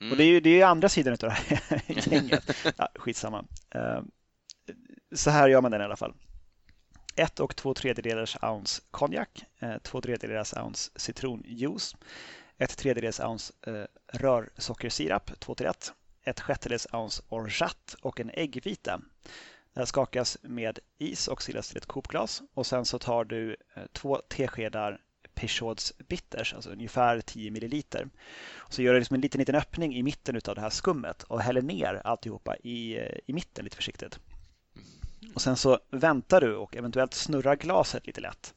Mm. 0.00 0.12
Och 0.12 0.16
det 0.18 0.24
är 0.24 0.28
ju 0.28 0.40
det 0.40 0.60
är 0.60 0.66
andra 0.66 0.88
sidan 0.88 1.12
av 1.12 1.18
det 1.18 1.30
här 1.30 1.82
gänget. 2.12 2.56
Ja, 2.76 2.88
skitsamma. 2.94 3.44
Uh, 3.74 4.02
så 5.14 5.30
här 5.30 5.48
gör 5.48 5.60
man 5.60 5.70
den 5.70 5.80
i 5.80 5.84
alla 5.84 5.96
fall. 5.96 6.14
Ett 7.16 7.40
och 7.40 7.56
två 7.56 7.74
tredjedelars 7.74 8.36
ounce 8.42 8.82
konjak, 8.90 9.44
uh, 9.62 9.78
två 9.78 10.00
tredjedelars 10.00 10.54
ounce 10.54 10.90
citronjuice, 10.96 11.96
ett 12.58 12.76
tredjedels 12.78 13.20
ounce 13.20 13.52
uh, 13.68 13.84
rörsockersirap, 14.12 15.40
2 15.40 15.54
till 15.54 15.66
1, 15.66 15.92
ett 16.24 16.40
sjättedels 16.40 16.86
ounce 16.92 17.22
orgeat 17.28 17.96
och 18.02 18.20
en 18.20 18.30
äggvita. 18.34 19.00
Det 19.74 19.80
här 19.80 19.86
skakas 19.86 20.38
med 20.42 20.78
is 20.98 21.28
och 21.28 21.42
silas 21.42 21.68
till 21.68 21.76
ett 21.76 21.86
kopglas 21.86 22.42
och 22.54 22.66
sen 22.66 22.84
så 22.84 22.98
tar 22.98 23.24
du 23.24 23.56
eh, 23.74 23.82
två 23.92 24.20
teskedar 24.28 25.00
Peugeots 25.34 25.92
bitters, 26.08 26.54
alltså 26.54 26.70
ungefär 26.70 27.20
10 27.20 27.50
milliliter. 27.50 28.08
Så 28.68 28.82
gör 28.82 28.92
du 28.92 28.98
liksom 28.98 29.14
en 29.14 29.20
liten, 29.20 29.38
liten 29.38 29.54
öppning 29.54 29.94
i 29.96 30.02
mitten 30.02 30.40
av 30.48 30.54
det 30.54 30.60
här 30.60 30.70
skummet 30.70 31.22
och 31.22 31.40
häller 31.40 31.62
ner 31.62 32.02
alltihopa 32.04 32.56
i, 32.56 32.98
eh, 32.98 33.18
i 33.26 33.32
mitten 33.32 33.64
lite 33.64 33.76
försiktigt. 33.76 34.18
Och 35.34 35.42
sen 35.42 35.56
så 35.56 35.78
väntar 35.90 36.40
du 36.40 36.56
och 36.56 36.76
eventuellt 36.76 37.14
snurrar 37.14 37.56
glaset 37.56 38.06
lite 38.06 38.20
lätt 38.20 38.54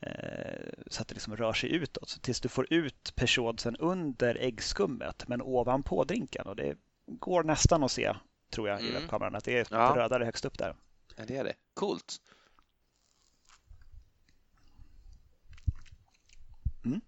eh, 0.00 0.72
så 0.86 1.02
att 1.02 1.08
det 1.08 1.14
liksom 1.14 1.36
rör 1.36 1.52
sig 1.52 1.72
utåt 1.72 2.22
tills 2.22 2.40
du 2.40 2.48
får 2.48 2.72
ut 2.72 3.12
persodsen 3.14 3.76
under 3.76 4.34
äggskummet 4.34 5.28
men 5.28 5.42
ovanpå 5.42 6.04
drinken 6.04 6.46
och 6.46 6.56
det 6.56 6.76
går 7.06 7.42
nästan 7.42 7.84
att 7.84 7.92
se 7.92 8.14
tror 8.50 8.68
jag, 8.68 8.80
i 8.80 8.88
mm. 8.88 9.00
webbkameran. 9.00 9.34
Att 9.34 9.44
det 9.44 9.58
är 9.58 9.66
ja. 9.70 9.92
rödare 9.96 10.24
högst 10.24 10.44
upp 10.44 10.58
där. 10.58 10.74
Ja, 11.16 11.24
det 11.26 11.36
är 11.36 11.44
det. 11.44 11.54
Coolt. 11.74 12.20
Mm. 16.84 17.00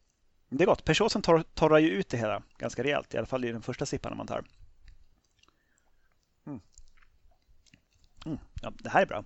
Det 0.48 0.64
är 0.64 0.66
gott. 0.66 0.85
Peugeotsen 0.85 1.22
tor 1.22 1.44
torrar 1.55 1.79
ju 1.79 1.90
ut 1.90 2.09
det 2.09 2.16
hela 2.16 2.42
ganska 2.59 2.83
rejält, 2.83 3.14
i 3.14 3.18
alla 3.18 3.27
fall 3.27 3.44
i 3.44 3.53
den 3.53 3.62
första 3.62 3.87
sippan 3.87 4.16
man 4.16 4.27
tar. 4.27 4.44
Mm. 6.46 6.61
Mm. 8.27 8.38
Ja, 8.62 8.72
det 8.79 8.90
här 8.90 9.03
är 9.03 9.07
bra. 9.07 9.24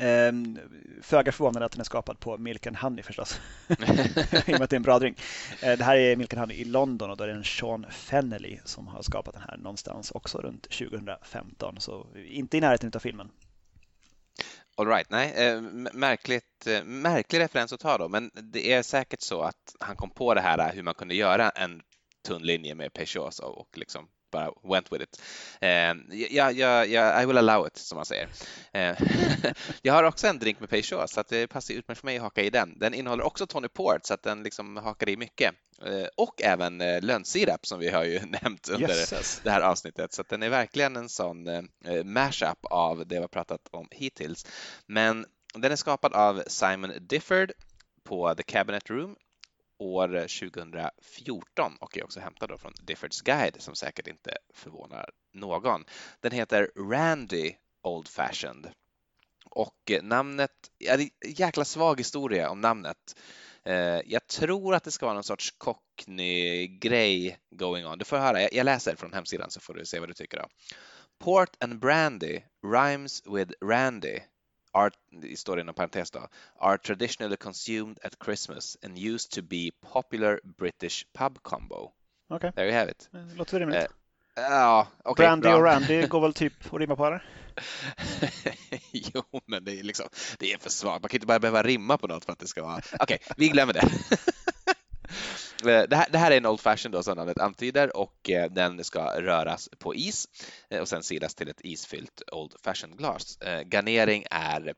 Ehm, 0.00 0.58
Föga 1.02 1.32
förvånande 1.32 1.66
att 1.66 1.72
den 1.72 1.80
är 1.80 1.84
skapad 1.84 2.20
på 2.20 2.38
Milk 2.38 2.66
and 2.66 2.76
Honey 2.76 3.02
förstås. 3.02 3.40
I 3.68 3.74
och 3.74 4.48
med 4.48 4.62
att 4.62 4.70
det 4.70 4.74
är 4.74 4.76
en 4.76 4.82
bra 4.82 4.98
drink. 4.98 5.20
Ehm, 5.62 5.78
det 5.78 5.84
här 5.84 5.96
är 5.96 6.16
Milk 6.16 6.32
and 6.32 6.40
Honey 6.40 6.56
i 6.56 6.64
London 6.64 7.10
och 7.10 7.16
då 7.16 7.24
är 7.24 7.28
det 7.28 7.34
en 7.34 7.44
Sean 7.44 7.86
Fennelly 7.90 8.58
som 8.64 8.86
har 8.86 9.02
skapat 9.02 9.34
den 9.34 9.42
här 9.42 9.56
någonstans 9.56 10.10
också 10.10 10.38
runt 10.38 10.62
2015. 10.62 11.80
Så 11.80 12.06
inte 12.28 12.56
i 12.56 12.60
närheten 12.60 12.92
av 12.94 12.98
filmen. 12.98 13.30
All 14.76 14.86
right, 14.86 15.10
nej, 15.10 15.32
eh, 15.36 15.60
märkligt, 15.92 16.66
eh, 16.66 16.84
märklig 16.84 17.40
referens 17.40 17.72
att 17.72 17.80
ta 17.80 17.98
då, 17.98 18.08
men 18.08 18.30
det 18.34 18.72
är 18.72 18.82
säkert 18.82 19.20
så 19.22 19.42
att 19.42 19.76
han 19.80 19.96
kom 19.96 20.10
på 20.10 20.34
det 20.34 20.40
här 20.40 20.72
hur 20.74 20.82
man 20.82 20.94
kunde 20.94 21.14
göra 21.14 21.50
en 21.50 21.82
tunn 22.26 22.42
linje 22.42 22.74
med 22.74 22.92
Peugeot 22.92 23.38
och 23.38 23.78
liksom 23.78 24.08
bara 24.30 24.50
went 24.62 24.92
with 24.92 25.02
it. 25.02 25.22
Eh, 25.60 25.94
ja, 26.30 26.50
ja, 26.50 26.84
ja, 26.84 27.22
I 27.22 27.26
will 27.26 27.38
allow 27.38 27.66
it, 27.66 27.76
som 27.76 27.96
man 27.96 28.06
säger. 28.06 28.28
Eh, 28.72 28.96
jag 29.82 29.94
har 29.94 30.04
också 30.04 30.26
en 30.26 30.38
drink 30.38 30.60
med 30.60 30.70
Peugeot, 30.70 31.10
så 31.10 31.20
att 31.20 31.28
det 31.28 31.46
passar 31.46 31.74
utmärkt 31.74 32.00
för 32.00 32.06
mig 32.06 32.16
att 32.16 32.22
haka 32.22 32.42
i 32.42 32.50
den. 32.50 32.78
Den 32.78 32.94
innehåller 32.94 33.24
också 33.24 33.46
Tony 33.46 33.68
Port, 33.68 34.06
så 34.06 34.14
att 34.14 34.22
den 34.22 34.42
liksom 34.42 34.76
hakar 34.76 35.08
i 35.08 35.16
mycket. 35.16 35.54
Eh, 35.82 36.08
och 36.16 36.42
även 36.42 36.80
eh, 36.80 37.02
lönnsirap, 37.02 37.66
som 37.66 37.78
vi 37.78 37.90
har 37.90 38.04
ju 38.04 38.20
nämnt 38.42 38.68
under 38.68 38.88
Jesus. 38.88 39.40
det 39.44 39.50
här 39.50 39.60
avsnittet. 39.60 40.12
Så 40.12 40.20
att 40.20 40.28
den 40.28 40.42
är 40.42 40.48
verkligen 40.48 40.96
en 40.96 41.08
sån 41.08 41.46
eh, 41.46 41.62
mashup 42.04 42.64
av 42.64 43.06
det 43.06 43.14
vi 43.14 43.20
har 43.20 43.28
pratat 43.28 43.68
om 43.70 43.88
hittills. 43.90 44.46
Men 44.86 45.26
den 45.54 45.72
är 45.72 45.76
skapad 45.76 46.12
av 46.12 46.42
Simon 46.46 46.92
Difford 47.00 47.52
på 48.04 48.34
The 48.34 48.42
Cabinet 48.42 48.90
Room 48.90 49.16
år 49.78 50.08
2014 50.08 51.76
och 51.80 51.98
är 51.98 52.04
också 52.04 52.20
hämtad 52.20 52.60
från 52.60 52.72
Diffords 52.82 53.22
Guide 53.22 53.62
som 53.62 53.74
säkert 53.74 54.06
inte 54.06 54.38
förvånar 54.54 55.10
någon. 55.32 55.84
Den 56.20 56.32
heter 56.32 56.70
Randy 56.90 57.52
Old 57.82 58.08
Fashioned 58.08 58.70
och 59.50 59.92
namnet, 60.02 60.50
ja, 60.78 60.96
det 60.96 61.02
är 61.02 61.10
en 61.26 61.32
jäkla 61.32 61.64
svag 61.64 62.00
historia 62.00 62.50
om 62.50 62.60
namnet. 62.60 63.16
Eh, 63.64 64.00
jag 64.06 64.26
tror 64.26 64.74
att 64.74 64.84
det 64.84 64.90
ska 64.90 65.06
vara 65.06 65.14
någon 65.14 65.24
sorts 65.24 65.54
cockney-grej 65.58 67.38
going 67.50 67.86
on. 67.86 67.98
Du 67.98 68.04
får 68.04 68.16
höra, 68.16 68.42
jag 68.52 68.64
läser 68.64 68.96
från 68.96 69.12
hemsidan 69.12 69.50
så 69.50 69.60
får 69.60 69.74
du 69.74 69.84
se 69.84 70.00
vad 70.00 70.08
du 70.08 70.14
tycker. 70.14 70.38
Då. 70.38 70.46
Port 71.18 71.56
and 71.60 71.78
brandy 71.78 72.40
rhymes 72.66 73.22
with 73.26 73.52
Randy 73.64 74.20
are, 74.78 74.90
står 75.36 75.56
det 75.56 75.62
inom 75.62 75.74
parentes 75.74 76.10
då, 76.10 76.28
are 76.60 76.78
traditionally 76.78 77.36
consumed 77.36 77.98
at 78.04 78.16
Christmas 78.24 78.76
and 78.84 78.98
used 78.98 79.30
to 79.30 79.42
be 79.42 79.70
popular 79.92 80.40
British 80.44 81.06
pub 81.12 81.42
combo. 81.42 81.92
Okay. 82.30 82.52
There 82.52 82.66
you 82.66 82.78
have 82.78 82.90
it. 82.90 83.08
Låter 83.36 83.60
rimligt. 83.60 83.78
Uh, 83.78 83.86
ja, 84.34 84.86
okay, 85.04 85.24
Brandy 85.24 85.48
bra. 85.48 85.56
och 85.56 85.62
Randy 85.62 86.06
går 86.08 86.20
väl 86.20 86.32
typ 86.32 86.52
att 86.72 86.80
rimma 86.80 86.96
på 86.96 87.10
det? 87.10 87.20
jo, 88.92 89.22
men 89.46 89.64
det 89.64 89.80
är 89.80 89.82
liksom, 89.82 90.08
det 90.38 90.52
är 90.52 90.58
för 90.58 90.70
svagt. 90.70 91.02
Man 91.02 91.08
kan 91.08 91.16
inte 91.16 91.26
bara 91.26 91.38
behöva 91.38 91.62
rimma 91.62 91.98
på 91.98 92.06
något 92.06 92.24
för 92.24 92.32
att 92.32 92.38
det 92.38 92.46
ska 92.46 92.62
vara... 92.62 92.78
Okej, 92.78 92.98
okay, 93.00 93.18
vi 93.36 93.48
glömmer 93.48 93.72
det. 93.72 93.88
Eh, 95.66 95.82
det 95.88 95.96
här, 95.96 96.06
det 96.10 96.18
här, 96.18 96.30
är 96.30 96.36
en 96.36 96.46
Old 96.46 96.60
Fashion 96.60 96.92
då, 96.92 97.02
som 97.02 97.16
namnet 97.16 97.38
antyder 97.38 97.96
och 97.96 98.30
eh, 98.30 98.50
den 98.50 98.84
ska 98.84 99.20
röras 99.20 99.68
på 99.78 99.94
is 99.94 100.28
eh, 100.70 100.80
och 100.80 100.88
sen 100.88 101.02
silas 101.02 101.34
till 101.34 101.48
ett 101.48 101.60
isfyllt 101.60 102.22
Old 102.32 102.54
Fashion 102.62 102.96
glas. 102.96 103.38
Eh, 103.40 103.60
garnering 103.60 104.24
är 104.30 104.74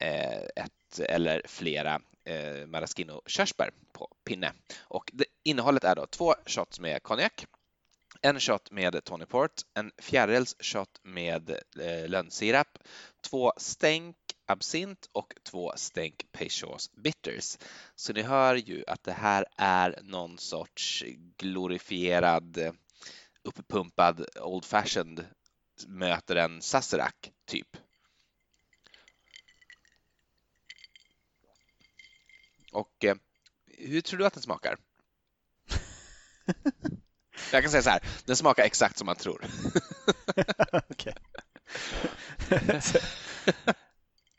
eh, 0.00 0.42
ett 0.56 0.98
eller 0.98 1.42
flera 1.44 2.00
eh, 2.24 2.66
maraschino 2.66 3.22
körsbär 3.26 3.70
på 3.92 4.08
pinne. 4.24 4.52
Och 4.80 5.10
det, 5.12 5.24
innehållet 5.42 5.84
är 5.84 5.96
då 5.96 6.06
två 6.06 6.34
shots 6.46 6.80
med 6.80 7.02
konjak, 7.02 7.46
en 8.22 8.40
shot 8.40 8.70
med 8.70 9.04
Tony 9.04 9.26
Port, 9.26 9.52
en 9.74 9.92
fjärdedels 9.98 10.56
shot 10.60 11.00
med 11.02 11.50
eh, 11.80 12.08
lönnsirap, 12.08 12.78
två 13.30 13.52
stänk 13.56 14.16
absint 14.50 15.08
och 15.12 15.34
två 15.42 15.72
stänk 15.76 16.26
Peychaus 16.32 16.92
bitters. 16.92 17.58
Så 17.94 18.12
ni 18.12 18.22
hör 18.22 18.54
ju 18.54 18.84
att 18.86 19.02
det 19.02 19.12
här 19.12 19.46
är 19.56 19.98
någon 20.02 20.38
sorts 20.38 21.04
glorifierad 21.36 22.58
eh, 22.58 22.72
uppumpad 23.42 24.26
Old 24.40 24.64
Fashioned 24.64 25.26
möter 25.86 26.36
en 26.36 26.62
Sazerac 26.62 27.14
typ. 27.46 27.76
Och 32.72 33.04
eh, 33.04 33.16
hur 33.66 34.00
tror 34.00 34.18
du 34.18 34.26
att 34.26 34.34
den 34.34 34.42
smakar? 34.42 34.76
Jag 37.52 37.62
kan 37.62 37.70
säga 37.70 37.82
så 37.82 37.90
här, 37.90 38.02
den 38.24 38.36
smakar 38.36 38.62
exakt 38.62 38.98
som 38.98 39.06
man 39.06 39.16
tror. 39.16 39.44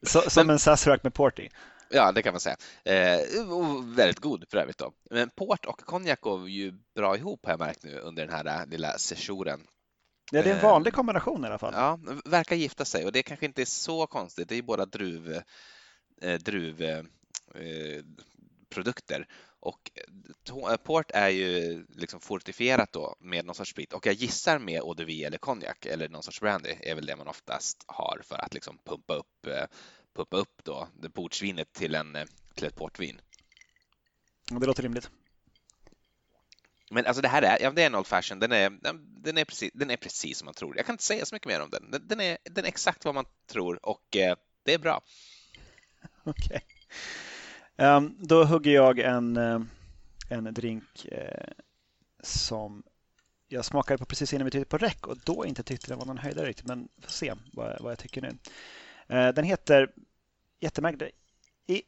Så, 0.07 0.29
som 0.29 0.49
en 0.49 0.59
Sazerac 0.59 1.03
med 1.03 1.13
port 1.13 1.39
i? 1.39 1.49
Ja, 1.89 2.11
det 2.11 2.21
kan 2.21 2.33
man 2.33 2.39
säga. 2.39 2.57
Eh, 2.83 3.51
och 3.51 3.97
väldigt 3.97 4.19
god 4.19 4.45
för 4.49 4.57
övrigt 4.57 4.77
då. 4.77 4.91
Men 5.09 5.29
port 5.29 5.65
och 5.65 5.79
konjak 5.79 6.21
går 6.21 6.49
ju 6.49 6.73
bra 6.95 7.17
ihop 7.17 7.45
har 7.45 7.53
jag 7.53 7.59
märkt 7.59 7.83
nu 7.83 7.99
under 7.99 8.25
den 8.25 8.35
här 8.35 8.65
lilla 8.65 8.97
sessionen. 8.97 9.67
Ja, 10.31 10.43
det 10.43 10.49
är 10.49 10.55
en 10.55 10.61
vanlig 10.61 10.93
kombination 10.93 11.43
i 11.43 11.47
alla 11.47 11.57
fall. 11.57 11.73
Ja, 11.75 11.99
verkar 12.25 12.55
gifta 12.55 12.85
sig 12.85 13.05
och 13.05 13.11
det 13.11 13.23
kanske 13.23 13.45
inte 13.45 13.61
är 13.61 13.65
så 13.65 14.07
konstigt. 14.07 14.49
Det 14.49 14.53
är 14.53 14.57
ju 14.57 14.61
båda 14.61 14.85
druv, 14.85 15.41
eh, 16.21 16.39
druvprodukter 16.39 19.19
eh, 19.19 19.25
och 19.61 19.91
eh, 20.69 20.77
port 20.77 21.11
är 21.13 21.29
ju 21.29 21.85
liksom 21.89 22.19
fortifierat 22.19 22.91
då 22.91 23.15
med 23.19 23.45
någon 23.45 23.55
sorts 23.55 23.71
sprit 23.71 23.93
och 23.93 24.05
jag 24.05 24.13
gissar 24.13 24.59
med 24.59 24.75
eau 24.75 24.93
de 24.93 25.05
vie 25.05 25.27
eller 25.27 25.37
konjak 25.37 25.85
eller 25.85 26.09
någon 26.09 26.23
sorts 26.23 26.41
brandy 26.41 26.75
är 26.79 26.95
väl 26.95 27.05
det 27.05 27.15
man 27.15 27.27
oftast 27.27 27.83
har 27.87 28.21
för 28.23 28.35
att 28.35 28.53
liksom 28.53 28.77
pumpa 28.83 29.13
upp, 29.13 29.45
eh, 29.47 29.65
pumpa 30.13 30.37
upp 30.37 30.63
då 30.63 30.87
det 31.01 31.09
portsvinet 31.09 31.73
till, 31.73 31.95
en, 31.95 32.15
eh, 32.15 32.25
till 32.55 32.65
ett 32.65 32.75
portvin. 32.75 33.21
Det 34.49 34.65
låter 34.65 34.83
rimligt. 34.83 35.09
Men 36.89 37.05
alltså 37.05 37.21
det 37.21 37.27
här 37.27 37.41
är, 37.41 37.57
ja, 37.61 37.71
det 37.71 37.81
är 37.81 37.85
en 37.85 37.95
Old 37.95 38.07
Fashion, 38.07 38.39
den 38.39 38.51
är, 38.51 38.69
den, 39.23 39.37
är 39.37 39.45
precis, 39.45 39.71
den 39.73 39.91
är 39.91 39.97
precis 39.97 40.37
som 40.37 40.45
man 40.45 40.53
tror. 40.53 40.77
Jag 40.77 40.85
kan 40.85 40.93
inte 40.93 41.03
säga 41.03 41.25
så 41.25 41.35
mycket 41.35 41.47
mer 41.47 41.61
om 41.61 41.69
den. 41.69 42.07
Den 42.07 42.21
är, 42.21 42.37
den 42.43 42.65
är 42.65 42.69
exakt 42.69 43.05
vad 43.05 43.15
man 43.15 43.25
tror 43.47 43.85
och 43.85 44.15
eh, 44.15 44.35
det 44.63 44.73
är 44.73 44.79
bra. 44.79 45.01
Okej. 46.23 46.45
Okay. 46.45 46.61
Um, 47.81 48.17
då 48.19 48.43
hugger 48.43 48.71
jag 48.71 48.99
en, 48.99 49.37
uh, 49.37 49.61
en 50.29 50.53
drink 50.53 51.07
uh, 51.11 51.51
som 52.23 52.83
jag 53.47 53.65
smakade 53.65 53.97
på 53.97 54.05
precis 54.05 54.33
innan 54.33 54.45
vi 54.45 54.51
tryckte 54.51 54.69
på 54.69 54.77
räck 54.77 55.07
och 55.07 55.17
då 55.23 55.45
inte 55.45 55.63
tyckte 55.63 55.87
den 55.87 55.99
var 55.99 56.05
någon 56.05 56.17
höjdare 56.17 56.47
riktigt. 56.47 56.67
Men 56.67 56.87
vi 56.95 57.01
får 57.01 57.11
se 57.11 57.33
vad, 57.53 57.81
vad 57.81 57.91
jag 57.91 57.99
tycker 57.99 58.21
nu. 58.21 58.29
Uh, 59.17 59.33
den 59.33 59.43
heter 59.43 59.91
jättemärkligt 60.59 61.15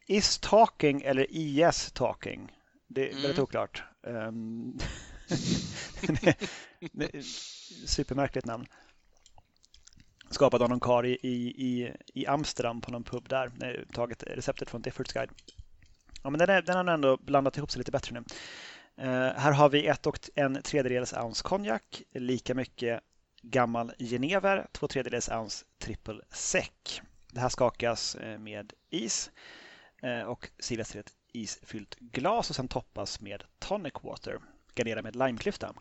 Is 0.07 0.39
Talking 0.39 1.01
eller 1.01 1.27
IS 1.29 1.91
Talking. 1.91 2.51
Det 2.87 3.09
är 3.09 3.13
väldigt 3.13 3.31
mm. 3.31 3.43
oklart. 3.43 3.83
Um, 4.05 4.79
supermärkligt 7.85 8.45
namn. 8.45 8.65
Skapad 10.29 10.61
av 10.61 10.69
någon 10.69 10.79
karl 10.79 11.05
i, 11.05 11.13
i, 11.13 11.93
i 12.13 12.27
Amsterdam 12.27 12.81
på 12.81 12.91
någon 12.91 13.03
pub 13.03 13.29
där. 13.29 13.85
Taget 13.93 14.23
receptet 14.23 14.69
från 14.69 14.81
Diffords 14.81 15.13
Guide. 15.13 15.29
Ja, 16.24 16.30
men 16.30 16.39
den, 16.39 16.49
är, 16.49 16.61
den 16.61 16.76
har 16.76 16.93
ändå 16.93 17.17
blandat 17.17 17.57
ihop 17.57 17.71
sig 17.71 17.80
lite 17.80 17.91
bättre 17.91 18.13
nu. 18.13 18.24
Uh, 19.05 19.34
här 19.36 19.51
har 19.51 19.69
vi 19.69 19.88
ett 19.88 20.05
och 20.07 20.30
en 20.36 20.61
tredjedels 20.61 21.13
ounce 21.13 21.43
konjak, 21.43 22.01
lika 22.11 22.55
mycket 22.55 22.99
gammal 23.41 23.93
genever, 23.99 24.67
två 24.71 24.88
tredjedels 24.88 25.30
ounce 25.30 25.65
triple 25.80 26.21
sec. 26.32 27.01
Det 27.32 27.39
här 27.39 27.49
skakas 27.49 28.15
eh, 28.15 28.39
med 28.39 28.74
is 28.89 29.32
uh, 30.03 30.21
och 30.21 30.49
silas 30.59 30.89
till 30.89 30.99
ett 30.99 31.13
isfyllt 31.34 31.95
glas 31.99 32.49
och 32.49 32.55
sen 32.55 32.67
toppas 32.67 33.21
med 33.21 33.43
tonic 33.59 33.93
water. 34.01 34.39
Gardera 34.76 35.01
med 35.01 35.15
limeklyfta. 35.15 35.74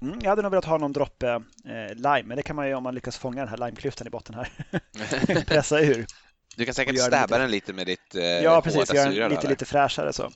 Mm, 0.00 0.18
jag 0.22 0.30
hade 0.30 0.42
nog 0.42 0.50
velat 0.50 0.64
ha 0.64 0.78
någon 0.78 0.92
droppe 0.92 1.42
eh, 1.64 1.94
lime, 1.94 2.22
men 2.22 2.36
det 2.36 2.42
kan 2.42 2.56
man 2.56 2.68
ju 2.68 2.74
om 2.74 2.82
man 2.82 2.94
lyckas 2.94 3.18
fånga 3.18 3.40
den 3.40 3.48
här 3.48 3.56
limeklyftan 3.56 4.06
i 4.06 4.10
botten 4.10 4.34
här. 4.34 5.44
Pressa 5.46 5.80
ur. 5.80 6.06
Du 6.56 6.64
kan 6.64 6.74
säkert 6.74 7.00
stäba 7.00 7.38
den 7.38 7.50
lite 7.50 7.72
med 7.72 7.86
ditt 7.86 8.14
eh, 8.14 8.24
Ja, 8.24 8.62
precis. 8.62 8.94
Göra 8.94 9.10
den 9.10 9.30
lite, 9.30 9.48
lite 9.48 9.64
fräschare 9.64 10.12
så. 10.12 10.32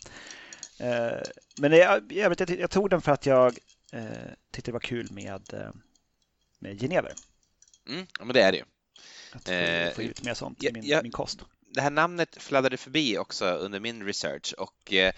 Eh, 0.78 1.18
men 1.58 1.72
jag, 1.72 2.12
jag, 2.12 2.40
jag, 2.40 2.50
jag, 2.50 2.70
tog 2.70 2.90
den 2.90 3.00
för 3.00 3.12
att 3.12 3.26
jag 3.26 3.58
eh, 3.92 4.02
tyckte 4.52 4.70
det 4.70 4.72
var 4.72 4.80
kul 4.80 5.12
med, 5.12 5.54
eh, 5.54 5.70
med 6.58 6.80
genever. 6.80 7.12
Mm, 7.88 8.06
ja, 8.18 8.24
men 8.24 8.34
det 8.34 8.42
är 8.42 8.52
det 8.52 8.58
ju. 8.58 8.64
Att 9.32 9.44
få, 9.44 9.52
eh, 9.52 9.92
få 9.92 10.02
ut 10.02 10.22
mer 10.22 10.34
sånt 10.34 10.64
i 10.64 10.72
min, 10.72 10.86
jag, 10.86 11.02
min 11.02 11.12
kost. 11.12 11.40
Det 11.74 11.80
här 11.80 11.90
namnet 11.90 12.36
fladdrade 12.42 12.76
förbi 12.76 13.18
också 13.18 13.46
under 13.46 13.80
min 13.80 14.06
research 14.06 14.54
och 14.58 14.92
eh, 14.92 15.12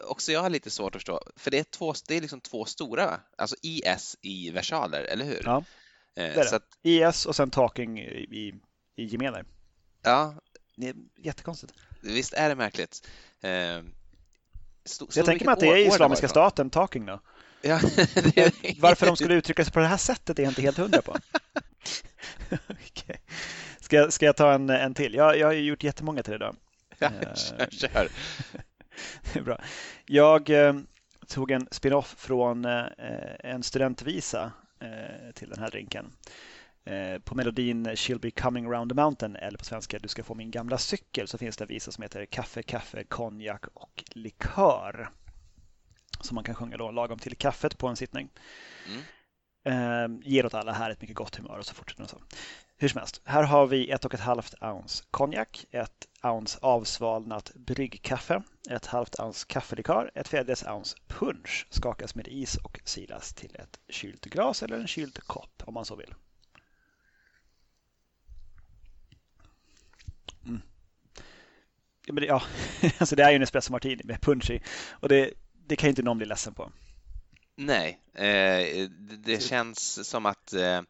också 0.00 0.32
jag 0.32 0.40
har 0.40 0.50
lite 0.50 0.70
svårt 0.70 0.94
att 0.94 1.02
förstå, 1.02 1.20
för 1.36 1.50
det 1.50 1.58
är, 1.58 1.64
två, 1.64 1.94
det 2.08 2.16
är 2.16 2.20
liksom 2.20 2.40
två 2.40 2.64
stora, 2.64 3.20
alltså 3.36 3.56
IS 3.62 4.16
i 4.20 4.50
versaler, 4.50 5.02
eller 5.02 5.24
hur? 5.24 5.42
Ja, 5.44 5.64
det 6.14 6.22
är 6.22 6.34
det. 6.34 6.56
Att, 6.56 6.78
IS 6.82 7.26
och 7.26 7.36
sen 7.36 7.50
talking 7.50 8.00
i, 8.00 8.54
i 8.96 9.04
gemener. 9.04 9.44
Ja. 10.02 10.34
Det 10.78 10.88
är 10.88 10.94
jättekonstigt. 11.16 11.72
Visst 12.00 12.32
är 12.32 12.48
det 12.48 12.54
märkligt. 12.54 13.08
Eh, 13.40 13.50
jag 15.14 15.26
tänker 15.26 15.44
mig 15.44 15.52
att 15.52 15.60
det 15.60 15.66
är 15.66 15.88
Islamiska 15.88 16.28
staten, 16.28 16.70
talking 16.70 17.06
då. 17.06 17.20
Ja, 17.62 17.80
Varför 18.78 19.06
de 19.06 19.16
skulle 19.16 19.34
uttrycka 19.34 19.64
sig 19.64 19.72
på 19.72 19.80
det 19.80 19.86
här 19.86 19.96
sättet 19.96 20.38
är 20.38 20.42
jag 20.42 20.50
inte 20.50 20.62
helt 20.62 20.76
hundra 20.76 21.02
på. 21.02 21.12
okay. 22.68 23.16
ska, 23.80 23.96
jag, 23.96 24.12
ska 24.12 24.26
jag 24.26 24.36
ta 24.36 24.52
en, 24.52 24.70
en 24.70 24.94
till? 24.94 25.14
Jag, 25.14 25.38
jag 25.38 25.46
har 25.46 25.52
gjort 25.52 25.84
jättemånga 25.84 26.22
till 26.22 26.34
idag. 26.34 26.56
Ja, 26.98 27.06
eh, 27.06 27.34
kör, 27.34 27.68
kör. 27.70 28.08
det 29.32 29.38
är 29.38 29.42
bra. 29.42 29.60
Jag 30.06 30.50
eh, 30.50 30.74
tog 31.26 31.50
en 31.50 31.68
spin-off 31.70 32.14
från 32.18 32.64
eh, 32.64 32.86
en 33.38 33.62
studentvisa 33.62 34.52
eh, 34.80 35.32
till 35.34 35.48
den 35.48 35.58
här 35.58 35.70
drinken. 35.70 36.12
Eh, 36.84 37.18
på 37.18 37.34
melodin 37.34 37.86
She'll 37.86 38.20
be 38.20 38.30
coming 38.30 38.66
around 38.66 38.90
the 38.90 38.94
mountain 38.94 39.36
eller 39.36 39.58
på 39.58 39.64
svenska 39.64 39.98
Du 39.98 40.08
ska 40.08 40.24
få 40.24 40.34
min 40.34 40.50
gamla 40.50 40.78
cykel 40.78 41.28
så 41.28 41.38
finns 41.38 41.56
det 41.56 41.64
en 41.64 41.68
visa 41.68 41.92
som 41.92 42.02
heter 42.02 42.26
Kaffe, 42.26 42.62
kaffe, 42.62 43.04
konjak 43.04 43.64
och 43.74 44.04
likör. 44.10 45.10
Som 46.20 46.34
man 46.34 46.44
kan 46.44 46.54
sjunga 46.54 46.76
då 46.76 46.90
lagom 46.90 47.18
till 47.18 47.36
kaffet 47.36 47.78
på 47.78 47.88
en 47.88 47.96
sittning. 47.96 48.30
Mm. 48.86 49.02
Eh, 49.64 50.20
ger 50.24 50.46
åt 50.46 50.54
alla 50.54 50.72
här 50.72 50.90
ett 50.90 51.00
mycket 51.00 51.16
gott 51.16 51.36
humör 51.36 51.58
och 51.58 51.66
så 51.66 51.74
fortsätter 51.74 52.02
det 52.02 52.08
så. 52.08 52.22
Hur 52.76 52.88
som 52.88 52.98
helst, 52.98 53.20
här 53.24 53.42
har 53.42 53.66
vi 53.66 53.90
ett 53.90 54.04
och 54.04 54.14
ett 54.14 54.20
halvt 54.20 54.54
ounce 54.62 55.04
konjak, 55.10 55.64
ett 55.70 56.08
ounce 56.22 56.58
avsvalnat 56.62 57.52
bryggkaffe, 57.54 58.42
ett 58.70 58.86
halvt 58.86 59.20
ounce 59.20 59.46
kaffelikör, 59.48 60.10
ett 60.14 60.28
fjärdedels 60.28 60.64
ounce 60.66 60.96
punch 61.06 61.66
skakas 61.70 62.14
med 62.14 62.28
is 62.28 62.56
och 62.56 62.80
silas 62.84 63.34
till 63.34 63.56
ett 63.56 63.78
kylt 63.88 64.24
glas 64.24 64.62
eller 64.62 64.76
en 64.76 64.86
kyld 64.86 65.18
kopp 65.26 65.62
om 65.64 65.74
man 65.74 65.84
så 65.84 65.96
vill. 65.96 66.14
Mm. 70.46 70.62
Ja, 72.06 72.12
men 72.12 72.20
det, 72.20 72.26
ja, 72.26 72.42
alltså 72.98 73.16
det 73.16 73.22
är 73.22 73.30
ju 73.30 73.36
en 73.36 73.42
espresso 73.42 73.72
martini 73.72 74.02
med 74.04 74.20
punch 74.20 74.50
i 74.50 74.60
och 74.90 75.08
det, 75.08 75.30
det 75.66 75.76
kan 75.76 75.86
ju 75.86 75.90
inte 75.90 76.02
någon 76.02 76.18
bli 76.18 76.26
ledsen 76.26 76.54
på. 76.54 76.72
Nej, 77.56 77.98
eh, 78.14 78.88
det 79.24 79.42
känns 79.42 80.08
som 80.08 80.26
att 80.26 80.52
eh, 80.52 80.80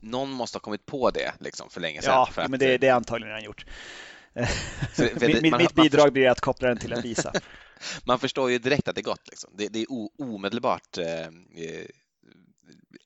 någon 0.00 0.30
måste 0.30 0.56
ha 0.56 0.60
kommit 0.60 0.86
på 0.86 1.10
det 1.10 1.32
liksom, 1.40 1.70
för 1.70 1.80
länge 1.80 2.02
sedan. 2.02 2.14
Ja, 2.14 2.28
för 2.32 2.42
att, 2.42 2.50
men 2.50 2.60
det, 2.60 2.74
eh, 2.74 2.80
det 2.80 2.88
är 2.88 2.92
antagligen 2.92 3.28
redan 3.28 3.44
gjort. 3.44 3.66
det, 4.96 5.20
mitt, 5.42 5.50
man, 5.50 5.62
mitt 5.62 5.74
bidrag 5.74 6.04
man, 6.04 6.12
blir 6.12 6.28
att 6.28 6.40
koppla 6.40 6.68
den 6.68 6.78
till 6.78 6.92
en 6.92 7.02
visa. 7.02 7.32
man 8.04 8.18
förstår 8.18 8.50
ju 8.50 8.58
direkt 8.58 8.88
att 8.88 8.94
det 8.94 9.00
är 9.00 9.02
gott. 9.02 9.28
Liksom. 9.28 9.50
Det, 9.54 9.68
det 9.68 9.82
är 9.82 9.86
omedelbart 10.18 10.98
eh, 10.98 11.20
eh, 11.20 11.86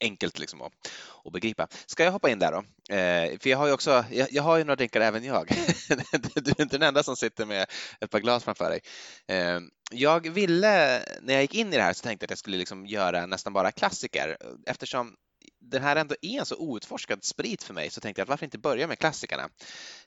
enkelt 0.02 0.38
liksom 0.38 0.62
att, 0.62 0.72
att 1.24 1.32
begripa. 1.32 1.68
Ska 1.86 2.04
jag 2.04 2.12
hoppa 2.12 2.30
in 2.30 2.38
där 2.38 2.52
då? 2.52 2.58
Eh, 2.94 3.38
för 3.38 3.50
jag 3.50 3.58
har 3.58 3.66
ju 3.66 3.72
också, 3.72 4.04
jag, 4.10 4.28
jag, 4.32 4.42
har 4.42 4.56
ju 4.56 4.64
några 4.64 4.76
drinkar 4.76 5.00
även 5.00 5.24
jag. 5.24 5.48
du 6.34 6.50
är 6.50 6.62
inte 6.62 6.78
den 6.78 6.88
enda 6.88 7.02
som 7.02 7.16
sitter 7.16 7.46
med 7.46 7.66
ett 8.00 8.10
par 8.10 8.20
glas 8.20 8.44
framför 8.44 8.70
dig. 8.70 8.80
Eh, 9.26 9.60
jag 9.90 10.30
ville, 10.30 11.02
när 11.22 11.34
jag 11.34 11.42
gick 11.42 11.54
in 11.54 11.72
i 11.72 11.76
det 11.76 11.82
här 11.82 11.92
så 11.92 12.02
tänkte 12.02 12.24
jag 12.24 12.26
att 12.26 12.30
jag 12.30 12.38
skulle 12.38 12.56
liksom 12.56 12.86
göra 12.86 13.26
nästan 13.26 13.52
bara 13.52 13.72
klassiker 13.72 14.36
eftersom 14.66 15.16
den 15.60 15.82
här 15.82 15.96
ändå 15.96 16.14
är 16.22 16.38
en 16.38 16.46
så 16.46 16.56
outforskad 16.56 17.24
sprit 17.24 17.62
för 17.62 17.74
mig 17.74 17.90
så 17.90 18.00
tänkte 18.00 18.20
jag 18.20 18.24
att 18.24 18.28
varför 18.28 18.44
inte 18.44 18.58
börja 18.58 18.86
med 18.86 18.98
klassikerna? 18.98 19.48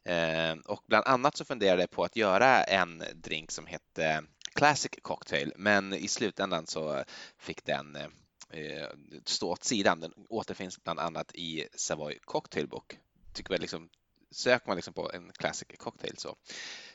Eh, 0.05 0.55
och 0.65 0.83
bland 0.87 1.05
annat 1.05 1.37
så 1.37 1.45
funderade 1.45 1.81
jag 1.81 1.89
på 1.91 2.03
att 2.03 2.15
göra 2.15 2.63
en 2.63 3.03
drink 3.13 3.51
som 3.51 3.65
hette 3.65 4.23
Classic 4.55 4.91
Cocktail 5.01 5.53
men 5.55 5.93
i 5.93 6.07
slutändan 6.07 6.67
så 6.67 7.03
fick 7.39 7.65
den 7.65 7.95
eh, 7.95 8.07
eh, 8.55 8.87
stå 9.25 9.51
åt 9.51 9.63
sidan. 9.63 9.99
Den 9.99 10.13
återfinns 10.29 10.83
bland 10.83 10.99
annat 10.99 11.35
i 11.35 11.67
Savoy 11.75 12.19
Cocktail 12.25 12.67
Book. 12.67 12.97
Tycker 13.33 13.49
väl 13.49 13.61
liksom 13.61 13.89
söker 14.35 14.67
man 14.67 14.75
liksom 14.75 14.93
på 14.93 15.11
en 15.13 15.31
classic 15.31 15.67
cocktail 15.77 16.17
så, 16.17 16.35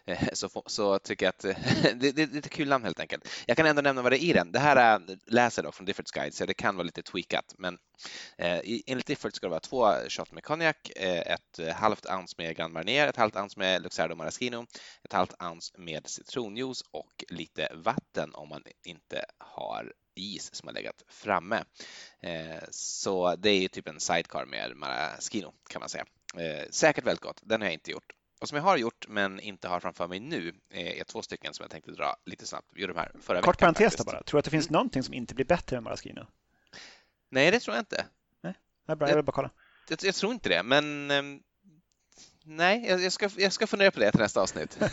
eh, 0.05 0.28
så, 0.32 0.62
så 0.66 0.99
tycker 0.99 1.26
jag 1.26 1.30
att 1.30 1.45
eh, 1.45 1.57
det, 1.95 2.12
det, 2.12 2.22
är 2.22 2.38
ett 2.38 2.51
kul 2.51 2.68
namn 2.68 2.84
helt 2.84 3.01
enkelt. 3.01 3.28
Jag 3.47 3.57
kan 3.57 3.66
ändå 3.66 3.82
nämna 3.82 4.03
vad 4.03 4.12
det 4.12 4.24
är 4.24 4.24
i 4.24 4.32
den. 4.32 4.53
Det 4.53 4.59
här 4.59 4.76
är, 4.76 5.18
läser 5.26 5.64
jag 5.64 5.74
från 5.74 5.86
Diffords 5.86 6.11
guide 6.11 6.34
så 6.34 6.47
det 6.47 6.55
kan 6.55 6.76
vara 6.76 6.84
lite 6.84 7.03
tweakat 7.03 7.55
men 7.59 7.78
eh, 8.38 8.61
enligt 8.86 9.07
Difford 9.07 9.34
ska 9.34 9.47
det 9.47 9.51
vara 9.51 9.61
två 9.61 9.95
shot 10.09 10.32
med 10.32 10.45
konjak, 10.45 10.91
eh, 10.97 11.32
ett 11.32 11.74
halvt 11.74 12.07
ounce 12.07 12.34
med 12.38 12.57
Grand 12.57 12.72
Marnier, 12.72 13.09
ett 13.09 13.16
halvt 13.16 13.36
ounce 13.36 13.59
med 13.59 13.82
Luxardo 13.82 14.14
Maraschino, 14.14 14.66
ett 15.05 15.12
halvt 15.12 15.43
ounce 15.43 15.74
med 15.78 16.09
citronjuice 16.09 16.84
och 16.91 17.24
lite 17.28 17.72
vatten 17.74 18.34
om 18.34 18.49
man 18.49 18.62
inte 18.84 19.24
har 19.38 19.93
is 20.14 20.55
som 20.55 20.68
har 20.68 20.74
legat 20.74 21.05
framme. 21.09 21.64
Eh, 22.22 22.62
så 22.70 23.36
det 23.36 23.51
är 23.51 23.61
ju 23.61 23.68
typ 23.68 23.88
en 23.88 24.01
sidecar 24.01 24.45
med 24.45 24.76
maraschino 24.76 25.53
kan 25.68 25.80
man 25.80 25.88
säga. 25.88 26.05
Eh, 26.37 26.68
säkert 26.70 27.05
väldigt 27.05 27.22
gott, 27.22 27.41
den 27.43 27.61
har 27.61 27.66
jag 27.66 27.74
inte 27.74 27.91
gjort. 27.91 28.12
Och 28.41 28.49
som 28.49 28.57
jag 28.57 28.62
har 28.62 28.76
gjort 28.76 29.09
men 29.09 29.41
inte 29.41 29.68
har 29.68 29.81
framför 29.81 30.09
mig 30.09 30.20
nu 30.20 30.55
är 30.70 31.05
två 31.05 31.22
stycken 31.22 31.55
som 31.55 31.62
jag 31.62 31.70
tänkte 31.70 31.91
dra 31.91 32.16
lite 32.26 32.47
snabbt. 32.47 32.68
Vi 32.74 32.81
gjorde 32.81 32.93
de 32.93 32.99
här 32.99 33.12
förra 33.22 33.43
Kort 33.43 33.55
veckan, 33.55 33.74
parentes 33.74 33.97
då 33.97 34.05
bara. 34.05 34.22
Tror 34.22 34.37
du 34.37 34.39
att 34.39 34.45
det 34.45 34.51
finns 34.51 34.66
mm. 34.66 34.72
någonting 34.72 35.03
som 35.03 35.14
inte 35.14 35.35
blir 35.35 35.45
bättre 35.45 35.76
än 35.76 35.83
maraschino? 35.83 36.26
Nej, 37.31 37.51
det 37.51 37.61
tror 37.61 37.76
jag 37.76 37.83
inte. 37.83 38.07
Nej, 38.43 38.55
är 38.87 38.97
bra. 38.97 39.09
Jag 39.09 39.16
vill 39.16 39.24
bara 39.24 39.33
kolla. 39.33 39.51
Jag, 39.89 39.99
jag 40.03 40.14
tror 40.14 40.33
inte 40.33 40.49
det, 40.49 40.62
men 40.62 41.11
ehm, 41.11 41.41
nej, 42.45 42.87
jag 42.87 43.12
ska, 43.12 43.31
jag 43.37 43.53
ska 43.53 43.66
fundera 43.66 43.91
på 43.91 44.01
det 44.01 44.11
till 44.11 44.20
nästa 44.20 44.41
avsnitt. 44.41 44.78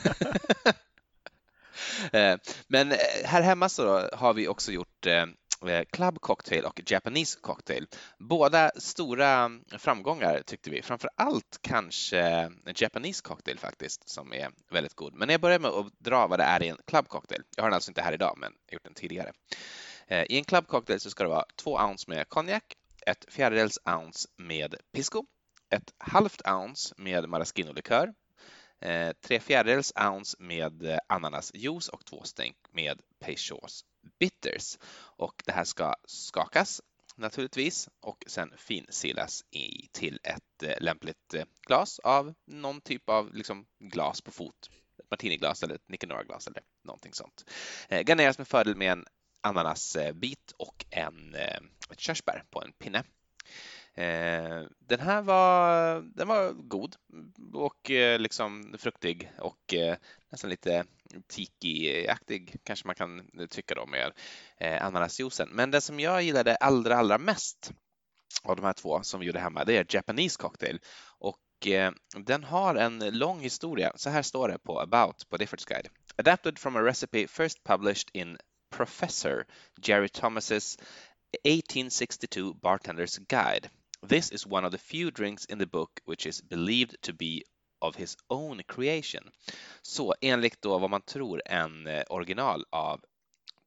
Eh, 2.12 2.38
men 2.68 2.92
eh, 2.92 2.98
här 3.26 3.42
hemma 3.42 3.70
så 3.70 4.10
har 4.14 4.34
vi 4.34 4.48
också 4.48 4.72
gjort 4.72 5.06
eh, 5.06 5.26
Eh, 5.66 5.86
club 5.86 6.20
Cocktail 6.22 6.66
och 6.66 6.82
Japanese 6.92 7.40
Cocktail. 7.42 7.88
Båda 8.18 8.72
stora 8.76 9.52
framgångar 9.78 10.42
tyckte 10.46 10.70
vi. 10.70 10.82
Framför 10.82 11.10
allt 11.16 11.60
kanske 11.62 12.52
Japanese 12.76 13.22
Cocktail 13.22 13.60
faktiskt 13.60 14.10
som 14.10 14.34
är 14.34 14.52
väldigt 14.72 14.96
god. 14.96 15.14
Men 15.14 15.30
jag 15.30 15.42
börjar 15.42 15.60
med 15.60 15.72
att 15.72 16.00
dra 16.00 16.28
vad 16.28 16.40
det 16.40 16.44
är 16.44 16.64
i 16.64 16.68
en 16.68 16.78
Club 16.88 17.08
Cocktail. 17.08 17.44
Jag 17.56 17.64
har 17.64 17.70
den 17.70 17.76
alltså 17.76 17.92
inte 17.92 18.02
här 18.02 18.14
idag 18.14 18.34
men 18.38 18.54
gjort 18.72 18.84
den 18.84 18.94
tidigare. 18.94 19.34
Eh, 20.08 20.24
I 20.24 20.38
en 20.38 20.44
Club 20.44 20.68
Cocktail 20.68 21.00
så 21.00 21.10
ska 21.10 21.24
det 21.24 21.30
vara 21.30 21.46
två 21.56 21.76
ounce 21.76 22.06
med 22.08 22.30
konjak, 22.30 22.64
ett 23.06 23.26
fjärdedels 23.28 23.80
ounce 23.86 24.28
med 24.38 24.76
pisco, 24.94 25.26
ett 25.70 25.94
halvt 25.98 26.48
ounce 26.48 26.94
med 26.98 27.30
maraschino-likör, 27.30 28.14
eh, 28.82 29.12
tre 29.22 29.40
fjärdedels 29.40 29.94
ounce 29.96 30.38
med 30.40 31.00
ananasjuice 31.08 31.90
och 31.90 32.06
två 32.06 32.24
stänk 32.24 32.58
med 32.72 33.02
Peychaus 33.20 33.86
bitters. 34.20 34.78
Och 35.18 35.44
det 35.46 35.52
här 35.52 35.64
ska 35.64 35.96
skakas 36.06 36.82
naturligtvis 37.18 37.90
och 38.00 38.24
sen 38.28 38.54
finsilas 38.58 39.46
i 39.52 39.88
till 39.92 40.20
ett 40.24 40.64
eh, 40.64 40.82
lämpligt 40.82 41.34
eh, 41.34 41.44
glas 41.68 42.00
av 42.00 42.34
någon 42.46 42.82
typ 42.82 43.10
av 43.10 43.34
liksom 43.34 43.66
glas 43.80 44.22
på 44.22 44.32
fot. 44.32 44.70
Ett 45.00 45.12
martiniglas 45.12 45.64
eller 45.64 45.76
ett 45.76 45.90
Nicanora-glas 45.90 46.48
eller 46.48 46.62
någonting 46.84 47.14
sånt. 47.14 47.50
Eh, 47.90 48.04
garneras 48.04 48.38
med 48.38 48.48
fördel 48.48 48.76
med 48.76 48.92
en 48.92 49.06
ananasbit 49.42 50.52
och 50.58 50.86
en, 50.90 51.36
eh, 51.36 51.60
ett 51.92 52.00
körsbär 52.00 52.44
på 52.50 52.62
en 52.62 52.74
pinne. 52.74 53.04
Eh, 53.94 54.64
den 54.80 55.00
här 55.00 55.22
var, 55.22 56.02
den 56.02 56.28
var 56.28 56.52
god 56.54 56.96
och 57.54 57.92
eh, 57.92 58.20
liksom 58.20 58.76
fruktig 58.78 59.32
och 59.40 59.74
eh, 59.74 59.98
nästan 60.30 60.50
lite 60.50 60.86
tiki-aktig 61.28 62.56
kanske 62.64 62.88
man 62.88 62.96
kan 62.96 63.30
tycka 63.50 63.76
då 63.76 63.86
med 63.86 64.12
eh, 64.58 64.86
ananasjuicen. 64.86 65.50
Men 65.50 65.72
det 65.72 65.82
som 65.82 66.00
jag 66.00 66.24
gillade 66.24 66.56
allra, 66.56 66.98
allra 66.98 67.18
mest 67.18 67.72
av 68.44 68.56
de 68.56 68.66
här 68.66 68.74
två 68.74 69.04
som 69.04 69.20
vi 69.20 69.26
gjorde 69.26 69.40
hemma, 69.40 69.66
det 69.66 69.78
är 69.78 69.86
Japanese 69.90 70.38
cocktail 70.38 70.80
och 71.20 71.68
eh, 71.68 71.92
den 72.18 72.44
har 72.44 72.76
en 72.76 73.00
lång 73.00 73.40
historia. 73.40 73.92
Så 73.96 74.10
här 74.10 74.22
står 74.22 74.48
det 74.48 74.60
på 74.60 74.80
About 74.80 75.30
på 75.30 75.38
Diffords 75.38 75.66
Guide. 75.66 75.90
Adapted 76.16 76.60
from 76.60 76.76
a 76.76 76.82
recipe 76.82 77.28
first 77.28 77.64
published 77.64 78.10
in 78.14 78.38
Professor 78.70 79.46
Jerry 79.82 80.10
Thomas's 80.10 80.78
1862 81.44 82.54
Bartender's 82.54 83.18
Guide 83.18 83.70
This 84.04 84.32
is 84.32 84.46
one 84.46 84.64
of 84.64 84.72
the 84.72 84.78
few 84.78 85.10
drinks 85.10 85.46
in 85.46 85.58
the 85.58 85.66
book 85.66 86.02
which 86.06 86.28
is 86.28 86.40
believed 86.42 87.02
to 87.02 87.14
be 87.14 87.44
of 87.80 87.96
his 87.96 88.18
own 88.28 88.64
creation. 88.64 89.32
Så 89.82 90.16
enligt 90.22 90.62
då 90.62 90.78
vad 90.78 90.90
man 90.90 91.02
tror 91.02 91.42
en 91.46 91.88
eh, 91.88 92.04
original 92.10 92.66
av 92.70 93.02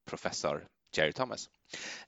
professor 0.04 0.66
Jerry 0.96 1.12
Thomas. 1.12 1.50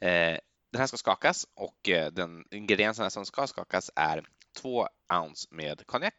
Eh, 0.01 0.39
den 0.73 0.79
här 0.79 0.87
ska 0.87 0.97
skakas 0.97 1.47
och 1.55 1.89
eh, 1.89 2.13
den 2.13 2.45
ingredienserna 2.51 3.11
som 3.11 3.27
ska 3.27 3.47
skakas 3.47 3.91
är 3.97 4.25
två 4.57 4.89
ounce 5.13 5.49
med 5.51 5.87
konjak, 5.87 6.15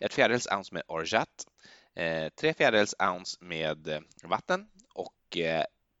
ett 0.00 0.14
fjärdedels 0.14 0.48
ounce 0.52 0.74
med 0.74 0.82
orgeat, 0.86 1.46
tre 2.40 2.54
fjärdedels 2.54 2.94
ounce 2.98 3.36
med 3.40 4.04
vatten 4.24 4.66
och 4.94 5.36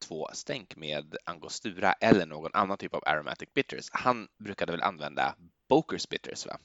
två 0.08 0.28
stänk 0.32 0.76
med 0.76 1.16
angostura 1.24 1.92
eller 1.92 2.26
någon 2.26 2.50
annan 2.54 2.78
typ 2.78 2.94
av 2.94 3.02
aromatic 3.06 3.48
bitters. 3.54 3.88
Han 3.92 4.28
brukade 4.38 4.72
väl 4.72 4.82
använda 4.82 5.34
Bokers 5.68 6.08
bitters, 6.08 6.46
va? 6.46 6.58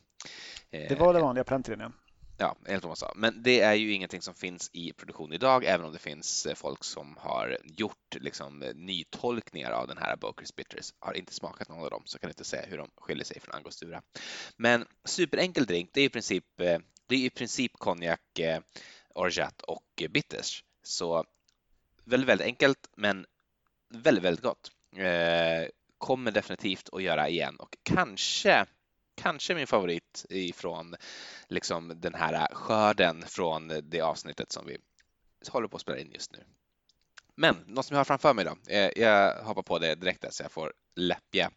Det 0.69 0.99
var 0.99 1.13
det 1.13 1.19
vanliga 1.19 1.43
på 1.43 1.53
den 1.53 1.63
tiden, 1.63 1.93
ja. 2.41 2.55
Enligt 2.65 2.83
vad 2.83 2.89
man 2.89 2.95
sa. 2.95 3.13
Men 3.15 3.43
det 3.43 3.59
är 3.59 3.73
ju 3.73 3.93
ingenting 3.93 4.21
som 4.21 4.33
finns 4.33 4.69
i 4.73 4.93
produktion 4.93 5.33
idag, 5.33 5.65
även 5.65 5.85
om 5.85 5.93
det 5.93 5.99
finns 5.99 6.45
eh, 6.45 6.55
folk 6.55 6.83
som 6.83 7.17
har 7.17 7.57
gjort 7.63 8.15
liksom, 8.19 8.61
eh, 8.61 8.73
nytolkningar 8.75 9.71
av 9.71 9.87
den 9.87 9.97
här 9.97 10.15
Bokers 10.15 10.55
Bitters. 10.55 10.93
Har 10.99 11.13
inte 11.13 11.33
smakat 11.33 11.69
någon 11.69 11.83
av 11.83 11.89
dem, 11.89 12.03
så 12.05 12.19
kan 12.19 12.27
jag 12.27 12.31
inte 12.31 12.43
säga 12.43 12.65
hur 12.67 12.77
de 12.77 12.89
skiljer 12.97 13.25
sig 13.25 13.39
från 13.39 13.55
Angostura. 13.55 14.01
Men 14.57 14.85
superenkel 15.05 15.65
drink, 15.65 15.89
det 15.93 16.01
är 16.01 16.05
i 16.05 16.09
princip, 16.09 16.61
eh, 16.61 16.79
det 17.07 17.15
är 17.15 17.25
i 17.25 17.29
princip 17.29 17.71
konjak, 17.73 18.39
orgeat 19.15 19.61
och 19.61 20.03
bitters. 20.09 20.63
Så 20.83 21.25
väldigt, 22.03 22.29
väldigt 22.29 22.47
enkelt, 22.47 22.89
men 22.95 23.25
väldigt, 23.89 24.23
väldigt 24.23 24.43
gott. 24.43 24.71
Kommer 25.97 26.31
definitivt 26.31 26.89
att 26.93 27.03
göra 27.03 27.29
igen 27.29 27.55
och 27.55 27.77
kanske 27.83 28.65
kanske 29.21 29.55
min 29.55 29.67
favorit 29.67 30.25
ifrån 30.29 30.95
liksom 31.47 32.01
den 32.01 32.13
här 32.13 32.47
skörden 32.53 33.23
från 33.27 33.71
det 33.83 34.01
avsnittet 34.01 34.51
som 34.51 34.65
vi 34.65 34.77
håller 35.49 35.67
på 35.67 35.75
att 35.75 35.81
spela 35.81 35.97
in 35.97 36.11
just 36.11 36.31
nu. 36.31 36.43
Men 37.35 37.55
något 37.67 37.85
som 37.85 37.95
jag 37.95 37.99
har 37.99 38.05
framför 38.05 38.33
mig 38.33 38.45
då. 38.45 38.57
Eh, 38.67 38.89
jag 38.95 39.43
hoppar 39.43 39.63
på 39.63 39.79
det 39.79 39.95
direkt 39.95 40.21
där 40.21 40.29
så 40.31 40.43
jag 40.43 40.51
får 40.51 40.73
läppja 40.95 41.51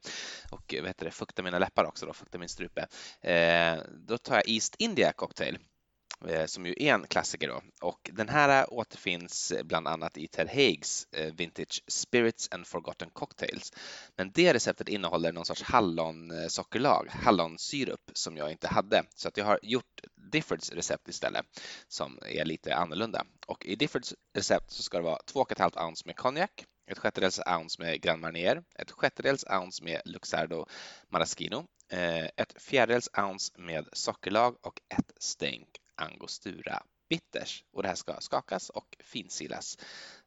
och 0.51 0.75
eh, 0.75 0.81
vad 0.81 0.89
heter 0.89 1.05
det, 1.05 1.11
fukta 1.11 1.43
mina 1.43 1.59
läppar 1.59 1.85
också 1.85 2.07
då, 2.07 2.12
fukta 2.12 2.39
min 2.39 2.49
strupe. 2.49 2.87
Eh, 3.21 3.79
då 3.91 4.19
tar 4.19 4.35
jag 4.35 4.49
East 4.49 4.75
India 4.79 5.12
Cocktail 5.12 5.59
Eh, 6.29 6.47
som 6.47 6.67
ju 6.67 6.75
är 6.79 6.95
en 6.95 7.07
klassiker 7.07 7.49
då. 7.49 7.62
Och 7.81 8.11
den 8.12 8.29
här 8.29 8.62
eh, 8.62 8.67
återfinns 8.69 9.53
eh, 9.53 9.62
bland 9.62 9.89
annat 9.89 10.17
i 10.17 10.29
Ted 10.29 10.49
Haigs 10.49 11.07
Vintage 11.33 11.83
Spirits 11.89 12.49
and 12.51 12.67
Forgotten 12.67 13.11
Cocktails. 13.11 13.73
Men 14.17 14.33
det 14.33 14.55
receptet 14.55 14.89
innehåller 14.89 15.33
någon 15.33 15.45
sorts 15.45 15.62
hallonsockerlag, 15.62 17.09
hallonsyrup 17.11 18.11
som 18.12 18.37
jag 18.37 18.51
inte 18.51 18.69
hade. 18.69 19.05
Så 19.15 19.29
att 19.29 19.37
jag 19.37 19.45
har 19.45 19.59
gjort 19.62 20.01
Diffords 20.33 20.73
recept 20.73 21.09
istället 21.09 21.47
som 21.89 22.19
är 22.27 22.45
lite 22.45 22.75
annorlunda. 22.75 23.25
Och 23.47 23.67
i 23.67 23.77
Diffords 23.77 24.15
recept 24.35 24.71
så 24.71 24.83
ska 24.83 24.97
det 24.97 25.05
vara 25.05 25.21
2,5 25.33 25.87
ounce 25.87 26.03
med 26.07 26.17
konjak, 26.17 26.65
ett 26.91 26.99
sjättedels 26.99 27.41
ounce 27.47 27.83
med 27.83 28.01
Grand 28.01 28.21
Marnier, 28.21 28.62
ett 28.79 28.91
sjättedels 28.91 29.45
ounce 29.45 29.85
med 29.85 30.01
Luxardo 30.05 30.67
Maraschino, 31.09 31.67
eh, 31.93 32.25
ett 32.25 32.55
fjärdedels 32.57 33.09
ounce 33.19 33.53
med 33.57 33.89
sockerlag 33.93 34.57
och 34.62 34.81
ett 34.89 35.12
stänk 35.19 35.69
angostura 35.97 36.83
bitters 37.09 37.65
och 37.73 37.83
det 37.83 37.89
här 37.89 37.95
ska 37.95 38.21
skakas 38.21 38.71
och 38.71 38.97
finsilas. 39.01 39.79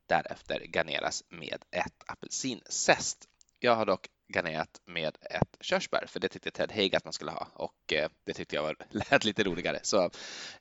Därefter 0.06 0.60
garneras 0.60 1.24
med 1.30 1.64
ett 1.72 2.04
apelsinzest. 2.06 3.28
Jag 3.60 3.76
har 3.76 3.86
dock 3.86 4.08
garnerat 4.34 4.82
med 4.86 5.18
ett 5.22 5.58
körsbär, 5.62 6.06
för 6.08 6.20
det 6.20 6.28
tyckte 6.28 6.52
Ted 6.52 6.72
Haig 6.72 6.96
att 6.96 7.04
man 7.04 7.14
skulle 7.14 7.32
ha 7.32 7.48
och 7.54 7.94
eh, 7.94 8.10
det 8.24 8.34
tyckte 8.34 8.56
jag 8.56 8.64
var, 8.64 8.76
lät 9.12 9.24
lite 9.24 9.44
roligare. 9.44 9.80
Så 9.84 10.10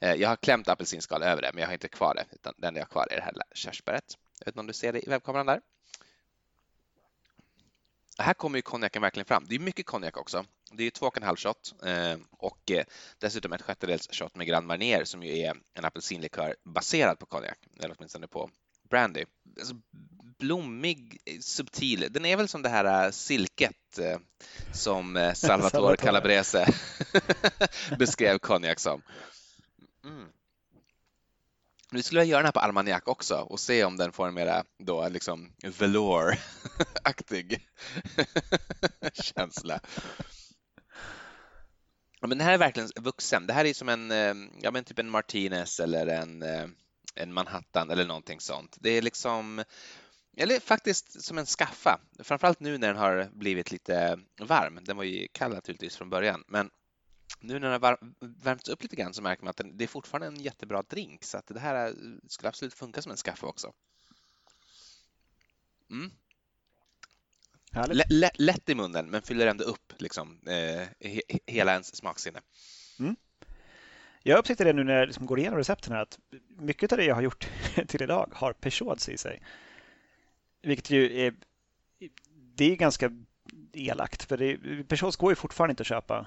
eh, 0.01 0.15
jag 0.15 0.29
har 0.29 0.37
klämt 0.37 0.69
apelsinskal 0.69 1.23
över 1.23 1.43
det, 1.43 1.51
men 1.53 1.61
jag 1.61 1.69
har 1.69 1.75
inte 1.75 1.89
kvar 1.89 2.15
det, 2.15 2.27
utan 2.31 2.55
det 2.57 2.67
enda 2.67 2.81
jag 2.81 2.87
har 2.87 2.91
kvar 2.91 3.07
är 3.11 3.17
det 3.17 3.23
här 3.23 3.35
körsbäret. 3.55 4.05
Jag 4.39 4.47
vet 4.47 4.53
inte 4.53 4.61
om 4.61 4.67
du 4.67 4.73
ser 4.73 4.93
det 4.93 5.07
i 5.07 5.11
webbkameran 5.11 5.47
där? 5.47 5.61
Här 8.19 8.35
kommer 8.35 8.59
ju 8.59 8.63
konjaken 8.63 9.03
verkligen 9.03 9.27
fram. 9.27 9.45
Det 9.49 9.55
är 9.55 9.59
mycket 9.59 9.87
konjak 9.87 10.17
också. 10.17 10.45
Det 10.73 10.85
är 10.85 10.91
två 10.91 11.07
och 11.07 11.17
en 11.17 11.23
halv 11.23 11.37
shot 11.37 11.75
eh, 11.85 12.17
och 12.31 12.71
eh, 12.71 12.85
dessutom 13.19 13.53
ett 13.53 13.63
sjättedels 13.63 14.09
shot 14.13 14.37
med 14.37 14.47
Grand 14.47 14.67
Marnier 14.67 15.05
som 15.05 15.23
ju 15.23 15.39
är 15.39 15.57
en 15.75 15.85
apelsinlikör 15.85 16.57
baserad 16.65 17.19
på 17.19 17.27
konjak, 17.27 17.59
eller 17.81 17.95
åtminstone 17.99 18.29
på 18.29 18.51
brandy. 18.91 19.25
Alltså, 19.59 19.75
blommig, 20.39 21.19
subtil. 21.41 22.07
Den 22.11 22.25
är 22.25 22.37
väl 22.37 22.49
som 22.49 22.63
det 22.63 22.69
här 22.69 23.11
silket 23.11 23.99
som 24.73 25.33
Salvatore 25.35 25.97
Calabrese 25.97 26.67
beskrev 27.99 28.39
konjak 28.39 28.81
som. 28.81 29.03
Mm. 30.05 30.29
Vi 31.97 32.03
skulle 32.03 32.25
göra 32.25 32.39
den 32.39 32.47
här 32.47 32.53
på 32.53 32.61
Armagnac 32.61 33.03
också 33.07 33.37
och 33.37 33.61
se 33.61 33.85
om 33.85 33.97
den 33.97 34.13
får 34.13 34.29
en 34.29 34.35
mera 34.35 34.65
då 34.79 35.09
liksom 35.09 35.53
velour-aktig 35.63 37.69
känsla. 39.13 39.81
Ja, 42.21 42.27
men 42.27 42.39
det 42.39 42.45
här 42.45 42.53
är 42.53 42.59
verkligen 42.59 42.91
vuxen. 42.97 43.47
Det 43.47 43.53
här 43.53 43.65
är 43.65 43.75
som 43.75 43.89
en, 43.89 44.11
eh, 44.11 44.35
ja 44.61 44.71
men 44.71 44.85
typ 44.85 44.99
en 44.99 45.11
Martinez 45.11 45.81
eller 45.81 46.07
en, 46.07 46.43
eh, 46.43 46.67
en 47.15 47.33
Manhattan 47.33 47.91
eller 47.91 48.07
någonting 48.07 48.41
sånt. 48.41 48.77
Det 48.81 48.91
är 48.91 49.03
liksom, 49.03 49.65
eller 50.37 50.61
faktiskt 50.61 51.25
som 51.25 51.39
en 51.39 51.47
skaffa. 51.47 52.01
Framförallt 52.19 52.61
nu 52.61 52.79
när 52.79 52.89
den 52.89 52.97
har 52.97 53.29
blivit 53.33 53.71
lite 53.71 54.19
varm. 54.41 54.79
Den 54.83 54.97
var 54.97 55.05
ju 55.05 55.29
kall 55.33 55.55
naturligtvis 55.55 55.97
från 55.97 56.11
början, 56.11 56.45
men 56.49 56.71
nu 57.47 57.59
när 57.59 57.71
den 57.71 57.83
har 57.83 57.99
värmts 58.21 58.69
upp 58.69 58.83
lite 58.83 58.97
grann 58.97 59.15
så 59.15 59.23
märker 59.23 59.45
man 59.45 59.51
att 59.51 59.61
det 59.73 59.85
är 59.85 59.89
fortfarande 59.89 60.27
en 60.27 60.43
jättebra 60.43 60.83
drink 60.83 61.25
så 61.25 61.39
att 61.39 61.47
det 61.47 61.61
här 61.61 61.95
skulle 62.29 62.49
absolut 62.49 62.75
funka 62.75 63.03
som 63.03 63.11
en 63.13 63.17
skaffa 63.17 63.47
också. 63.47 63.73
Mm. 65.91 66.11
Lätt 68.39 68.69
i 68.69 68.75
munnen 68.75 69.11
men 69.11 69.23
fyller 69.23 69.47
ändå 69.47 69.65
upp 69.65 69.93
liksom, 69.99 70.41
eh, 70.47 70.89
hela 71.47 71.73
ens 71.73 71.97
smaksinne. 71.97 72.41
Mm. 72.99 73.17
Jag 74.23 74.39
upptäckte 74.39 74.65
det 74.65 74.73
nu 74.73 74.85
när 74.85 74.95
jag 74.95 75.07
liksom 75.07 75.27
går 75.27 75.39
igenom 75.39 75.59
recepten 75.59 75.93
här 75.93 76.03
att 76.03 76.19
mycket 76.49 76.93
av 76.93 76.99
det 76.99 77.05
jag 77.05 77.15
har 77.15 77.23
gjort 77.23 77.49
till 77.89 78.03
idag 78.03 78.31
har 78.35 78.53
Peugeots 78.53 79.09
i 79.09 79.19
sig. 79.19 79.43
Vilket 80.63 80.91
ju 80.91 81.21
är, 81.21 81.35
det 82.55 82.73
är 82.73 82.77
ganska 82.77 83.11
elakt 83.73 84.23
för 84.23 84.37
det, 84.37 84.57
Peugeots 84.89 85.17
går 85.17 85.33
ju 85.33 85.37
fortfarande 85.37 85.73
inte 85.73 85.81
att 85.81 85.87
köpa 85.87 86.27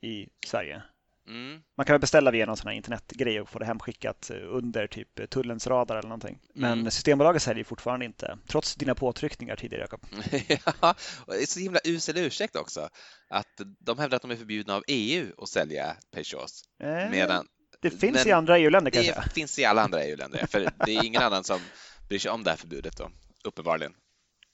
i 0.00 0.28
Sverige. 0.46 0.82
Mm. 1.28 1.60
Man 1.76 1.86
kan 1.86 1.94
väl 1.94 2.00
beställa 2.00 2.30
via 2.30 2.46
någon 2.46 2.56
sån 2.56 2.68
här 2.68 2.74
internetgrej 2.74 3.40
och 3.40 3.48
få 3.48 3.58
det 3.58 3.64
hemskickat 3.64 4.30
under 4.30 4.86
typ 4.86 5.30
tullens 5.30 5.66
radar 5.66 5.96
eller 5.96 6.08
någonting. 6.08 6.38
Men 6.54 6.72
mm. 6.72 6.90
Systembolaget 6.90 7.42
säljer 7.42 7.64
fortfarande 7.64 8.06
inte, 8.06 8.38
trots 8.46 8.74
dina 8.74 8.94
påtryckningar 8.94 9.56
tidigare 9.56 9.82
Jakob. 9.82 10.06
ja, 10.80 10.94
och 11.26 11.32
det 11.32 11.42
är 11.42 11.46
så 11.46 11.60
himla 11.60 11.80
usel 11.84 12.18
ursäkt 12.18 12.56
också. 12.56 12.88
Att 13.28 13.60
de 13.78 13.98
hävdar 13.98 14.16
att 14.16 14.22
de 14.22 14.30
är 14.30 14.36
förbjudna 14.36 14.74
av 14.74 14.84
EU 14.86 15.32
att 15.38 15.48
sälja 15.48 15.96
Peugeots. 16.12 16.62
Eh, 16.82 17.10
medan, 17.10 17.46
det 17.82 17.90
finns 17.90 18.26
i 18.26 18.32
andra 18.32 18.58
EU-länder 18.58 18.90
kanske? 18.90 19.14
Det 19.24 19.30
finns 19.30 19.58
i 19.58 19.64
alla 19.64 19.82
andra 19.82 20.04
EU-länder, 20.04 20.46
för 20.46 20.70
det 20.86 20.96
är 20.96 21.04
ingen 21.04 21.22
annan 21.22 21.44
som 21.44 21.60
bryr 22.08 22.18
sig 22.18 22.30
om 22.30 22.44
det 22.44 22.50
här 22.50 22.56
förbudet 22.56 22.96
då, 22.96 23.10
uppenbarligen. 23.44 23.92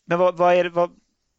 Men 0.06 0.18
vad, 0.18 0.36
vad 0.36 0.54
är 0.54 0.64
det, 0.64 0.70
vad, 0.70 0.90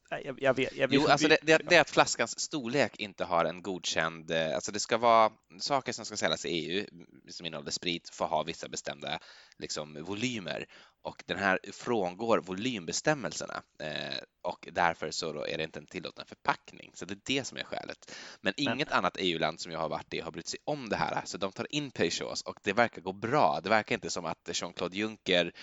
jag, 0.10 0.42
jag 0.42 0.54
vet, 0.54 0.76
jag 0.76 0.88
vet 0.88 0.96
jo, 0.96 1.08
alltså 1.08 1.28
det, 1.28 1.38
det, 1.42 1.58
det, 1.58 1.76
är 1.76 1.82
att 1.82 1.90
flaskans 1.90 2.40
storlek 2.40 2.96
inte 3.00 3.26
har 3.26 3.46
en 3.46 3.62
godkänd... 3.62 4.32
Eh, 4.32 4.56
alltså 4.56 4.72
det 4.72 4.80
ska 4.80 4.98
vara 4.98 5.32
saker 5.60 5.94
som 5.94 6.06
ska 6.06 6.18
säljas 6.18 6.46
i 6.46 6.50
EU 6.50 6.86
som 7.30 7.46
innehåller 7.46 7.72
sprit 7.72 8.10
får 8.10 8.26
ha 8.26 8.44
vissa 8.44 8.70
bestämda 8.70 9.20
liksom, 9.58 10.04
volymer. 10.04 10.66
Och 11.02 11.24
den 11.26 11.38
här 11.38 11.60
frångår 11.74 12.38
volymbestämmelserna 12.38 13.64
eh, 13.80 14.18
och 14.44 14.68
därför 14.72 15.12
så 15.12 15.46
är 15.46 15.58
det 15.58 15.64
inte 15.64 15.80
en 15.80 15.86
tillåten 15.86 16.26
förpackning. 16.26 16.92
Så 16.94 17.06
det 17.06 17.14
är 17.14 17.20
det 17.26 17.44
som 17.44 17.58
är 17.58 17.64
skälet. 17.64 18.16
Men 18.42 18.54
inget 18.58 18.90
Men... 18.90 18.98
annat 18.98 19.18
EU-land 19.20 19.60
som 19.60 19.72
jag 19.72 19.80
har 19.80 19.90
varit 19.90 20.14
i 20.14 20.20
har 20.20 20.32
brytt 20.32 20.48
sig 20.48 20.60
om 20.64 20.90
det 20.90 20.96
här, 20.96 21.22
så 21.26 21.38
de 21.38 21.52
tar 21.52 21.68
in 21.70 21.92
Peugeots 21.92 22.42
och 22.42 22.60
det 22.64 22.74
verkar 22.74 23.02
gå 23.02 23.14
bra. 23.14 23.60
Det 23.64 23.70
verkar 23.70 23.96
inte 23.96 24.10
som 24.10 24.26
att 24.26 24.50
Jean-Claude 24.54 24.98
Juncker 24.98 25.54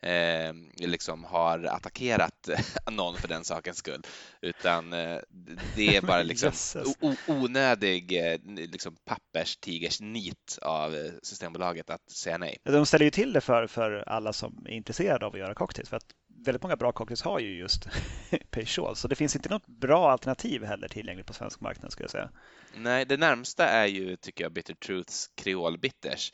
eh, 0.00 0.52
liksom 0.76 1.24
har 1.24 1.64
attackerat 1.64 2.48
någon 2.90 3.16
för 3.16 3.28
den 3.28 3.44
sakens 3.44 3.78
skull, 3.78 4.02
utan 4.40 4.92
eh, 4.92 5.18
det 5.76 5.96
är 5.96 6.02
bara 6.02 6.22
liksom 6.22 6.52
onödig 7.26 8.32
eh, 8.32 8.40
liksom 8.44 8.96
papperstigersnit 9.04 10.10
nit 10.10 10.58
av 10.62 10.94
eh, 10.94 11.12
Systembolaget 11.22 11.90
att 11.90 12.10
säga 12.10 12.38
nej. 12.38 12.58
De 12.64 12.86
ställer 12.86 13.04
ju 13.04 13.10
till 13.10 13.32
det 13.32 13.40
för, 13.40 13.66
för 13.66 14.08
alla 14.08 14.32
som 14.32 14.66
är 14.66 14.72
intresserade 14.72 15.26
av 15.26 15.32
att 15.32 15.38
göra 15.38 15.54
cocktails. 15.54 15.88
För 15.88 15.96
att 15.96 16.12
väldigt 16.44 16.62
många 16.62 16.76
bra 16.76 16.92
cocktails 16.92 17.22
har 17.22 17.38
ju 17.38 17.58
just 17.58 17.88
Peugeot. 18.50 18.98
Så 18.98 19.08
det 19.08 19.14
finns 19.14 19.36
inte 19.36 19.48
något 19.48 19.66
bra 19.66 20.10
alternativ 20.10 20.64
heller 20.64 20.88
tillgängligt 20.88 21.26
på 21.26 21.32
svensk 21.32 21.60
marknad 21.60 21.92
skulle 21.92 22.04
jag 22.04 22.10
säga. 22.10 22.30
Nej, 22.74 23.04
det 23.04 23.16
närmsta 23.16 23.68
är 23.68 23.86
ju, 23.86 24.16
tycker 24.16 24.44
jag, 24.44 24.52
Bitter 24.52 24.74
Truths 24.74 25.30
Creole 25.34 25.78
Bitters 25.78 26.32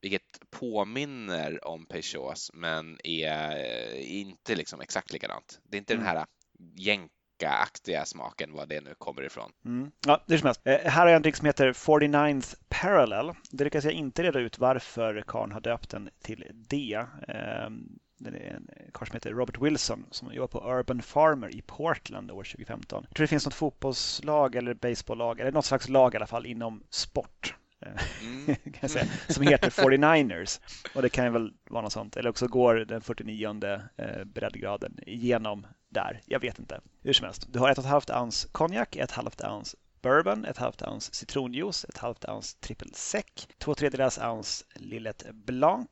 vilket 0.00 0.50
påminner 0.50 1.66
om 1.68 1.86
Peugeots 1.86 2.50
men 2.54 2.98
är 3.04 3.56
eh, 3.56 4.18
inte 4.18 4.54
liksom 4.54 4.80
exakt 4.80 5.12
likadant. 5.12 5.60
Det 5.62 5.76
är 5.76 5.78
inte 5.78 5.94
mm. 5.94 6.06
den 6.06 6.16
här 6.16 6.26
jänk 6.74 7.10
aktiga 7.44 8.04
smaken, 8.04 8.52
vad 8.52 8.68
det 8.68 8.80
nu 8.80 8.94
kommer 8.98 9.22
ifrån. 9.22 9.52
Mm. 9.64 9.90
Ja, 10.06 10.24
det 10.26 10.34
är 10.34 10.38
som 10.38 10.46
helst. 10.46 10.60
Eh, 10.64 10.78
här 10.90 11.00
har 11.00 11.06
jag 11.06 11.16
en 11.16 11.22
drink 11.22 11.36
som 11.36 11.46
heter 11.46 11.72
49th 11.72 12.56
Parallel. 12.68 13.32
Det 13.50 13.64
lyckas 13.64 13.84
jag 13.84 13.92
inte 13.92 14.22
reda 14.22 14.38
ut 14.38 14.58
varför 14.58 15.24
Karn 15.26 15.52
har 15.52 15.60
döpt 15.60 15.90
den 15.90 16.10
till 16.22 16.44
det. 16.54 17.06
Eh, 17.28 17.70
det 18.18 18.38
är 18.38 18.54
en 18.54 18.68
karl 18.92 19.06
som 19.06 19.14
heter 19.14 19.30
Robert 19.30 19.58
Wilson 19.60 20.06
som 20.10 20.32
jobbar 20.32 20.60
på 20.60 20.78
Urban 20.78 21.02
Farmer 21.02 21.56
i 21.56 21.62
Portland 21.62 22.30
år 22.30 22.44
2015. 22.44 23.04
Jag 23.08 23.16
tror 23.16 23.24
det 23.24 23.28
finns 23.28 23.44
något 23.44 23.54
fotbollslag 23.54 24.54
eller 24.54 24.74
baseballlag 24.74 25.40
eller 25.40 25.52
något 25.52 25.64
slags 25.64 25.88
lag 25.88 26.14
i 26.14 26.16
alla 26.16 26.26
fall 26.26 26.46
inom 26.46 26.82
sport. 26.90 27.54
Mm. 27.80 28.56
kan 28.80 28.88
säga, 28.88 29.06
som 29.28 29.42
heter 29.42 29.70
49ers. 29.70 30.60
Och 30.94 31.02
det 31.02 31.08
kan 31.08 31.32
väl 31.32 31.52
vara 31.70 31.82
något 31.82 31.92
sånt. 31.92 32.16
Eller 32.16 32.30
också 32.30 32.46
går 32.46 32.74
den 32.74 33.00
49 33.00 33.80
eh, 33.96 34.24
breddgraden 34.24 34.98
igenom 35.06 35.66
där. 35.88 36.20
Jag 36.26 36.40
vet 36.40 36.58
inte. 36.58 36.80
Hur 37.02 37.12
som 37.12 37.24
helst. 37.24 37.52
Du 37.52 37.58
har 37.58 37.70
ett 37.70 37.78
och 37.78 37.84
ett 37.84 37.90
halvt 37.90 38.10
ounce 38.10 38.48
konjak, 38.52 38.96
ett 38.96 39.10
halvt 39.10 39.44
ounce 39.44 39.76
bourbon, 40.02 40.44
ett 40.44 40.58
halvt 40.58 40.82
ounce 40.82 41.14
citronjuice, 41.14 41.84
ett 41.84 41.98
halvt 41.98 42.24
ounce 42.24 42.56
triple 42.60 42.90
sec, 42.94 43.24
två 43.58 43.74
tredjedels 43.74 44.18
ounce 44.18 44.64
Lillet 44.74 45.26
Blanc, 45.32 45.88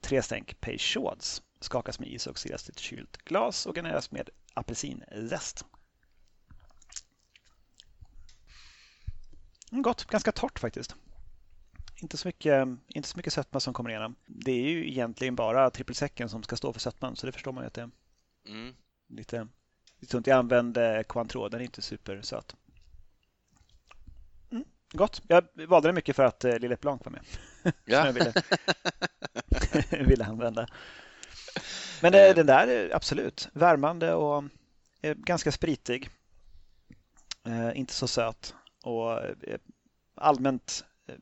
tre 0.00 0.22
stänk 0.22 0.60
Peychauds, 0.60 1.42
skakas 1.60 2.00
med 2.00 2.08
is 2.08 2.26
och 2.26 2.38
silas 2.38 2.64
till 2.64 2.72
ett 2.72 2.78
kylt 2.78 3.16
glas 3.16 3.66
och 3.66 3.74
garneras 3.74 4.10
med 4.10 4.30
apelsinzest. 4.54 5.64
Mm, 9.70 9.82
gott, 9.82 10.04
ganska 10.04 10.32
torrt 10.32 10.58
faktiskt. 10.58 10.94
Inte 12.02 12.16
så, 12.16 12.28
mycket, 12.28 12.68
inte 12.88 13.08
så 13.08 13.16
mycket 13.16 13.32
sötma 13.32 13.60
som 13.60 13.74
kommer 13.74 13.90
igenom. 13.90 14.16
Det 14.26 14.52
är 14.52 14.68
ju 14.68 14.88
egentligen 14.88 15.36
bara 15.36 15.70
trippelsäcken 15.70 16.28
som 16.28 16.42
ska 16.42 16.56
stå 16.56 16.72
för 16.72 16.80
sötman, 16.80 17.16
så 17.16 17.26
det 17.26 17.32
förstår 17.32 17.52
man 17.52 17.64
ju 17.64 17.66
att 17.66 17.74
det 17.74 17.80
är. 17.80 17.90
Mm 18.48 18.74
lite, 19.08 19.48
lite 20.00 20.10
sunt. 20.10 20.26
Jag 20.26 20.38
använde 20.38 21.04
Cointreau, 21.06 21.48
den 21.48 21.60
är 21.60 21.64
inte 21.64 21.82
supersöt. 21.82 22.56
Mm, 24.50 24.64
gott. 24.92 25.22
Jag 25.28 25.44
valde 25.68 25.88
den 25.88 25.94
mycket 25.94 26.16
för 26.16 26.24
att 26.24 26.44
eh, 26.44 26.58
Lillet 26.58 26.80
Blanc 26.80 27.02
var 27.04 27.12
med. 27.12 27.22
Ja. 27.62 27.72
jag 28.06 28.12
ville, 28.12 28.32
ville 30.06 30.24
använda. 30.24 30.66
Men 32.02 32.14
eh, 32.14 32.34
den 32.34 32.46
där 32.46 32.68
är 32.68 32.94
absolut 32.94 33.48
värmande 33.52 34.14
och 34.14 34.44
ganska 35.02 35.52
spritig. 35.52 36.10
Eh, 37.46 37.78
inte 37.78 37.94
så 37.94 38.08
söt 38.08 38.54
och 38.82 39.24
eh, 39.24 39.58
allmänt 40.14 40.84
eh, 41.08 41.14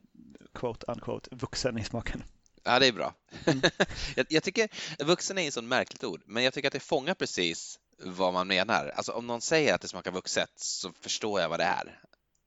quote 0.55 0.87
unquote 0.89 1.29
vuxen 1.33 1.79
i 1.79 1.85
smaken. 1.85 2.23
Ja, 2.63 2.79
det 2.79 2.87
är 2.87 2.93
bra. 2.93 3.15
Mm. 3.45 3.61
jag, 4.17 4.27
jag, 4.29 4.43
tycker, 4.43 4.69
vuxen 5.05 5.39
är 5.39 5.49
ett 5.49 5.55
sånt 5.55 5.69
märkligt 5.69 6.05
ord, 6.05 6.23
men 6.27 6.45
jag 6.45 6.53
tycker 6.53 6.69
att 6.69 6.73
det 6.73 6.81
fångar 6.81 7.15
precis 7.15 7.79
vad 7.99 8.33
man 8.33 8.47
menar. 8.47 8.93
Alltså 8.97 9.13
om 9.13 9.27
någon 9.27 9.41
säger 9.41 9.75
att 9.75 9.81
det 9.81 9.89
smakar 9.89 10.11
vuxet 10.11 10.51
så 10.57 10.93
förstår 11.01 11.41
jag 11.41 11.49
vad 11.49 11.61
det 11.61 11.65
är. 11.65 12.01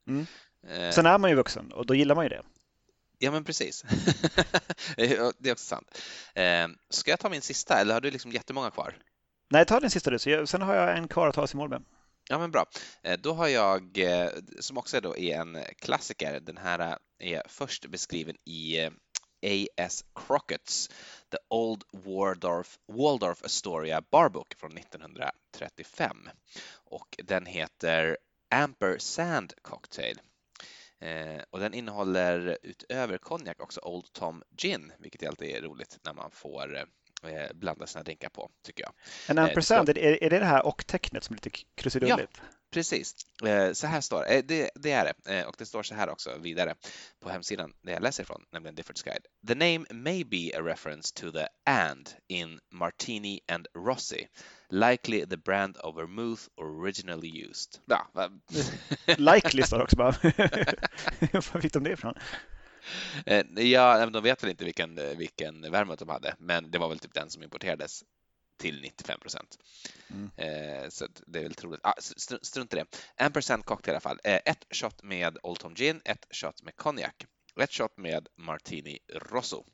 Mm. 0.07 0.25
Eh. 0.67 0.91
Sen 0.91 1.05
är 1.05 1.17
man 1.17 1.29
ju 1.29 1.35
vuxen 1.35 1.71
och 1.71 1.85
då 1.85 1.95
gillar 1.95 2.15
man 2.15 2.25
ju 2.25 2.29
det. 2.29 2.41
Ja, 3.19 3.31
men 3.31 3.43
precis. 3.43 3.81
det 4.97 5.49
är 5.49 5.51
också 5.51 5.65
sant. 5.65 6.01
Eh, 6.35 6.67
ska 6.89 7.11
jag 7.11 7.19
ta 7.19 7.29
min 7.29 7.41
sista 7.41 7.79
eller 7.79 7.93
har 7.93 8.01
du 8.01 8.11
liksom 8.11 8.31
jättemånga 8.31 8.71
kvar? 8.71 8.95
Nej, 9.49 9.65
ta 9.65 9.79
din 9.79 9.89
sista 9.89 10.11
du. 10.11 10.47
Sen 10.47 10.61
har 10.61 10.75
jag 10.75 10.97
en 10.97 11.07
kvar 11.07 11.27
att 11.27 11.35
ta 11.35 11.41
oss 11.41 11.53
i 11.53 11.57
mål 11.57 11.69
med. 11.69 11.83
Ja, 12.29 12.37
men 12.39 12.51
bra. 12.51 12.65
Eh, 13.03 13.19
då 13.19 13.33
har 13.33 13.47
jag, 13.47 13.99
som 14.59 14.77
också 14.77 15.01
då 15.01 15.17
är 15.17 15.37
en 15.37 15.57
klassiker, 15.79 16.39
den 16.39 16.57
här 16.57 16.97
är 17.19 17.43
först 17.47 17.85
beskriven 17.85 18.35
i 18.45 18.89
A.S. 19.45 20.05
Crockett's 20.15 20.91
The 21.31 21.37
Old 21.49 21.83
Waldorf, 21.91 22.79
Waldorf 22.87 23.43
Astoria 23.43 24.01
Barbook 24.01 24.53
från 24.57 24.77
1935 24.77 26.29
och 26.73 27.15
den 27.23 27.45
heter 27.45 28.17
Amper 28.55 28.97
Sand 28.97 29.53
Cocktail. 29.61 30.19
Eh, 30.99 31.41
och 31.49 31.59
den 31.59 31.73
innehåller 31.73 32.57
utöver 32.63 33.17
konjak 33.17 33.61
också 33.61 33.81
Old 33.83 34.13
Tom 34.13 34.43
Gin, 34.57 34.91
vilket 34.99 35.27
alltid 35.27 35.55
är 35.55 35.61
roligt 35.61 35.99
när 36.05 36.13
man 36.13 36.31
får 36.31 36.75
eh, 36.75 36.83
eh, 37.23 37.53
blanda 37.53 37.87
sina 37.87 38.03
drinkar 38.03 38.29
på, 38.29 38.49
tycker 38.63 38.83
jag. 38.83 38.93
En 39.27 39.37
ampersand, 39.37 39.89
eh, 39.89 39.95
är, 39.97 40.23
är 40.23 40.29
det 40.29 40.39
det 40.39 40.45
här 40.45 40.65
och-tecknet 40.65 41.23
som 41.23 41.33
är 41.33 41.37
lite 41.37 41.49
krusidulligt? 41.75 42.31
Ja, 42.41 42.43
Precis, 42.71 43.15
eh, 43.45 43.73
så 43.73 43.87
här 43.87 44.01
står 44.01 44.31
eh, 44.31 44.43
det. 44.43 44.69
Det 44.75 44.91
är 44.91 45.13
det 45.23 45.45
och 45.45 45.55
det 45.57 45.65
står 45.65 45.83
så 45.83 45.95
här 45.95 46.09
också 46.09 46.37
vidare 46.37 46.75
på 47.19 47.29
hemsidan 47.29 47.73
där 47.81 47.93
jag 47.93 48.03
läser 48.03 48.23
ifrån, 48.23 48.43
nämligen 48.51 48.75
Difford's 48.75 49.03
Guide. 49.03 49.25
The 49.47 49.55
name 49.55 49.85
may 49.89 50.23
be 50.23 50.57
a 50.57 50.61
reference 50.61 51.13
to 51.15 51.31
the 51.31 51.47
and 51.65 52.09
in 52.27 52.59
Martini 52.71 53.39
and 53.47 53.67
Rossi, 53.75 54.27
likely 54.69 55.25
the 55.25 55.37
brand 55.37 55.77
of 55.77 55.95
vermouth 55.95 56.41
originally 56.57 57.47
used. 57.49 57.79
Ja, 57.85 58.07
likely 59.17 59.63
står 59.63 59.77
det 59.77 59.83
också 59.83 59.95
bara. 59.95 60.11
Var 61.31 61.61
fick 61.61 61.73
de 61.73 61.83
det 61.83 61.91
ifrån? 61.91 62.13
Ja, 63.55 64.05
de 64.05 64.23
vet 64.23 64.43
väl 64.43 64.49
inte 64.49 64.65
vilken, 64.65 64.99
vilken 65.17 65.71
vermouth 65.71 65.99
de 65.99 66.09
hade, 66.09 66.35
men 66.39 66.71
det 66.71 66.77
var 66.77 66.89
väl 66.89 66.99
typ 66.99 67.13
den 67.13 67.29
som 67.29 67.43
importerades 67.43 68.03
till 68.57 68.81
95 68.81 69.19
procent. 69.19 69.57
Mm. 70.09 70.31
Eh, 70.35 70.89
så 70.89 71.07
det 71.27 71.39
är 71.39 71.43
väl 71.43 71.53
troligt. 71.53 71.79
Ah, 71.83 71.93
strunt 72.41 72.73
i 72.73 72.75
det. 72.75 72.85
En 73.15 73.31
procent 73.31 73.65
cocktail 73.65 73.93
i 73.93 73.95
alla 73.95 73.99
fall. 74.01 74.19
Eh, 74.23 74.39
ett 74.45 74.65
shot 74.71 75.03
med 75.03 75.37
Old 75.43 75.59
Tom 75.59 75.75
Gin, 75.75 76.01
ett 76.05 76.27
shot 76.31 76.63
med 76.63 76.75
konjak, 76.75 77.25
ett 77.61 77.71
shot 77.73 77.97
med 77.97 78.27
Martini 78.37 78.99
Rosso. 79.13 79.65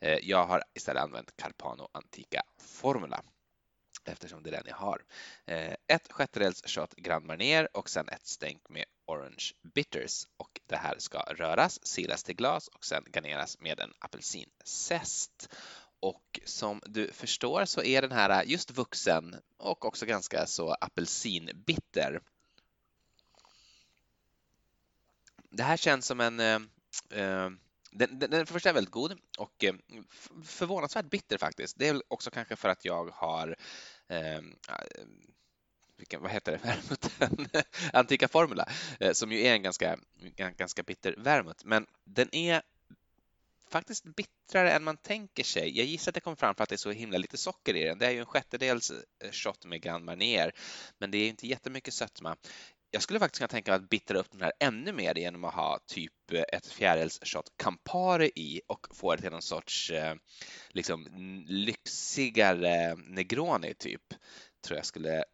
Eh, 0.00 0.18
jag 0.22 0.46
har 0.46 0.62
istället 0.74 1.02
använt 1.02 1.36
Carpano 1.36 1.88
Antica 1.92 2.42
Formula 2.60 3.22
eftersom 4.08 4.42
det 4.42 4.50
är 4.50 4.52
den 4.52 4.66
jag 4.66 4.76
har. 4.76 5.04
Eh, 5.46 5.74
ett 5.86 6.12
sjättedels 6.12 6.62
shot 6.66 6.94
Grand 6.94 7.26
Marnier 7.26 7.68
och 7.72 7.90
sen 7.90 8.08
ett 8.08 8.26
stänk 8.26 8.68
med 8.68 8.84
Orange 9.06 9.52
Bitters 9.74 10.26
och 10.36 10.60
det 10.66 10.76
här 10.76 10.98
ska 10.98 11.18
röras, 11.18 11.86
silas 11.86 12.22
till 12.22 12.36
glas 12.36 12.68
och 12.68 12.84
sen 12.84 13.04
garneras 13.12 13.60
med 13.60 13.80
en 13.80 13.92
apelsinzest. 13.98 15.48
Och 16.00 16.40
som 16.44 16.82
du 16.86 17.12
förstår 17.12 17.64
så 17.64 17.82
är 17.82 18.02
den 18.02 18.12
här 18.12 18.44
just 18.44 18.70
vuxen 18.70 19.36
och 19.56 19.84
också 19.84 20.06
ganska 20.06 20.46
så 20.46 20.72
apelsinbitter. 20.80 22.20
Det 25.50 25.62
här 25.62 25.76
känns 25.76 26.06
som 26.06 26.20
en 26.20 26.40
eh, 26.40 26.60
eh 27.10 27.50
den, 27.90 28.18
den, 28.18 28.30
den 28.30 28.46
första 28.46 28.68
är 28.68 28.74
väldigt 28.74 28.92
god 28.92 29.18
och 29.38 29.64
eh, 29.64 29.74
förvånansvärt 30.44 31.10
bitter 31.10 31.38
faktiskt. 31.38 31.78
Det 31.78 31.88
är 31.88 32.02
också 32.08 32.30
kanske 32.30 32.56
för 32.56 32.68
att 32.68 32.84
jag 32.84 33.10
har 33.10 33.56
Ehm, 34.08 34.56
eh, 34.68 35.04
vilken, 35.96 36.22
vad 36.22 36.30
heter 36.30 36.52
det, 36.52 36.58
vermuten, 37.18 37.62
Antika 37.92 38.28
Formula, 38.28 38.68
eh, 39.00 39.12
som 39.12 39.32
ju 39.32 39.40
är 39.40 39.52
en 39.52 39.62
ganska, 39.62 39.98
ganska 40.56 40.82
bitter 40.82 41.14
vermut, 41.18 41.64
men 41.64 41.86
den 42.04 42.34
är 42.34 42.62
faktiskt 43.68 44.04
bittrare 44.04 44.72
än 44.72 44.84
man 44.84 44.96
tänker 44.96 45.44
sig. 45.44 45.78
Jag 45.78 45.86
gissar 45.86 46.10
att 46.10 46.14
det 46.14 46.20
kommer 46.20 46.36
fram 46.36 46.54
för 46.54 46.62
att 46.62 46.68
det 46.68 46.74
är 46.74 46.76
så 46.76 46.90
himla 46.90 47.18
lite 47.18 47.36
socker 47.36 47.76
i 47.76 47.84
den. 47.84 47.98
Det 47.98 48.06
är 48.06 48.10
ju 48.10 48.18
en 48.18 48.26
sjättedels 48.26 48.90
eh, 48.90 49.30
shot 49.32 49.64
med 49.64 49.82
Grand 49.82 50.04
Marnier, 50.04 50.52
men 50.98 51.10
det 51.10 51.18
är 51.18 51.28
inte 51.28 51.46
jättemycket 51.46 51.94
sötma. 51.94 52.36
Jag 52.90 53.02
skulle 53.02 53.18
faktiskt 53.18 53.38
kunna 53.38 53.48
tänka 53.48 53.70
mig 53.70 53.76
att 53.76 53.88
bittra 53.88 54.18
upp 54.18 54.30
den 54.30 54.40
här 54.40 54.52
ännu 54.60 54.92
mer 54.92 55.18
genom 55.18 55.44
att 55.44 55.54
ha 55.54 55.78
typ 55.86 56.32
eh, 56.32 56.44
ett 56.52 56.66
fjärilsshot 56.66 57.52
Campari 57.56 58.30
i 58.34 58.60
och 58.66 58.86
få 58.90 59.16
det 59.16 59.22
till 59.22 59.30
någon 59.30 59.42
sorts 59.42 59.90
eh, 59.90 60.14
liksom 60.68 61.06
lyxigare 61.48 62.94
Negroni 62.96 63.74
typ. 63.74 64.14
Tror 64.60 64.76
jag 64.76 64.86
skulle 64.86 65.24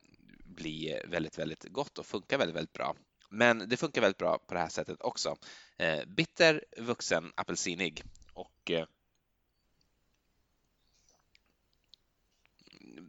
bli 0.44 1.00
väldigt, 1.05 1.38
väldigt 1.38 1.64
gott 1.64 1.98
och 1.98 2.07
funka 2.07 2.38
väldigt, 2.38 2.57
väldigt 2.57 2.72
bra. 2.72 2.96
Men 3.30 3.68
det 3.68 3.76
funkar 3.76 4.00
väldigt 4.00 4.18
bra 4.18 4.38
på 4.38 4.55
det 4.55 4.61
här 4.61 4.68
sättet 4.68 5.00
också. 5.00 5.36
Eh, 5.76 6.05
bitter, 6.07 6.64
vuxen, 6.76 7.32
apelsinig 7.34 8.03
och 8.32 8.70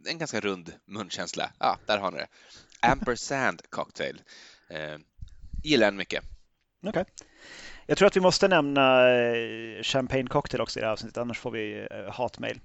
en 0.06 0.18
ganska 0.18 0.40
rund 0.40 0.72
munkänsla. 0.84 1.52
Ja, 1.58 1.78
där 1.86 1.98
har 1.98 2.10
ni 2.10 2.18
det. 2.18 2.28
Ampersand 2.90 3.62
cocktail. 3.70 4.22
Eh, 4.70 4.96
gillar 5.62 5.86
den 5.86 5.96
mycket. 5.96 6.24
Okej. 6.86 7.00
Okay. 7.00 7.04
Jag 7.86 7.98
tror 7.98 8.06
att 8.06 8.16
vi 8.16 8.20
måste 8.20 8.48
nämna 8.48 9.10
eh, 9.10 9.82
Champagne 9.82 10.26
Cocktail 10.26 10.60
också 10.60 10.78
i 10.78 10.80
det 10.80 10.86
här 10.86 10.92
avsnittet, 10.92 11.18
annars 11.18 11.38
får 11.38 11.50
vi 11.50 11.86
eh, 11.90 12.12
hatmail. 12.12 12.60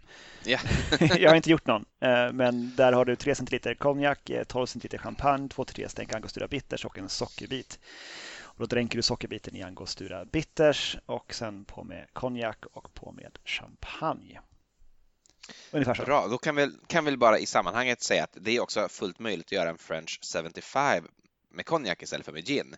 Yeah. 0.46 0.62
jag 1.22 1.30
har 1.30 1.36
inte 1.36 1.52
gjort 1.52 1.68
någon, 1.68 1.86
eh, 2.02 2.32
men 2.32 2.76
där 2.76 2.94
har 2.94 3.06
du 3.06 3.16
3 3.16 3.36
centiliter 3.36 3.74
konjak, 3.74 4.32
12 4.48 4.66
centiliter 4.66 4.98
champagne, 4.98 5.48
2-3 5.48 5.88
stänk 5.88 6.14
angostura 6.14 6.48
bitters 6.48 6.86
och 6.86 6.98
en 6.98 7.10
sockerbit. 7.10 7.80
Och 8.42 8.60
då 8.60 8.66
dränker 8.66 8.98
du 8.98 9.02
sockerbiten 9.02 9.56
i 9.56 9.64
angostura 9.64 10.26
bitters 10.26 10.98
och 11.06 11.34
sen 11.34 11.66
på 11.66 11.84
med 11.84 12.06
konjak 12.14 12.66
och 12.74 12.94
på 12.94 13.12
med 13.12 13.40
champagne. 13.46 14.40
Ungefär 15.72 15.94
så. 15.94 16.04
Bra, 16.04 16.28
då 16.28 16.38
kan 16.38 16.56
vi, 16.56 16.72
kan 16.88 17.06
vi 17.06 17.18
bara 17.18 17.40
i 17.40 17.46
sammanhanget 17.46 18.02
säga 18.02 18.24
att 18.24 18.38
det 18.42 18.56
är 18.56 18.60
också 18.60 18.88
fullt 18.90 19.20
möjligt 19.20 19.48
att 19.48 19.52
göra 19.52 19.70
en 19.70 19.78
French 19.78 20.20
75 20.34 21.08
med 21.52 21.66
konjak 21.66 22.04
istället 22.04 22.26
för 22.26 22.32
med 22.32 22.48
gin. 22.48 22.76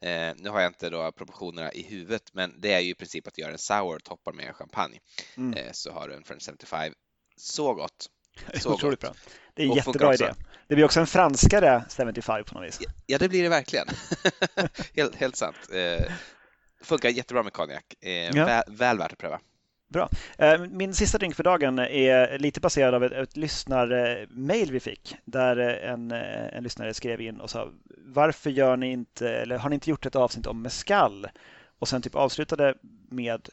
Eh, 0.00 0.34
nu 0.36 0.48
har 0.48 0.60
jag 0.60 0.70
inte 0.70 0.90
då 0.90 1.12
proportionerna 1.12 1.72
i 1.72 1.82
huvudet, 1.82 2.22
men 2.32 2.60
det 2.60 2.72
är 2.72 2.80
ju 2.80 2.90
i 2.90 2.94
princip 2.94 3.26
att 3.26 3.38
göra 3.38 3.52
en 3.52 3.58
sour 3.58 3.98
toppar 3.98 4.32
med 4.32 4.56
champagne. 4.56 4.98
Mm. 5.36 5.58
Eh, 5.58 5.72
så 5.72 5.92
har 5.92 6.08
du 6.08 6.14
en 6.14 6.24
French 6.24 6.42
75. 6.46 6.92
Så 7.36 7.74
gott! 7.74 8.06
Så 8.54 8.74
Otroligt 8.74 9.00
gott. 9.00 9.12
bra. 9.12 9.22
Det 9.54 9.62
är 9.62 9.66
en 9.66 9.72
jättebra 9.72 10.14
idé. 10.14 10.34
Det 10.68 10.74
blir 10.74 10.84
också 10.84 11.00
en 11.00 11.06
franskare 11.06 11.84
75 11.88 12.44
på 12.44 12.54
något 12.54 12.66
vis. 12.66 12.80
Ja, 13.06 13.18
det 13.18 13.28
blir 13.28 13.42
det 13.42 13.48
verkligen. 13.48 13.86
helt, 14.96 15.14
helt 15.14 15.36
sant. 15.36 15.56
Eh, 15.72 16.12
funkar 16.82 17.08
jättebra 17.08 17.42
med 17.42 17.52
konjak. 17.52 17.94
Eh, 18.00 18.12
ja. 18.12 18.44
väl, 18.44 18.62
väl 18.68 18.98
värt 18.98 19.12
att 19.12 19.18
pröva. 19.18 19.40
Bra. 19.92 20.08
Eh, 20.38 20.60
min 20.70 20.94
sista 20.94 21.18
drink 21.18 21.34
för 21.34 21.44
dagen 21.44 21.78
är 21.78 22.38
lite 22.38 22.60
baserad 22.60 22.94
av 22.94 23.04
ett, 23.04 23.12
ett 23.12 23.36
lyssnarmail 23.36 24.72
vi 24.72 24.80
fick 24.80 25.16
där 25.24 25.56
en, 25.56 26.10
en 26.10 26.62
lyssnare 26.62 26.94
skrev 26.94 27.20
in 27.20 27.40
och 27.40 27.50
sa 27.50 27.68
varför 28.06 28.50
gör 28.50 28.76
ni 28.76 28.92
inte, 28.92 29.30
eller 29.30 29.58
har 29.58 29.70
ni 29.70 29.74
inte 29.74 29.90
gjort 29.90 30.06
ett 30.06 30.16
avsnitt 30.16 30.46
om 30.46 30.62
mescal? 30.62 31.26
Och 31.78 31.88
sen 31.88 32.02
typ 32.02 32.14
avslutade 32.14 32.74
med 33.10 33.48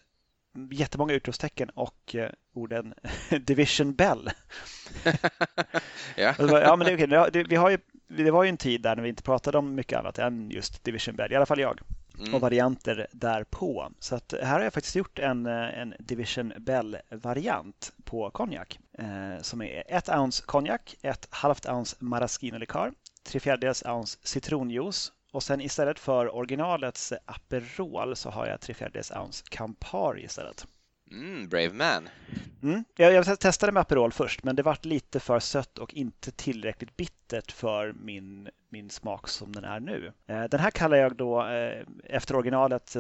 jättemånga 0.72 1.14
utropstecken 1.14 1.70
och 1.70 2.16
eh, 2.16 2.30
orden 2.54 2.94
Division 3.42 3.94
Bell. 3.96 4.30
ja. 6.16 6.34
ja, 6.38 6.76
men 6.76 6.88
det, 6.88 6.94
okay. 6.94 7.30
det, 7.32 7.44
vi 7.44 7.56
har 7.56 7.70
ju, 7.70 7.78
det 8.08 8.32
var 8.32 8.44
ju 8.44 8.50
en 8.50 8.58
tid 8.58 8.82
där 8.82 8.96
när 8.96 9.04
vi 9.04 9.10
inte 9.10 9.24
pratade 9.24 9.58
om 9.58 9.76
mycket 9.76 10.00
annat 10.00 10.20
än 10.20 10.50
just 10.50 10.84
Division 10.84 11.16
Bell, 11.16 11.32
i 11.32 11.36
alla 11.36 11.46
fall 11.46 11.60
jag 11.60 11.80
mm. 12.20 12.36
och 12.36 12.41
varianter 12.41 13.07
därpå. 13.11 13.91
Så 13.99 14.15
att 14.15 14.34
här 14.41 14.53
har 14.53 14.59
jag 14.59 14.74
faktiskt 14.74 14.95
gjort 14.95 15.20
en, 15.20 15.45
eh, 15.45 15.80
en 15.80 15.93
Division 15.99 16.53
Bell-variant 16.57 17.93
på 18.03 18.30
konjak 18.32 18.80
eh, 18.97 19.41
som 19.41 19.61
är 19.61 19.84
ett 19.88 20.09
ounce 20.09 20.43
konjak, 20.45 20.95
ett 21.01 21.28
halvt 21.30 21.70
ounce 21.70 21.95
maraschino-likör, 21.99 22.93
tre 23.24 23.39
fjärdedels 23.39 23.84
ounce 23.86 24.20
citronjuice 24.24 25.11
och 25.32 25.43
sen 25.43 25.61
istället 25.61 25.99
för 25.99 26.36
originalets 26.36 27.13
Aperol 27.26 28.15
så 28.15 28.30
har 28.30 28.47
jag 28.47 28.61
tre 28.61 28.74
fjärdedels 28.74 29.11
ounce 29.11 29.43
Campari 29.49 30.24
istället. 30.24 30.67
Mm, 31.12 31.49
brave 31.49 31.74
man. 31.74 32.10
Mm. 32.64 32.84
Jag, 32.95 33.14
jag 33.14 33.39
testade 33.39 33.72
med 33.72 33.82
Aperol 33.82 34.12
först, 34.12 34.43
men 34.43 34.55
det 34.55 34.64
vart 34.64 34.86
lite 34.86 35.20
för 35.20 35.39
sött 35.39 35.78
och 35.78 35.93
inte 35.93 36.32
tillräckligt 36.32 36.97
bittert 36.97 37.51
för 37.51 37.93
min, 37.93 38.49
min 38.70 38.89
smak 38.89 39.28
som 39.28 39.51
den 39.51 39.64
är 39.64 39.80
nu. 39.80 40.14
Eh, 40.28 40.43
den 40.43 40.60
här 40.60 40.72
kallar 40.72 40.97
jag 40.97 41.16
då 41.16 41.47
eh, 41.47 41.86
efter 42.03 42.36
originalets 42.36 42.97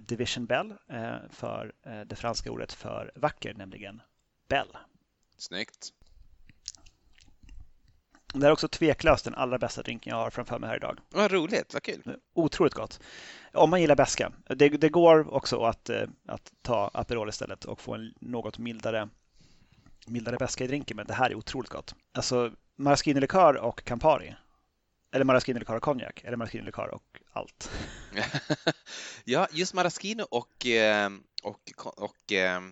Division 0.00 0.46
Bell 0.46 0.74
eh, 0.88 1.16
för 1.30 1.72
det 2.06 2.16
franska 2.16 2.50
ordet 2.50 2.72
för 2.72 3.12
vacker, 3.14 3.54
nämligen 3.54 4.02
Bell. 4.48 4.68
Snyggt. 5.36 5.92
Det 8.34 8.46
är 8.46 8.52
också 8.52 8.68
tveklöst 8.68 9.24
den 9.24 9.34
allra 9.34 9.58
bästa 9.58 9.82
drinken 9.82 10.10
jag 10.10 10.16
har 10.16 10.30
framför 10.30 10.58
mig 10.58 10.68
här 10.68 10.76
idag. 10.76 10.98
Vad 11.10 11.32
roligt, 11.32 11.74
vad 11.74 11.82
kul. 11.82 12.16
Otroligt 12.34 12.74
gott. 12.74 13.00
Om 13.52 13.70
man 13.70 13.80
gillar 13.80 13.96
beska. 13.96 14.32
Det, 14.46 14.68
det 14.68 14.88
går 14.88 15.34
också 15.34 15.64
att, 15.64 15.90
eh, 15.90 16.08
att 16.26 16.52
ta 16.62 16.90
Aperol 16.94 17.28
istället 17.28 17.64
och 17.64 17.80
få 17.80 17.94
en 17.94 18.14
något 18.20 18.58
mildare, 18.58 19.08
mildare 20.06 20.36
beska 20.36 20.64
i 20.64 20.66
drinken, 20.66 20.96
men 20.96 21.06
det 21.06 21.14
här 21.14 21.30
är 21.30 21.34
otroligt 21.34 21.70
gott. 21.70 21.94
Alltså 22.12 22.52
maraschino-likör 22.76 23.56
och 23.56 23.84
Campari. 23.84 24.34
Eller 25.12 25.24
maraschino-likör 25.24 25.76
och 25.76 25.82
konjak, 25.82 26.24
eller 26.24 26.36
maraschino-likör 26.36 26.94
och 26.94 27.20
allt. 27.32 27.70
ja, 29.24 29.48
just 29.52 29.74
maraschino 29.74 30.22
och, 30.22 30.66
eh, 30.66 31.10
och, 31.42 31.72
och, 31.76 31.98
och 31.98 32.32
eh, 32.32 32.62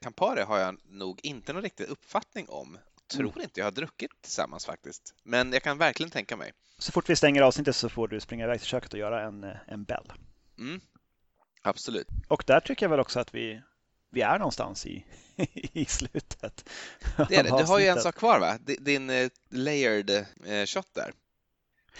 Campari 0.00 0.42
har 0.42 0.58
jag 0.58 0.76
nog 0.84 1.20
inte 1.22 1.52
någon 1.52 1.62
riktig 1.62 1.84
uppfattning 1.84 2.48
om 2.48 2.78
tror 3.08 3.28
mm. 3.28 3.42
inte 3.42 3.60
jag 3.60 3.66
har 3.66 3.72
druckit 3.72 4.10
tillsammans 4.20 4.66
faktiskt. 4.66 5.14
Men 5.22 5.52
jag 5.52 5.62
kan 5.62 5.78
verkligen 5.78 6.10
tänka 6.10 6.36
mig. 6.36 6.52
Så 6.78 6.92
fort 6.92 7.10
vi 7.10 7.16
stänger 7.16 7.42
avsnittet 7.42 7.76
så 7.76 7.88
får 7.88 8.08
du 8.08 8.20
springa 8.20 8.44
iväg 8.44 8.60
till 8.60 8.68
köket 8.68 8.92
och 8.92 8.98
göra 8.98 9.22
en, 9.22 9.46
en 9.66 9.84
bell. 9.84 10.12
Mm. 10.58 10.80
Absolut. 11.62 12.08
Och 12.28 12.44
där 12.46 12.60
tycker 12.60 12.86
jag 12.86 12.90
väl 12.90 13.00
också 13.00 13.20
att 13.20 13.34
vi, 13.34 13.62
vi 14.10 14.20
är 14.20 14.38
någonstans 14.38 14.86
i, 14.86 15.04
i 15.72 15.84
slutet. 15.84 16.70
Det 17.28 17.36
är 17.36 17.42
det. 17.42 17.58
Du 17.58 17.64
har 17.64 17.78
ju 17.78 17.86
en 17.86 18.00
sak 18.00 18.14
kvar 18.14 18.40
va? 18.40 18.58
Din 18.80 19.10
uh, 19.10 19.28
layered 19.50 20.10
uh, 20.10 20.64
shot 20.66 20.94
där. 20.94 21.12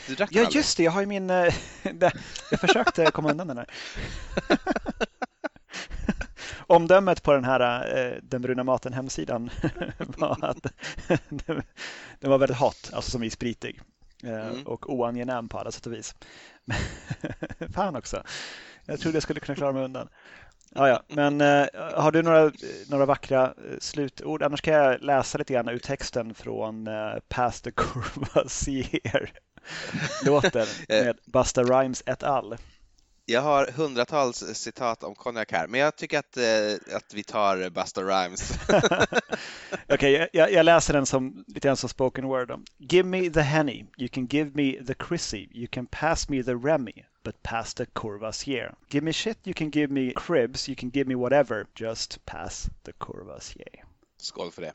Du 0.06 0.14
drack 0.14 0.30
ja, 0.32 0.48
just 0.50 0.76
det. 0.76 0.82
Jag 0.82 0.92
har 0.92 1.00
ju 1.00 1.06
min... 1.06 1.28
Jag 2.50 2.60
försökte 2.60 3.10
komma 3.10 3.30
undan 3.30 3.46
den 3.46 3.58
här. 3.58 3.70
Omdömet 6.66 7.22
på 7.22 7.32
den 7.32 7.44
här 7.44 7.96
eh, 7.96 8.18
Den 8.22 8.42
bruna 8.42 8.64
maten 8.64 8.92
hemsidan 8.92 9.50
var 9.98 10.44
att 10.44 10.66
den 12.20 12.30
var 12.30 12.38
väldigt 12.38 12.58
hot, 12.58 12.90
alltså 12.92 13.10
som 13.10 13.22
i 13.22 13.30
spritig 13.30 13.76
eh, 13.76 13.82
mm. 14.22 14.66
och 14.66 14.92
oangenäm 14.92 15.48
på 15.48 15.58
alla 15.58 15.70
sätt 15.70 15.86
och 15.86 15.92
vis. 15.92 16.14
Fan 17.74 17.96
också. 17.96 18.22
Jag 18.84 19.00
trodde 19.00 19.16
jag 19.16 19.22
skulle 19.22 19.40
kunna 19.40 19.56
klara 19.56 19.72
mig 19.72 19.84
undan. 19.84 20.08
Ja, 20.74 20.88
ja. 20.88 21.02
Men 21.08 21.40
eh, 21.40 21.66
har 21.94 22.12
du 22.12 22.22
några, 22.22 22.52
några 22.88 23.06
vackra 23.06 23.54
slutord? 23.78 24.42
Annars 24.42 24.60
kan 24.60 24.74
jag 24.74 25.02
läsa 25.02 25.38
lite 25.38 25.52
grann 25.52 25.68
ur 25.68 25.78
texten 25.78 26.34
från 26.34 26.86
eh, 26.86 27.14
Past 27.28 27.64
the 27.64 27.70
Courvoisier 27.70 29.32
låten 30.26 30.66
med 30.88 31.18
Busta 31.24 31.62
Rhymes 31.62 32.02
et 32.06 32.22
al. 32.22 32.56
Jag 33.30 33.40
har 33.40 33.66
hundratals 33.66 34.44
citat 34.54 35.02
om 35.02 35.14
konjak 35.14 35.52
här, 35.52 35.66
men 35.66 35.80
jag 35.80 35.96
tycker 35.96 36.18
att, 36.18 36.36
eh, 36.36 36.96
att 36.96 37.14
vi 37.14 37.24
tar 37.24 37.70
Busta 37.70 38.02
Rhymes. 38.02 38.52
Okej, 38.68 39.88
okay, 39.88 40.28
jag, 40.32 40.52
jag, 40.52 40.64
läser 40.64 40.94
den 40.94 41.06
som 41.06 41.44
lite 41.46 41.60
grann 41.60 41.76
som 41.76 41.88
spoken 41.88 42.26
word. 42.26 42.68
Give 42.78 43.08
me 43.08 43.30
the 43.30 43.40
Henny, 43.40 43.84
you 43.96 44.08
can 44.08 44.26
give 44.26 44.50
me 44.54 44.84
the 44.86 44.94
Chrissy, 45.08 45.48
you 45.52 45.66
can 45.70 45.86
pass 45.86 46.28
me 46.28 46.42
the 46.42 46.54
Remy, 46.54 47.04
but 47.24 47.42
pass 47.42 47.74
the 47.74 47.86
Courvoisier. 47.86 48.74
Give 48.90 49.04
me 49.04 49.12
shit, 49.12 49.38
you 49.44 49.54
can 49.54 49.70
give 49.70 49.92
me 49.92 50.12
cribs, 50.16 50.68
you 50.68 50.76
can 50.76 50.90
give 50.90 51.08
me 51.08 51.14
whatever, 51.14 51.66
just 51.74 52.26
pass 52.26 52.70
the 52.82 52.92
Courvoisier. 52.92 53.84
Skål 54.16 54.52
för 54.52 54.62
det. 54.62 54.72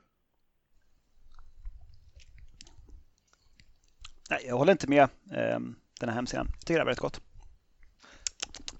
Nej, 4.29 4.45
jag 4.47 4.57
håller 4.57 4.71
inte 4.71 4.87
med 4.87 5.09
um, 5.31 5.75
den 5.99 6.09
här 6.09 6.15
hemsidan. 6.15 6.47
Jag 6.53 6.59
tycker 6.59 6.73
det 6.73 6.81
är 6.81 6.85
väldigt 6.85 6.99
gott. 6.99 7.21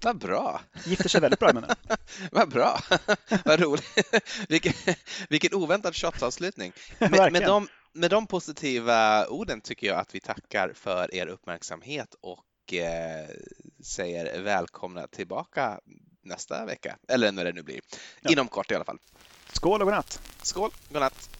Vad 0.04 0.18
bra! 0.18 0.60
Gifter 0.84 1.08
sig 1.08 1.20
väldigt 1.20 1.40
bra 1.40 1.52
det. 1.52 1.74
Vad 2.32 2.48
bra! 2.50 2.80
Vad 3.44 3.60
roligt! 3.60 4.14
vilken, 4.48 4.72
vilken 5.28 5.54
oväntad 5.54 5.96
shotsavslutning. 5.96 6.72
Med, 6.98 7.32
med, 7.32 7.42
de, 7.42 7.68
med 7.92 8.10
de 8.10 8.26
positiva 8.26 9.26
orden 9.26 9.60
tycker 9.60 9.86
jag 9.86 9.98
att 9.98 10.14
vi 10.14 10.20
tackar 10.20 10.72
för 10.74 11.14
er 11.14 11.26
uppmärksamhet 11.26 12.14
och 12.20 12.74
eh, 12.74 13.28
säger 13.84 14.42
välkomna 14.42 15.06
tillbaka 15.06 15.80
nästa 16.22 16.66
vecka, 16.66 16.96
eller 17.08 17.32
när 17.32 17.44
det 17.44 17.52
nu 17.52 17.62
blir. 17.62 17.80
Ja. 18.20 18.30
Inom 18.30 18.48
kort 18.48 18.70
i 18.70 18.74
alla 18.74 18.84
fall. 18.84 18.98
Skål 19.52 19.80
och 19.80 19.86
godnatt! 19.86 20.20
Skål, 20.42 20.70
godnatt! 20.88 21.30